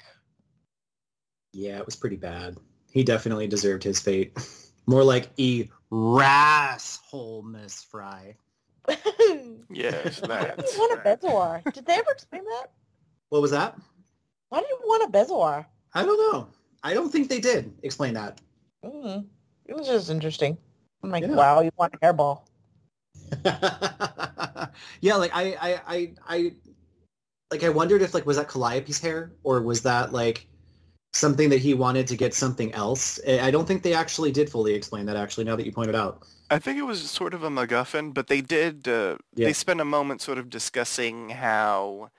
Yeah, 1.53 1.79
it 1.79 1.87
was 1.87 1.97
pretty 1.97 2.17
bad. 2.17 2.57
He 2.91 3.05
definitely 3.05 3.47
deserved 3.47 3.85
his 3.85 4.01
fate. 4.01 4.37
More 4.87 5.05
like 5.05 5.31
e 5.37 5.69
rasshole 5.95 7.45
Miss 7.45 7.85
Fry. 7.85 8.35
yes, 9.71 10.21
that's. 10.21 10.77
What 10.77 10.99
a 10.99 11.01
Bezoar. 11.03 11.73
Did 11.73 11.87
they 11.87 11.95
ever 11.95 12.11
explain 12.11 12.45
that? 12.45 12.67
What 13.29 13.41
was 13.43 13.53
that? 13.53 13.79
Why 14.49 14.61
did 14.61 14.69
you 14.69 14.79
want 14.85 15.15
a 15.15 15.19
Bezoar? 15.19 15.65
I 15.95 16.05
don't 16.05 16.33
know. 16.33 16.49
I 16.83 16.95
don't 16.95 17.11
think 17.11 17.29
they 17.29 17.41
did 17.41 17.73
explain 17.83 18.15
that. 18.15 18.41
Mm, 18.85 19.25
it 19.67 19.77
was 19.77 19.87
just 19.87 20.11
interesting. 20.11 20.59
I'm 21.03 21.11
like, 21.11 21.23
yeah. 21.23 21.31
wow, 21.31 21.61
you 21.61 21.71
want 21.77 21.95
a 21.95 21.99
hairball. 21.99 22.43
yeah, 25.01 25.15
like 25.17 25.31
I, 25.33 25.57
I, 25.61 25.81
I, 25.87 26.13
I, 26.29 26.53
like 27.51 27.63
I 27.63 27.69
wondered 27.69 28.03
if 28.03 28.15
like 28.15 28.27
was 28.27 28.37
that 28.37 28.49
Calliope's 28.49 29.01
hair 29.01 29.33
or 29.45 29.63
was 29.63 29.83
that 29.83 30.13
like 30.13 30.47
something 31.15 31.49
that 31.51 31.59
he 31.59 31.75
wanted 31.75 32.07
to 32.09 32.17
get 32.17 32.35
something 32.35 32.73
else. 32.75 33.21
I 33.27 33.51
don't 33.51 33.67
think 33.67 33.83
they 33.83 33.95
actually 33.95 34.33
did 34.33 34.51
fully 34.51 34.75
explain 34.75 35.07
that. 35.07 35.17
Actually, 35.17 35.45
now 35.45 35.57
that 35.57 35.65
you 35.65 35.73
pointed 35.73 35.95
out, 35.95 36.27
I 36.51 36.59
think 36.59 36.79
it 36.79 36.83
was 36.83 37.11
sort 37.11 37.35
of 37.35 37.43
a 37.43 37.51
MacGuffin, 37.51 38.13
but 38.13 38.27
they 38.27 38.41
did. 38.41 38.87
Uh, 38.87 39.17
yeah. 39.35 39.47
They 39.47 39.53
spent 39.53 39.81
a 39.81 39.85
moment 39.85 40.21
sort 40.21 40.39
of 40.39 40.51
discussing 40.51 41.31
how 41.31 42.11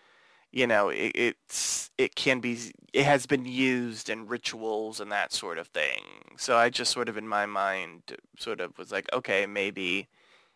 you 0.56 0.66
know, 0.66 0.88
it, 0.88 1.12
it's 1.14 1.92
it 1.98 2.16
can 2.16 2.40
be 2.40 2.58
it 2.94 3.04
has 3.04 3.26
been 3.26 3.46
used 3.46 4.10
in 4.10 4.26
rituals 4.26 5.02
and 5.02 5.12
that 5.12 5.34
sort 5.34 5.58
of 5.58 5.68
thing. 5.68 6.02
So 6.38 6.58
I 6.58 6.70
just 6.70 6.92
sort 6.92 7.10
of 7.10 7.18
in 7.18 7.28
my 7.28 7.46
mind 7.46 8.16
sort 8.40 8.62
of 8.62 8.76
was 8.78 8.92
like, 8.92 9.08
okay, 9.14 9.46
maybe 9.46 10.08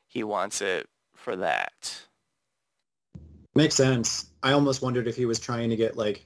he 0.08 0.24
wants 0.24 0.62
it 0.62 0.88
for 1.14 1.36
that. 1.36 2.02
Makes 3.56 3.76
sense. 3.76 4.32
I 4.42 4.54
almost 4.54 4.82
wondered 4.82 5.06
if 5.06 5.18
he 5.18 5.26
was 5.26 5.40
trying 5.40 5.70
to 5.70 5.76
get 5.76 5.98
like 5.98 6.26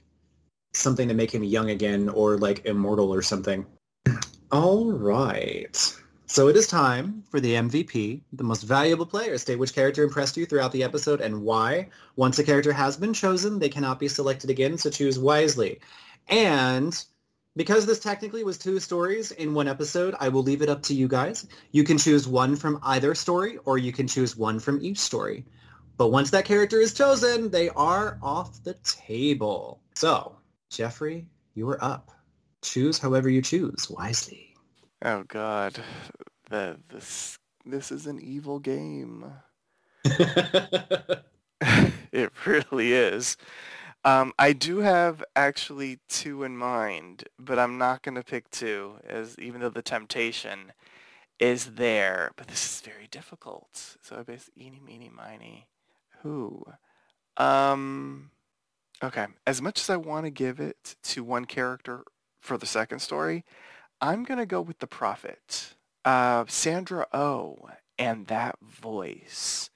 something 0.74 1.08
to 1.08 1.14
make 1.14 1.32
him 1.32 1.42
young 1.42 1.70
again 1.70 2.08
or 2.08 2.36
like 2.38 2.66
immortal 2.66 3.12
or 3.12 3.22
something. 3.22 3.66
All 4.52 4.92
right. 4.92 5.96
So 6.26 6.48
it 6.48 6.56
is 6.56 6.66
time 6.66 7.22
for 7.30 7.38
the 7.38 7.54
MVP, 7.54 8.22
the 8.32 8.44
most 8.44 8.62
valuable 8.62 9.06
player. 9.06 9.36
State 9.38 9.58
which 9.58 9.74
character 9.74 10.02
impressed 10.02 10.36
you 10.36 10.46
throughout 10.46 10.72
the 10.72 10.82
episode 10.82 11.20
and 11.20 11.42
why. 11.42 11.88
Once 12.16 12.38
a 12.38 12.44
character 12.44 12.72
has 12.72 12.96
been 12.96 13.12
chosen, 13.12 13.58
they 13.58 13.68
cannot 13.68 14.00
be 14.00 14.08
selected 14.08 14.50
again, 14.50 14.78
so 14.78 14.90
choose 14.90 15.18
wisely. 15.18 15.80
And 16.28 17.04
because 17.56 17.86
this 17.86 18.00
technically 18.00 18.42
was 18.42 18.58
two 18.58 18.80
stories 18.80 19.30
in 19.32 19.54
one 19.54 19.68
episode, 19.68 20.14
I 20.18 20.28
will 20.28 20.42
leave 20.42 20.62
it 20.62 20.68
up 20.68 20.82
to 20.84 20.94
you 20.94 21.06
guys. 21.06 21.46
You 21.70 21.84
can 21.84 21.98
choose 21.98 22.26
one 22.26 22.56
from 22.56 22.80
either 22.82 23.14
story 23.14 23.58
or 23.64 23.78
you 23.78 23.92
can 23.92 24.08
choose 24.08 24.36
one 24.36 24.58
from 24.58 24.80
each 24.82 24.98
story. 24.98 25.44
But 25.96 26.08
once 26.08 26.30
that 26.30 26.44
character 26.44 26.80
is 26.80 26.94
chosen, 26.94 27.50
they 27.50 27.68
are 27.68 28.18
off 28.22 28.64
the 28.64 28.74
table. 28.82 29.80
So, 29.94 30.36
Jeffrey, 30.74 31.26
you 31.54 31.68
are 31.68 31.82
up. 31.82 32.10
Choose 32.62 32.98
however 32.98 33.28
you 33.28 33.42
choose 33.42 33.88
wisely. 33.88 34.54
Oh 35.04 35.22
God, 35.28 35.78
the 36.50 36.78
this 36.88 37.38
this 37.64 37.92
is 37.92 38.06
an 38.06 38.20
evil 38.20 38.58
game. 38.58 39.24
it 40.04 41.22
really 42.44 42.92
is. 42.92 43.36
Um, 44.04 44.32
I 44.38 44.52
do 44.52 44.78
have 44.78 45.22
actually 45.36 46.00
two 46.08 46.42
in 46.42 46.56
mind, 46.56 47.24
but 47.38 47.58
I'm 47.58 47.78
not 47.78 48.02
going 48.02 48.16
to 48.16 48.24
pick 48.24 48.50
two, 48.50 48.96
as 49.08 49.38
even 49.38 49.60
though 49.60 49.70
the 49.70 49.80
temptation 49.80 50.72
is 51.38 51.76
there. 51.76 52.32
But 52.36 52.48
this 52.48 52.64
is 52.64 52.80
very 52.80 53.06
difficult. 53.10 53.96
So 54.02 54.16
I 54.16 54.22
basically 54.24 54.64
eeny, 54.64 54.80
meeny, 54.80 55.08
miny. 55.08 55.68
Who? 56.22 56.64
Um, 57.36 58.30
okay. 59.02 59.26
As 59.46 59.60
much 59.60 59.80
as 59.80 59.90
I 59.90 59.96
want 59.96 60.26
to 60.26 60.30
give 60.30 60.60
it 60.60 60.96
to 61.04 61.24
one 61.24 61.44
character 61.44 62.04
for 62.40 62.58
the 62.58 62.66
second 62.66 63.00
story, 63.00 63.44
I'm 64.00 64.24
going 64.24 64.38
to 64.38 64.46
go 64.46 64.60
with 64.60 64.78
the 64.78 64.86
prophet. 64.86 65.74
Uh, 66.04 66.44
Sandra 66.48 67.06
O 67.12 67.18
oh, 67.20 67.68
and 67.98 68.26
that 68.26 68.56
voice. 68.60 69.70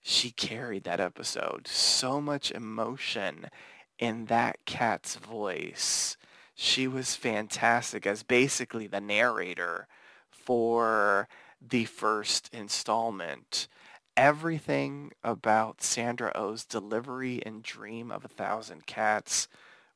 She 0.00 0.30
carried 0.30 0.84
that 0.84 1.00
episode. 1.00 1.66
So 1.68 2.20
much 2.20 2.50
emotion 2.50 3.48
in 3.98 4.26
that 4.26 4.64
cat's 4.66 5.16
voice. 5.16 6.16
She 6.54 6.86
was 6.86 7.14
fantastic 7.14 8.06
as 8.06 8.22
basically 8.22 8.86
the 8.86 9.00
narrator 9.00 9.86
for 10.30 11.28
the 11.60 11.84
first 11.84 12.50
installment. 12.52 13.68
Everything 14.16 15.12
about 15.24 15.82
Sandra 15.82 16.32
Oh's 16.34 16.64
delivery 16.64 17.42
and 17.46 17.62
Dream 17.62 18.10
of 18.10 18.24
a 18.24 18.28
Thousand 18.28 18.86
Cats 18.86 19.48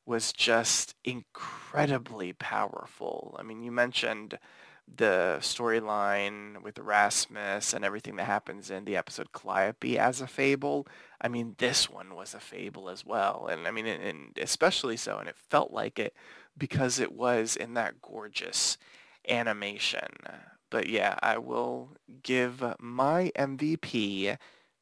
was 0.05 0.33
just 0.33 0.95
incredibly 1.03 2.33
powerful. 2.33 3.35
I 3.39 3.43
mean, 3.43 3.61
you 3.61 3.71
mentioned 3.71 4.39
the 4.87 5.37
storyline 5.41 6.63
with 6.63 6.79
Erasmus 6.79 7.73
and 7.73 7.83
everything 7.85 8.15
that 8.15 8.23
happens 8.23 8.71
in 8.71 8.85
the 8.85 8.95
episode 8.95 9.33
Calliope 9.33 9.99
as 9.99 10.21
a 10.21 10.27
fable. 10.27 10.87
I 11.21 11.27
mean, 11.27 11.55
this 11.57 11.89
one 11.89 12.15
was 12.15 12.33
a 12.33 12.39
fable 12.39 12.89
as 12.89 13.05
well. 13.05 13.47
And 13.51 13.67
I 13.67 13.71
mean, 13.71 13.85
and 13.85 14.37
especially 14.41 14.97
so, 14.97 15.17
and 15.17 15.29
it 15.29 15.35
felt 15.35 15.71
like 15.71 15.99
it 15.99 16.15
because 16.57 16.99
it 16.99 17.11
was 17.11 17.55
in 17.55 17.73
that 17.75 18.01
gorgeous 18.01 18.77
animation. 19.27 20.07
But 20.69 20.89
yeah, 20.89 21.17
I 21.21 21.37
will 21.37 21.89
give 22.23 22.63
my 22.79 23.31
MVP 23.35 24.37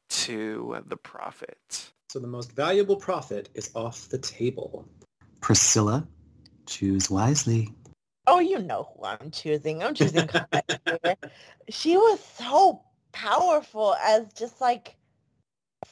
to 0.08 0.82
the 0.86 0.96
Prophet. 0.96 1.90
So 2.10 2.18
the 2.18 2.26
most 2.26 2.52
valuable 2.52 2.96
prophet 2.96 3.48
is 3.54 3.70
off 3.74 4.08
the 4.08 4.18
table. 4.18 4.88
Priscilla, 5.40 6.06
choose 6.66 7.10
wisely. 7.10 7.68
Oh, 8.26 8.40
you 8.40 8.58
know 8.58 8.92
who 8.96 9.04
I'm 9.04 9.30
choosing. 9.30 9.82
I'm 9.82 9.94
choosing 9.94 10.28
She 11.68 11.96
was 11.96 12.20
so 12.20 12.82
powerful 13.12 13.94
as 13.94 14.32
just 14.32 14.60
like 14.60 14.96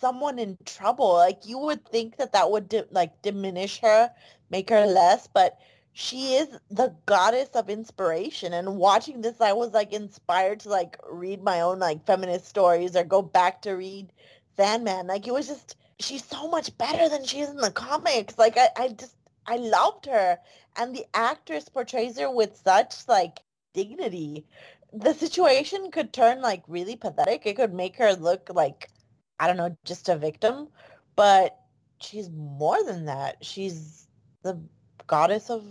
someone 0.00 0.38
in 0.38 0.58
trouble. 0.64 1.14
Like 1.14 1.46
you 1.46 1.58
would 1.58 1.86
think 1.88 2.16
that 2.16 2.32
that 2.32 2.50
would 2.50 2.68
di- 2.68 2.84
like 2.90 3.22
diminish 3.22 3.80
her, 3.80 4.10
make 4.50 4.70
her 4.70 4.86
less, 4.86 5.28
but 5.32 5.58
she 5.96 6.34
is 6.34 6.48
the 6.70 6.92
goddess 7.06 7.50
of 7.54 7.70
inspiration. 7.70 8.52
And 8.52 8.76
watching 8.76 9.20
this, 9.20 9.40
I 9.40 9.52
was 9.52 9.72
like 9.72 9.92
inspired 9.92 10.60
to 10.60 10.68
like 10.68 10.98
read 11.08 11.42
my 11.42 11.60
own 11.60 11.78
like 11.78 12.04
feminist 12.04 12.46
stories 12.48 12.96
or 12.96 13.04
go 13.04 13.22
back 13.22 13.62
to 13.62 13.72
read 13.72 14.12
Sandman. 14.56 15.06
Like 15.06 15.28
it 15.28 15.32
was 15.32 15.46
just 15.46 15.76
she's 16.00 16.24
so 16.24 16.48
much 16.48 16.76
better 16.78 17.08
than 17.08 17.24
she 17.24 17.40
is 17.40 17.50
in 17.50 17.58
the 17.58 17.70
comics. 17.70 18.36
Like 18.36 18.58
I, 18.58 18.70
I 18.76 18.88
just 18.88 19.16
I 19.46 19.56
loved 19.56 20.06
her. 20.06 20.38
And 20.76 20.94
the 20.96 21.06
actress 21.14 21.68
portrays 21.68 22.18
her 22.18 22.28
with 22.30 22.60
such 22.64 23.06
like 23.06 23.38
dignity. 23.72 24.46
The 24.92 25.14
situation 25.14 25.92
could 25.92 26.12
turn 26.12 26.42
like 26.42 26.64
really 26.66 26.96
pathetic. 26.96 27.46
It 27.46 27.54
could 27.54 27.72
make 27.72 27.96
her 27.98 28.14
look 28.14 28.50
like, 28.52 28.90
I 29.38 29.46
don't 29.46 29.56
know, 29.56 29.76
just 29.84 30.08
a 30.08 30.16
victim. 30.16 30.68
But 31.14 31.56
she's 32.00 32.30
more 32.30 32.82
than 32.84 33.04
that. 33.04 33.44
She's 33.44 34.08
the 34.42 34.60
goddess 35.06 35.50
of 35.50 35.64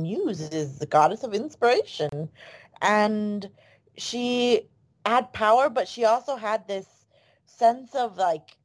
muses, 0.00 0.78
the 0.78 0.86
goddess 0.86 1.22
of 1.22 1.34
inspiration. 1.34 2.28
And 2.82 3.48
she 3.96 4.68
had 5.06 5.32
power, 5.32 5.68
but 5.68 5.88
she 5.88 6.04
also 6.04 6.36
had 6.36 6.66
this 6.66 6.86
sense 7.46 7.94
of 7.94 8.16
like 8.16 8.56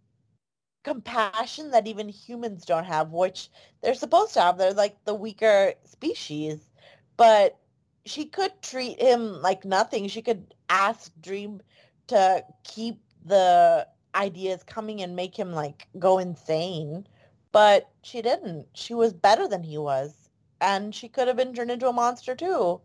compassion 0.83 1.71
that 1.71 1.87
even 1.87 2.09
humans 2.09 2.65
don't 2.65 2.85
have, 2.85 3.11
which 3.11 3.49
they're 3.81 3.93
supposed 3.93 4.33
to 4.33 4.41
have. 4.41 4.57
They're 4.57 4.73
like 4.73 5.03
the 5.05 5.13
weaker 5.13 5.73
species. 5.85 6.69
But 7.17 7.57
she 8.05 8.25
could 8.25 8.61
treat 8.61 9.01
him 9.01 9.41
like 9.41 9.65
nothing. 9.65 10.07
She 10.07 10.21
could 10.21 10.53
ask 10.69 11.11
Dream 11.21 11.61
to 12.07 12.43
keep 12.63 12.99
the 13.25 13.87
ideas 14.15 14.63
coming 14.63 15.01
and 15.01 15.15
make 15.15 15.37
him 15.37 15.51
like 15.51 15.87
go 15.99 16.17
insane. 16.17 17.05
But 17.51 17.89
she 18.01 18.21
didn't. 18.21 18.67
She 18.73 18.93
was 18.93 19.13
better 19.13 19.47
than 19.47 19.63
he 19.63 19.77
was. 19.77 20.15
And 20.61 20.93
she 20.93 21.07
could 21.07 21.27
have 21.27 21.37
been 21.37 21.53
turned 21.53 21.71
into 21.71 21.87
a 21.87 21.93
monster 21.93 22.35
too. 22.35 22.81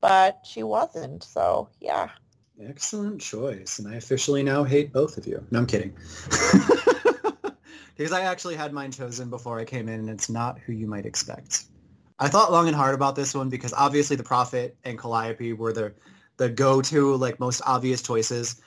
But 0.00 0.40
she 0.44 0.62
wasn't. 0.62 1.24
So 1.24 1.68
yeah. 1.80 2.10
Excellent 2.64 3.20
choice. 3.20 3.78
And 3.78 3.88
I 3.88 3.96
officially 3.96 4.42
now 4.42 4.64
hate 4.64 4.92
both 4.92 5.16
of 5.16 5.26
you. 5.26 5.44
No, 5.50 5.60
I'm 5.60 5.66
kidding. 5.66 5.94
because 7.96 8.12
I 8.12 8.22
actually 8.22 8.56
had 8.56 8.72
mine 8.72 8.92
chosen 8.92 9.30
before 9.30 9.58
I 9.58 9.64
came 9.64 9.88
in 9.88 10.00
and 10.00 10.10
it's 10.10 10.28
not 10.28 10.58
who 10.58 10.72
you 10.72 10.86
might 10.86 11.06
expect. 11.06 11.64
I 12.20 12.28
thought 12.28 12.50
long 12.50 12.66
and 12.66 12.74
hard 12.74 12.94
about 12.94 13.14
this 13.14 13.34
one 13.34 13.48
because 13.48 13.72
obviously 13.72 14.16
the 14.16 14.24
Prophet 14.24 14.76
and 14.84 14.98
Calliope 14.98 15.52
were 15.52 15.72
the 15.72 15.92
the 16.36 16.48
go-to 16.48 17.16
like 17.16 17.38
most 17.38 17.60
obvious 17.66 18.02
choices. 18.02 18.60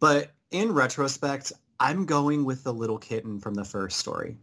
But 0.00 0.32
in 0.50 0.72
retrospect, 0.72 1.52
I'm 1.80 2.06
going 2.06 2.44
with 2.44 2.62
the 2.62 2.72
little 2.72 2.98
kitten 2.98 3.40
from 3.40 3.54
the 3.54 3.64
first 3.64 3.98
story. 3.98 4.36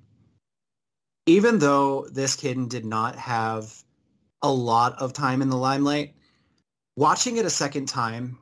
Even 1.26 1.60
though 1.60 2.08
this 2.12 2.36
kitten 2.36 2.68
did 2.68 2.86
not 2.86 3.16
have 3.16 3.84
a 4.42 4.52
lot 4.52 5.00
of 5.00 5.14
time 5.14 5.42
in 5.42 5.50
the 5.50 5.58
limelight, 5.58 6.16
watching 6.96 7.38
it 7.38 7.46
a 7.46 7.50
second 7.50 7.88
time, 7.88 8.38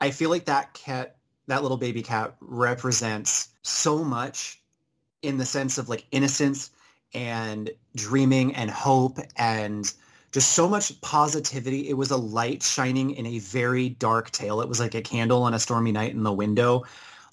I 0.00 0.10
feel 0.10 0.30
like 0.30 0.44
that 0.44 0.74
cat, 0.74 1.16
that 1.46 1.62
little 1.62 1.78
baby 1.78 2.02
cat 2.02 2.36
represents 2.40 3.48
so 3.62 4.04
much 4.04 4.60
in 5.22 5.38
the 5.38 5.46
sense 5.46 5.78
of 5.78 5.88
like 5.88 6.06
innocence 6.10 6.70
and 7.14 7.70
dreaming 7.96 8.54
and 8.54 8.70
hope 8.70 9.18
and 9.36 9.92
just 10.30 10.52
so 10.52 10.68
much 10.68 11.00
positivity. 11.00 11.88
It 11.88 11.94
was 11.94 12.10
a 12.10 12.16
light 12.16 12.62
shining 12.62 13.12
in 13.12 13.24
a 13.26 13.38
very 13.38 13.88
dark 13.88 14.30
tale. 14.30 14.60
It 14.60 14.68
was 14.68 14.80
like 14.80 14.94
a 14.94 15.02
candle 15.02 15.42
on 15.42 15.54
a 15.54 15.58
stormy 15.58 15.92
night 15.92 16.12
in 16.12 16.22
the 16.22 16.32
window. 16.32 16.84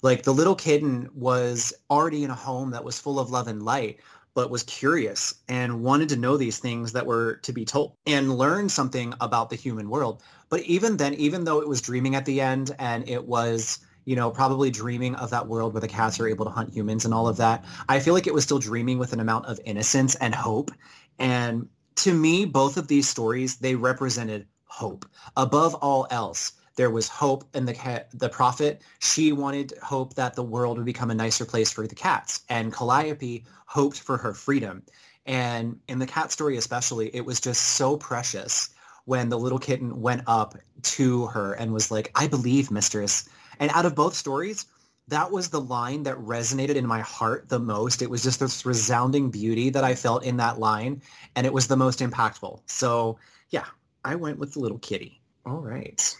Like 0.02 0.22
the 0.22 0.32
little 0.32 0.54
kitten 0.54 1.10
was 1.14 1.74
already 1.90 2.24
in 2.24 2.30
a 2.30 2.34
home 2.34 2.70
that 2.70 2.84
was 2.84 2.98
full 2.98 3.20
of 3.20 3.30
love 3.30 3.48
and 3.48 3.62
light, 3.62 4.00
but 4.36 4.50
was 4.50 4.62
curious 4.64 5.34
and 5.48 5.82
wanted 5.82 6.10
to 6.10 6.16
know 6.16 6.36
these 6.36 6.58
things 6.58 6.92
that 6.92 7.06
were 7.06 7.36
to 7.36 7.54
be 7.54 7.64
told 7.64 7.94
and 8.06 8.36
learn 8.36 8.68
something 8.68 9.14
about 9.22 9.48
the 9.48 9.56
human 9.56 9.88
world. 9.88 10.22
But 10.50 10.60
even 10.60 10.98
then, 10.98 11.14
even 11.14 11.44
though 11.44 11.62
it 11.62 11.66
was 11.66 11.80
dreaming 11.80 12.14
at 12.14 12.26
the 12.26 12.42
end 12.42 12.76
and 12.78 13.08
it 13.08 13.26
was 13.26 13.78
you 14.04 14.14
know, 14.14 14.30
probably 14.30 14.70
dreaming 14.70 15.16
of 15.16 15.30
that 15.30 15.48
world 15.48 15.72
where 15.72 15.80
the 15.80 15.88
cats 15.88 16.20
are 16.20 16.28
able 16.28 16.44
to 16.44 16.50
hunt 16.50 16.72
humans 16.72 17.04
and 17.04 17.12
all 17.12 17.26
of 17.26 17.38
that. 17.38 17.64
I 17.88 17.98
feel 17.98 18.14
like 18.14 18.28
it 18.28 18.34
was 18.34 18.44
still 18.44 18.60
dreaming 18.60 18.98
with 18.98 19.12
an 19.12 19.18
amount 19.18 19.46
of 19.46 19.58
innocence 19.64 20.14
and 20.16 20.32
hope. 20.32 20.70
And 21.18 21.68
to 21.96 22.14
me, 22.14 22.44
both 22.44 22.76
of 22.76 22.86
these 22.86 23.08
stories, 23.08 23.56
they 23.56 23.74
represented 23.74 24.46
hope. 24.66 25.06
Above 25.36 25.74
all 25.76 26.06
else, 26.10 26.52
there 26.76 26.90
was 26.90 27.08
hope 27.08 27.44
in 27.54 27.64
the 27.64 28.04
the 28.14 28.28
prophet. 28.28 28.82
She 29.00 29.32
wanted 29.32 29.72
hope 29.82 30.14
that 30.14 30.34
the 30.34 30.42
world 30.42 30.76
would 30.76 30.86
become 30.86 31.10
a 31.10 31.14
nicer 31.14 31.44
place 31.44 31.72
for 31.72 31.86
the 31.86 31.94
cats. 31.94 32.42
And 32.48 32.72
Calliope 32.72 33.44
hoped 33.66 33.98
for 33.98 34.16
her 34.18 34.34
freedom. 34.34 34.82
And 35.24 35.80
in 35.88 35.98
the 35.98 36.06
cat 36.06 36.30
story 36.30 36.56
especially, 36.56 37.14
it 37.14 37.24
was 37.24 37.40
just 37.40 37.62
so 37.76 37.96
precious 37.96 38.70
when 39.06 39.28
the 39.28 39.38
little 39.38 39.58
kitten 39.58 40.00
went 40.00 40.22
up 40.26 40.56
to 40.82 41.26
her 41.26 41.54
and 41.54 41.72
was 41.72 41.90
like, 41.90 42.10
I 42.14 42.26
believe, 42.26 42.70
mistress. 42.70 43.28
And 43.58 43.70
out 43.72 43.86
of 43.86 43.94
both 43.94 44.14
stories, 44.14 44.66
that 45.08 45.30
was 45.30 45.48
the 45.48 45.60
line 45.60 46.02
that 46.02 46.16
resonated 46.16 46.74
in 46.74 46.86
my 46.86 47.00
heart 47.00 47.48
the 47.48 47.60
most. 47.60 48.02
It 48.02 48.10
was 48.10 48.22
just 48.22 48.40
this 48.40 48.66
resounding 48.66 49.30
beauty 49.30 49.70
that 49.70 49.84
I 49.84 49.94
felt 49.94 50.24
in 50.24 50.36
that 50.38 50.58
line, 50.58 51.00
and 51.36 51.46
it 51.46 51.52
was 51.52 51.68
the 51.68 51.76
most 51.76 52.00
impactful. 52.00 52.60
So 52.66 53.18
yeah, 53.50 53.66
I 54.04 54.16
went 54.16 54.38
with 54.38 54.54
the 54.54 54.60
little 54.60 54.78
kitty. 54.78 55.20
All 55.44 55.60
right. 55.60 56.16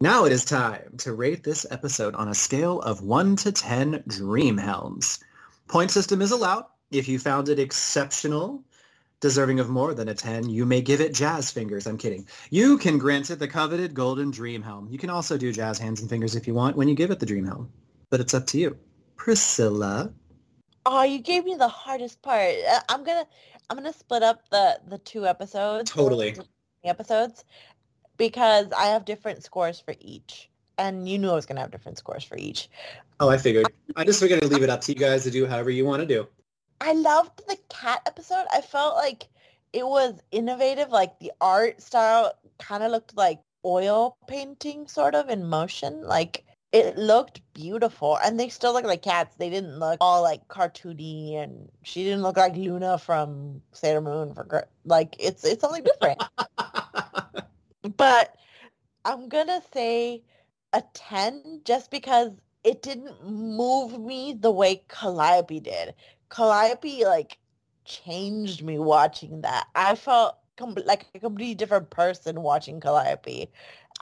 Now 0.00 0.24
it 0.24 0.32
is 0.32 0.44
time 0.44 0.94
to 0.98 1.12
rate 1.12 1.42
this 1.42 1.66
episode 1.70 2.14
on 2.14 2.28
a 2.28 2.34
scale 2.34 2.80
of 2.80 3.02
1 3.02 3.36
to 3.36 3.52
10 3.52 4.04
dream 4.06 4.56
helms. 4.56 5.18
Point 5.66 5.90
system 5.90 6.22
is 6.22 6.30
allowed. 6.30 6.64
If 6.90 7.08
you 7.08 7.18
found 7.18 7.48
it 7.48 7.58
exceptional, 7.58 8.62
deserving 9.20 9.60
of 9.60 9.68
more 9.68 9.94
than 9.94 10.08
a 10.08 10.14
10, 10.14 10.48
you 10.48 10.64
may 10.64 10.80
give 10.80 11.00
it 11.00 11.14
jazz 11.14 11.50
fingers. 11.50 11.86
I'm 11.86 11.98
kidding. 11.98 12.26
You 12.50 12.78
can 12.78 12.98
grant 12.98 13.30
it 13.30 13.40
the 13.40 13.48
coveted 13.48 13.92
golden 13.92 14.30
dream 14.30 14.62
helm. 14.62 14.88
You 14.88 14.98
can 14.98 15.10
also 15.10 15.36
do 15.36 15.52
jazz 15.52 15.78
hands 15.78 16.00
and 16.00 16.08
fingers 16.08 16.36
if 16.36 16.46
you 16.46 16.54
want 16.54 16.76
when 16.76 16.88
you 16.88 16.94
give 16.94 17.10
it 17.10 17.18
the 17.18 17.26
dream 17.26 17.44
helm 17.44 17.70
but 18.10 18.20
it's 18.20 18.34
up 18.34 18.46
to 18.48 18.58
you. 18.58 18.76
Priscilla. 19.16 20.12
Oh, 20.86 21.02
you 21.02 21.18
gave 21.18 21.44
me 21.44 21.54
the 21.54 21.68
hardest 21.68 22.22
part. 22.22 22.54
Uh, 22.70 22.80
I'm 22.88 23.04
gonna 23.04 23.26
I'm 23.68 23.76
gonna 23.76 23.92
split 23.92 24.22
up 24.22 24.48
the 24.50 24.80
the 24.86 24.98
two 24.98 25.26
episodes. 25.26 25.90
Totally. 25.90 26.36
Episodes 26.84 27.44
because 28.18 28.66
I 28.76 28.88
have 28.88 29.04
different 29.06 29.42
scores 29.42 29.80
for 29.80 29.94
each. 30.00 30.50
And 30.76 31.08
you 31.08 31.18
knew 31.18 31.30
I 31.30 31.34
was 31.34 31.46
gonna 31.46 31.60
have 31.60 31.70
different 31.70 31.98
scores 31.98 32.22
for 32.22 32.36
each. 32.36 32.68
Oh, 33.18 33.28
I 33.28 33.38
figured. 33.38 33.66
I 33.96 34.04
just 34.04 34.20
figured 34.20 34.42
to 34.42 34.48
leave 34.48 34.62
it 34.62 34.70
up 34.70 34.82
to 34.82 34.92
you 34.92 34.98
guys 34.98 35.24
to 35.24 35.30
do 35.30 35.46
however 35.46 35.70
you 35.70 35.84
want 35.84 36.02
to 36.02 36.06
do. 36.06 36.28
I 36.80 36.92
loved 36.92 37.42
the 37.48 37.56
cat 37.68 38.02
episode. 38.06 38.44
I 38.52 38.60
felt 38.60 38.94
like 38.94 39.26
it 39.72 39.84
was 39.84 40.20
innovative. 40.30 40.90
Like 40.90 41.18
the 41.18 41.32
art 41.40 41.80
style 41.80 42.32
kind 42.58 42.84
of 42.84 42.92
looked 42.92 43.16
like 43.16 43.40
oil 43.64 44.16
painting 44.28 44.86
sort 44.86 45.16
of 45.16 45.30
in 45.30 45.46
motion. 45.46 46.02
Like 46.02 46.44
it 46.72 46.96
looked 46.96 47.40
beautiful 47.54 48.18
and 48.24 48.38
they 48.38 48.48
still 48.48 48.72
look 48.72 48.84
like 48.84 49.02
cats 49.02 49.34
they 49.36 49.48
didn't 49.48 49.78
look 49.78 49.96
all 50.00 50.22
like 50.22 50.46
cartoony 50.48 51.34
and 51.34 51.68
she 51.82 52.04
didn't 52.04 52.22
look 52.22 52.36
like 52.36 52.54
luna 52.56 52.98
from 52.98 53.62
sailor 53.72 54.02
moon 54.02 54.34
for 54.34 54.68
like 54.84 55.16
it's 55.18 55.44
it's 55.44 55.62
something 55.62 55.82
different 55.82 56.22
but 57.96 58.34
i'm 59.04 59.28
gonna 59.28 59.62
say 59.72 60.22
a 60.72 60.82
10 60.94 61.62
just 61.64 61.90
because 61.90 62.32
it 62.64 62.82
didn't 62.82 63.24
move 63.24 64.00
me 64.00 64.34
the 64.38 64.50
way 64.50 64.82
calliope 64.88 65.60
did. 65.60 65.94
Calliope 66.28 67.04
like 67.04 67.38
changed 67.84 68.62
me 68.62 68.78
watching 68.78 69.40
that. 69.42 69.66
I 69.74 69.94
felt 69.94 70.36
com- 70.56 70.76
like 70.84 71.06
a 71.14 71.20
completely 71.20 71.54
different 71.54 71.90
person 71.90 72.42
watching 72.42 72.80
calliope. 72.80 73.50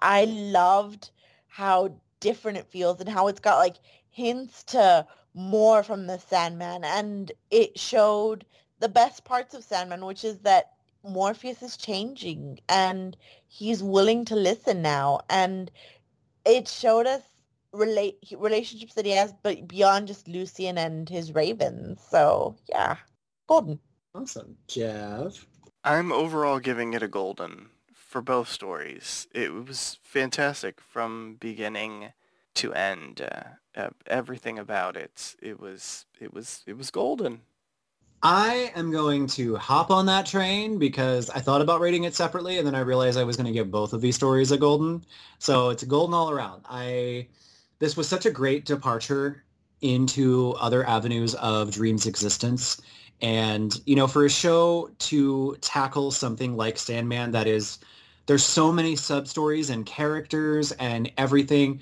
I 0.03 0.25
loved 0.27 1.11
how 1.49 2.01
different 2.21 2.59
it 2.59 2.67
feels 2.67 3.01
and 3.01 3.09
how 3.09 3.29
it's 3.29 3.41
got 3.41 3.59
like 3.59 3.77
hints 4.11 4.65
to 4.65 5.07
more 5.35 5.83
from 5.83 6.07
the 6.07 6.19
Sandman. 6.19 6.85
And 6.85 7.31
it 7.51 7.79
showed 7.79 8.45
the 8.81 8.89
best 8.89 9.25
parts 9.25 9.55
of 9.55 9.65
Sandman, 9.65 10.05
which 10.05 10.25
is 10.25 10.41
that 10.41 10.73
Morpheus 11.07 11.63
is 11.63 11.77
changing 11.77 12.61
and 12.69 13.17
he's 13.49 13.83
willing 13.83 14.25
to 14.27 14.37
listen 14.37 14.83
now. 14.83 15.21
And 15.31 15.71
it 16.45 16.69
showed 16.69 17.07
us 17.07 17.23
relate 17.73 18.19
relationships 18.37 18.95
that 18.95 19.07
he 19.07 19.13
has, 19.13 19.35
but 19.43 19.69
beyond 19.69 20.09
just 20.09 20.29
Lucienne 20.29 20.79
and 20.79 21.09
his 21.09 21.33
ravens. 21.35 22.01
So 22.09 22.57
yeah, 22.69 22.97
golden. 23.47 23.79
Awesome, 24.15 24.57
Jeff. 24.67 25.47
I'm 25.85 26.11
overall 26.11 26.59
giving 26.59 26.95
it 26.95 27.03
a 27.03 27.09
golden 27.09 27.69
for 27.95 28.23
both 28.23 28.49
stories. 28.49 29.27
It 29.35 29.53
was 29.53 29.99
fantastic 30.03 30.81
from 30.81 31.37
beginning 31.39 32.13
to 32.55 32.73
end. 32.73 33.21
Uh, 33.21 33.81
uh, 33.81 33.91
everything 34.07 34.59
about 34.59 34.97
it, 34.97 35.37
it 35.43 35.61
was, 35.61 36.07
it 36.19 36.33
was, 36.33 36.63
it 36.67 36.79
was 36.79 36.91
golden. 36.91 37.43
I 38.23 38.73
am 38.75 38.91
going 38.91 39.27
to 39.29 39.57
hop 39.57 39.91
on 39.91 40.07
that 40.07 40.27
train 40.27 40.79
because 40.79 41.31
I 41.31 41.41
thought 41.41 41.61
about 41.61 41.81
rating 41.81 42.05
it 42.05 42.15
separately, 42.15 42.59
and 42.59 42.67
then 42.67 42.75
I 42.75 42.81
realized 42.81 43.19
I 43.19 43.25
was 43.25 43.37
going 43.37 43.47
to 43.47 43.53
give 43.53 43.71
both 43.71 43.93
of 43.93 44.01
these 44.01 44.17
stories 44.17 44.51
a 44.51 44.59
golden. 44.59 45.05
So 45.39 45.71
it's 45.71 45.83
a 45.83 45.87
golden 45.87 46.15
all 46.15 46.31
around. 46.31 46.63
I 46.69 47.29
this 47.79 47.97
was 47.97 48.09
such 48.09 48.27
a 48.27 48.31
great 48.31 48.65
departure 48.65 49.45
into 49.83 50.55
other 50.59 50.87
avenues 50.87 51.35
of 51.37 51.71
Dream's 51.71 52.07
existence. 52.07 52.81
And, 53.21 53.79
you 53.87 53.97
know, 53.97 54.07
for 54.07 54.25
a 54.25 54.31
show 54.31 54.91
to 54.99 55.57
tackle 55.61 56.11
something 56.11 56.57
like 56.57 56.79
Sandman 56.79 57.31
that 57.33 57.47
is 57.47 57.79
there's 58.27 58.45
so 58.45 58.73
many 58.73 58.97
sub 58.97 59.29
stories 59.29 59.71
and 59.71 59.87
characters 59.87 60.73
and 60.73 61.11
everything 61.17 61.81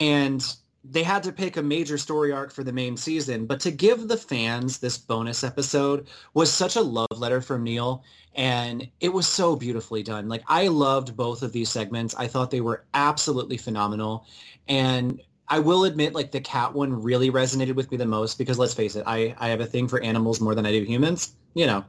and 0.00 0.56
they 0.90 1.02
had 1.02 1.22
to 1.22 1.32
pick 1.32 1.56
a 1.56 1.62
major 1.62 1.98
story 1.98 2.32
arc 2.32 2.52
for 2.52 2.62
the 2.64 2.72
main 2.72 2.96
season 2.96 3.46
but 3.46 3.60
to 3.60 3.70
give 3.70 4.08
the 4.08 4.16
fans 4.16 4.78
this 4.78 4.98
bonus 4.98 5.42
episode 5.42 6.06
was 6.34 6.52
such 6.52 6.76
a 6.76 6.80
love 6.80 7.06
letter 7.16 7.40
from 7.40 7.64
neil 7.64 8.04
and 8.34 8.86
it 9.00 9.08
was 9.10 9.26
so 9.26 9.56
beautifully 9.56 10.02
done. 10.02 10.28
Like 10.28 10.42
i 10.46 10.68
loved 10.68 11.16
both 11.16 11.42
of 11.42 11.52
these 11.52 11.70
segments. 11.70 12.14
I 12.16 12.26
thought 12.26 12.50
they 12.50 12.60
were 12.60 12.84
absolutely 12.94 13.56
phenomenal 13.56 14.26
and 14.68 15.20
i 15.48 15.58
will 15.58 15.84
admit 15.84 16.14
like 16.14 16.32
the 16.32 16.40
cat 16.40 16.74
one 16.74 17.02
really 17.02 17.30
resonated 17.30 17.74
with 17.74 17.90
me 17.90 17.96
the 17.96 18.06
most 18.06 18.36
because 18.36 18.58
let's 18.58 18.74
face 18.74 18.96
it 18.96 19.04
i, 19.06 19.34
I 19.38 19.48
have 19.48 19.60
a 19.60 19.66
thing 19.66 19.86
for 19.86 20.00
animals 20.02 20.40
more 20.40 20.54
than 20.56 20.66
i 20.66 20.72
do 20.72 20.82
humans 20.82 21.34
you 21.56 21.66
know. 21.66 21.84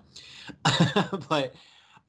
But 1.29 1.53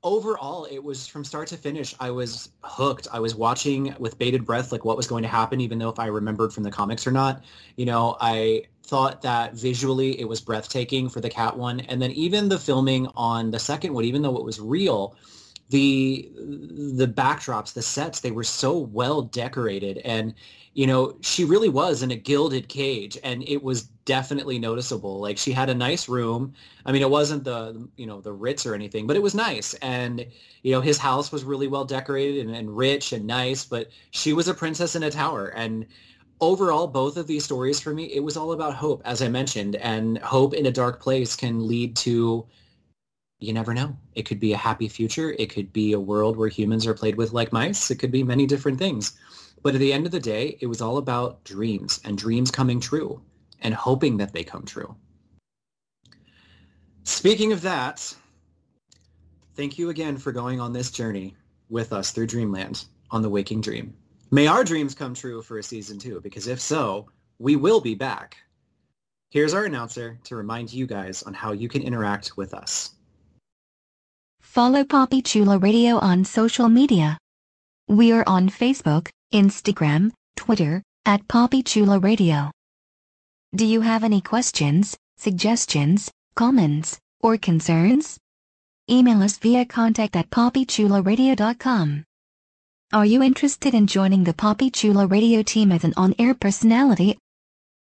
overall 0.03 0.65
it 0.67 0.79
was 0.79 1.07
from 1.07 1.25
start 1.25 1.49
to 1.49 1.57
finish 1.57 1.95
i 1.99 2.11
was 2.11 2.51
hooked. 2.63 3.09
I 3.13 3.19
was 3.19 3.35
watching 3.35 3.95
with 3.99 4.19
bated 4.19 4.45
breath 4.45 4.71
like 4.71 4.85
what 4.85 4.97
was 4.97 5.07
going 5.07 5.23
to 5.23 5.29
happen 5.29 5.61
even 5.61 5.79
though 5.79 5.89
if 5.89 5.99
i 5.99 6.07
remembered 6.07 6.53
from 6.53 6.63
the 6.63 6.71
comics 6.71 7.07
or 7.07 7.11
not. 7.11 7.43
You 7.77 7.87
know 7.87 8.17
i 8.21 8.65
thought 8.85 9.21
that 9.23 9.55
visually 9.55 10.19
it 10.19 10.25
was 10.25 10.41
breathtaking 10.41 11.09
for 11.09 11.21
the 11.21 11.29
cat 11.29 11.57
one 11.57 11.81
and 11.81 12.01
then 12.01 12.11
even 12.13 12.49
the 12.49 12.59
filming 12.59 13.09
on 13.17 13.51
the 13.51 13.59
second 13.59 13.93
one 13.93 14.05
even 14.05 14.23
though 14.23 14.37
it 14.39 14.45
was 14.45 14.61
real 14.61 15.15
the 15.71 16.31
the 16.37 17.07
backdrops, 17.07 17.73
the 17.73 17.83
sets, 17.83 18.21
they 18.21 18.31
were 18.31 18.45
so 18.45 18.79
well 18.79 19.23
decorated 19.23 19.99
and 19.99 20.35
you 20.79 20.87
know, 20.87 21.17
she 21.23 21.45
really 21.45 21.69
was 21.69 22.05
in 22.05 22.13
a 22.13 22.17
gilded 22.17 22.69
cage 22.69 23.19
and 23.25 23.43
it 23.49 23.65
was 23.65 23.83
definitely 24.05 24.61
noticeable. 24.61 25.19
Like 25.19 25.37
she 25.37 25.51
had 25.51 25.69
a 25.69 25.75
nice 25.75 26.09
room. 26.09 26.55
I 26.87 26.93
mean, 26.93 27.03
it 27.03 27.11
wasn't 27.11 27.43
the, 27.43 27.89
you 27.97 28.07
know, 28.07 28.21
the 28.21 28.33
Ritz 28.33 28.65
or 28.65 28.77
anything, 28.77 29.05
but 29.05 29.17
it 29.17 29.23
was 29.23 29.35
nice. 29.35 29.75
And, 29.75 30.25
you 30.63 30.71
know, 30.71 30.81
his 30.81 30.97
house 30.97 31.33
was 31.33 31.43
really 31.43 31.67
well 31.67 31.85
decorated 31.85 32.47
and, 32.47 32.55
and 32.55 32.77
rich 32.77 33.13
and 33.13 33.27
nice, 33.27 33.65
but 33.65 33.91
she 34.13 34.33
was 34.33 34.47
a 34.47 34.55
princess 34.55 34.95
in 34.95 35.03
a 35.03 35.11
tower. 35.11 35.49
And 35.49 35.85
overall, 36.41 36.87
both 36.87 37.17
of 37.17 37.27
these 37.27 37.45
stories 37.45 37.81
for 37.81 37.93
me, 37.93 38.05
it 38.05 38.23
was 38.23 38.37
all 38.37 38.53
about 38.53 38.75
hope, 38.75 39.03
as 39.05 39.21
I 39.21 39.27
mentioned, 39.27 39.75
and 39.75 40.19
hope 40.19 40.55
in 40.55 40.67
a 40.67 40.71
dark 40.71 41.01
place 41.01 41.35
can 41.35 41.67
lead 41.67 41.97
to 41.97 42.47
you 43.41 43.53
never 43.53 43.73
know. 43.73 43.97
It 44.15 44.25
could 44.25 44.41
be 44.41 44.53
a 44.53 44.57
happy 44.57 44.89
future. 44.89 45.35
It 45.39 45.51
could 45.51 45.73
be 45.73 45.93
a 45.93 46.01
world 46.01 46.37
where 46.37 46.49
humans 46.49 46.87
are 46.87 46.95
played 46.95 47.17
with 47.17 47.33
like 47.33 47.53
mice. 47.53 47.91
It 47.91 47.97
could 47.97 48.11
be 48.11 48.23
many 48.23 48.47
different 48.47 48.79
things. 48.79 49.17
But 49.63 49.75
at 49.75 49.81
the 49.81 49.93
end 49.93 50.07
of 50.07 50.13
the 50.13 50.21
day, 50.21 50.57
it 50.61 50.67
was 50.67 50.81
all 50.81 50.99
about 50.99 51.45
dreams 51.45 52.01
and 52.05 52.19
dreams 52.19 52.51
coming 52.51 52.81
true 52.81 53.21
and 53.61 53.75
hoping 53.75 54.17
that 54.19 54.33
they 54.33 54.45
come 54.45 54.65
true. 54.65 54.95
Speaking 57.05 57.53
of 57.53 57.63
that, 57.63 58.15
thank 59.55 59.79
you 59.79 59.91
again 59.91 60.17
for 60.17 60.31
going 60.31 60.61
on 60.61 60.73
this 60.73 60.91
journey 60.91 61.37
with 61.69 61.93
us 61.93 62.11
through 62.11 62.27
Dreamland 62.27 62.85
on 63.11 63.23
the 63.23 63.31
Waking 63.31 63.61
Dream. 63.61 63.95
May 64.31 64.47
our 64.47 64.63
dreams 64.63 64.95
come 64.95 65.15
true 65.15 65.43
for 65.43 65.59
a 65.59 65.63
season 65.63 65.99
two, 65.99 66.21
because 66.21 66.49
if 66.49 66.61
so, 66.61 67.09
we 67.39 67.57
will 67.57 67.81
be 67.81 67.95
back. 67.95 68.37
Here's 69.31 69.55
our 69.55 69.65
announcer 69.65 70.19
to 70.25 70.37
remind 70.37 70.73
you 70.73 70.87
guys 70.87 71.23
on 71.23 71.35
how 71.35 71.53
you 71.53 71.69
can 71.69 71.83
interact 71.83 72.37
with 72.37 72.53
us. 72.53 72.91
Follow 74.49 74.83
Papi 74.83 75.23
Chulo 75.23 75.59
Radio 75.59 75.99
on 75.99 76.25
social 76.25 76.71
media. 76.71 77.19
We 77.87 78.13
are 78.13 78.25
on 78.27 78.49
Facebook, 78.49 79.09
Instagram, 79.33 80.11
Twitter, 80.37 80.83
at 81.05 81.29
Papi 81.29 81.63
Chulo 81.63 82.01
Radio. 82.01 82.51
Do 83.55 83.67
you 83.67 83.83
have 83.83 84.05
any 84.05 84.23
questions, 84.23 84.97
suggestions, 85.19 86.11
comments, 86.35 86.99
or 87.21 87.37
concerns? 87.37 88.19
Email 88.91 89.23
us 89.23 89.37
via 89.37 89.67
contact 89.67 90.17
at 90.17 90.31
PapiChuloRadio.com. 90.31 92.05
Are 92.95 93.07
you 93.07 93.23
interested 93.23 93.75
in 93.75 93.87
joining 93.87 94.25
the 94.25 94.33
Poppy 94.33 94.71
Chula 94.71 95.07
Radio 95.07 95.43
team 95.43 95.71
as 95.71 95.85
an 95.85 95.93
on-air 95.99 96.33
personality? 96.33 97.19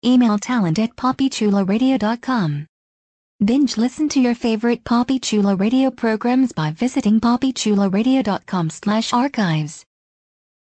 Email 0.03 0.39
talent 0.39 0.80
at 0.80 0.95
PapiChuloRadio.com. 0.95 2.68
Binge 3.46 3.76
listen 3.78 4.08
to 4.10 4.22
your 4.22 4.36
favorite 4.36 4.86
Papi 4.86 5.22
Chulo 5.22 5.58
Radio 5.58 5.91
programs 5.91 6.54
by 6.54 6.72
visiting 6.72 7.20
PapiChuloRadio.com 7.20 8.70
slash 8.70 9.12
archives. 9.12 9.84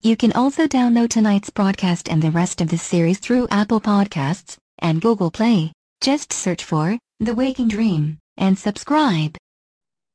You 0.02 0.16
can 0.16 0.32
also 0.32 0.66
download 0.66 1.10
tonight's 1.10 1.50
broadcast 1.50 2.08
and 2.08 2.20
the 2.20 2.32
rest 2.32 2.60
of 2.60 2.70
the 2.70 2.78
series 2.78 3.18
through 3.18 3.46
Apple 3.50 3.80
Podcasts 3.80 4.56
and 4.80 5.00
Google 5.00 5.30
Play. 5.30 5.72
Just 6.00 6.32
search 6.32 6.64
for 6.64 6.98
The 7.20 7.34
Waking 7.34 7.68
Dream 7.68 8.18
and 8.36 8.58
subscribe. 8.58 9.36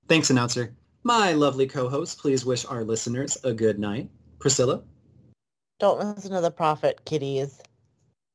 Thanks, 0.09 0.29
announcer. 0.29 0.75
My 1.03 1.31
lovely 1.31 1.65
co-host, 1.67 2.17
please 2.17 2.45
wish 2.45 2.65
our 2.65 2.83
listeners 2.83 3.37
a 3.45 3.53
good 3.53 3.79
night. 3.79 4.09
Priscilla? 4.39 4.81
Don't 5.79 5.99
listen 5.99 6.31
to 6.31 6.41
the 6.41 6.51
prophet, 6.51 7.05
kitties. 7.05 7.61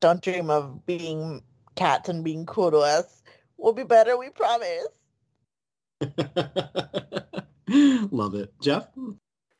Don't 0.00 0.22
dream 0.22 0.48
of 0.48 0.86
being 0.86 1.42
cats 1.74 2.08
and 2.08 2.24
being 2.24 2.46
cool 2.46 2.70
to 2.70 2.78
us. 2.78 3.22
We'll 3.56 3.72
be 3.72 3.84
better, 3.84 4.16
we 4.16 4.30
promise. 4.30 4.88
Love 8.10 8.34
it. 8.34 8.52
Jeff? 8.60 8.88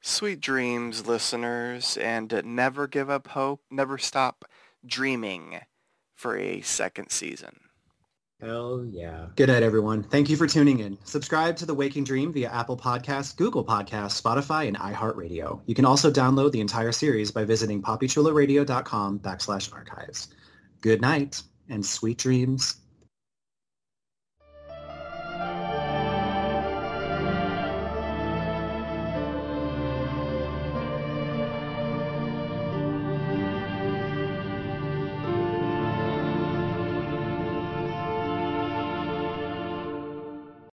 Sweet 0.03 0.41
dreams, 0.41 1.07
listeners, 1.07 1.97
and 1.97 2.43
never 2.45 2.87
give 2.87 3.09
up 3.09 3.29
hope, 3.29 3.63
never 3.71 3.97
stop 3.97 4.45
dreaming 4.85 5.61
for 6.15 6.37
a 6.37 6.61
second 6.61 7.11
season. 7.11 7.61
Hell 8.41 8.85
yeah. 8.91 9.29
Good 9.37 9.49
night, 9.49 9.63
everyone. 9.63 10.03
Thank 10.03 10.29
you 10.29 10.37
for 10.37 10.47
tuning 10.47 10.81
in. 10.81 10.99
Subscribe 11.05 11.57
to 11.57 11.65
The 11.65 11.73
Waking 11.73 12.05
Dream 12.05 12.33
via 12.33 12.51
Apple 12.51 12.77
Podcasts, 12.77 13.35
Google 13.35 13.65
Podcasts, 13.65 14.21
Spotify, 14.21 14.69
and 14.69 14.77
iHeartRadio. 14.77 15.63
You 15.65 15.75
can 15.75 15.87
also 15.87 16.11
download 16.11 16.53
the 16.53 16.61
entire 16.61 16.93
series 16.93 17.31
by 17.31 17.45
visiting 17.45 17.81
PapiChuloRadio.com 17.81 19.21
backslash 19.21 19.73
archives. 19.73 20.29
Good 20.83 21.01
night 21.01 21.41
and 21.71 21.85
sweet 21.85 22.19
dreams 22.19 22.77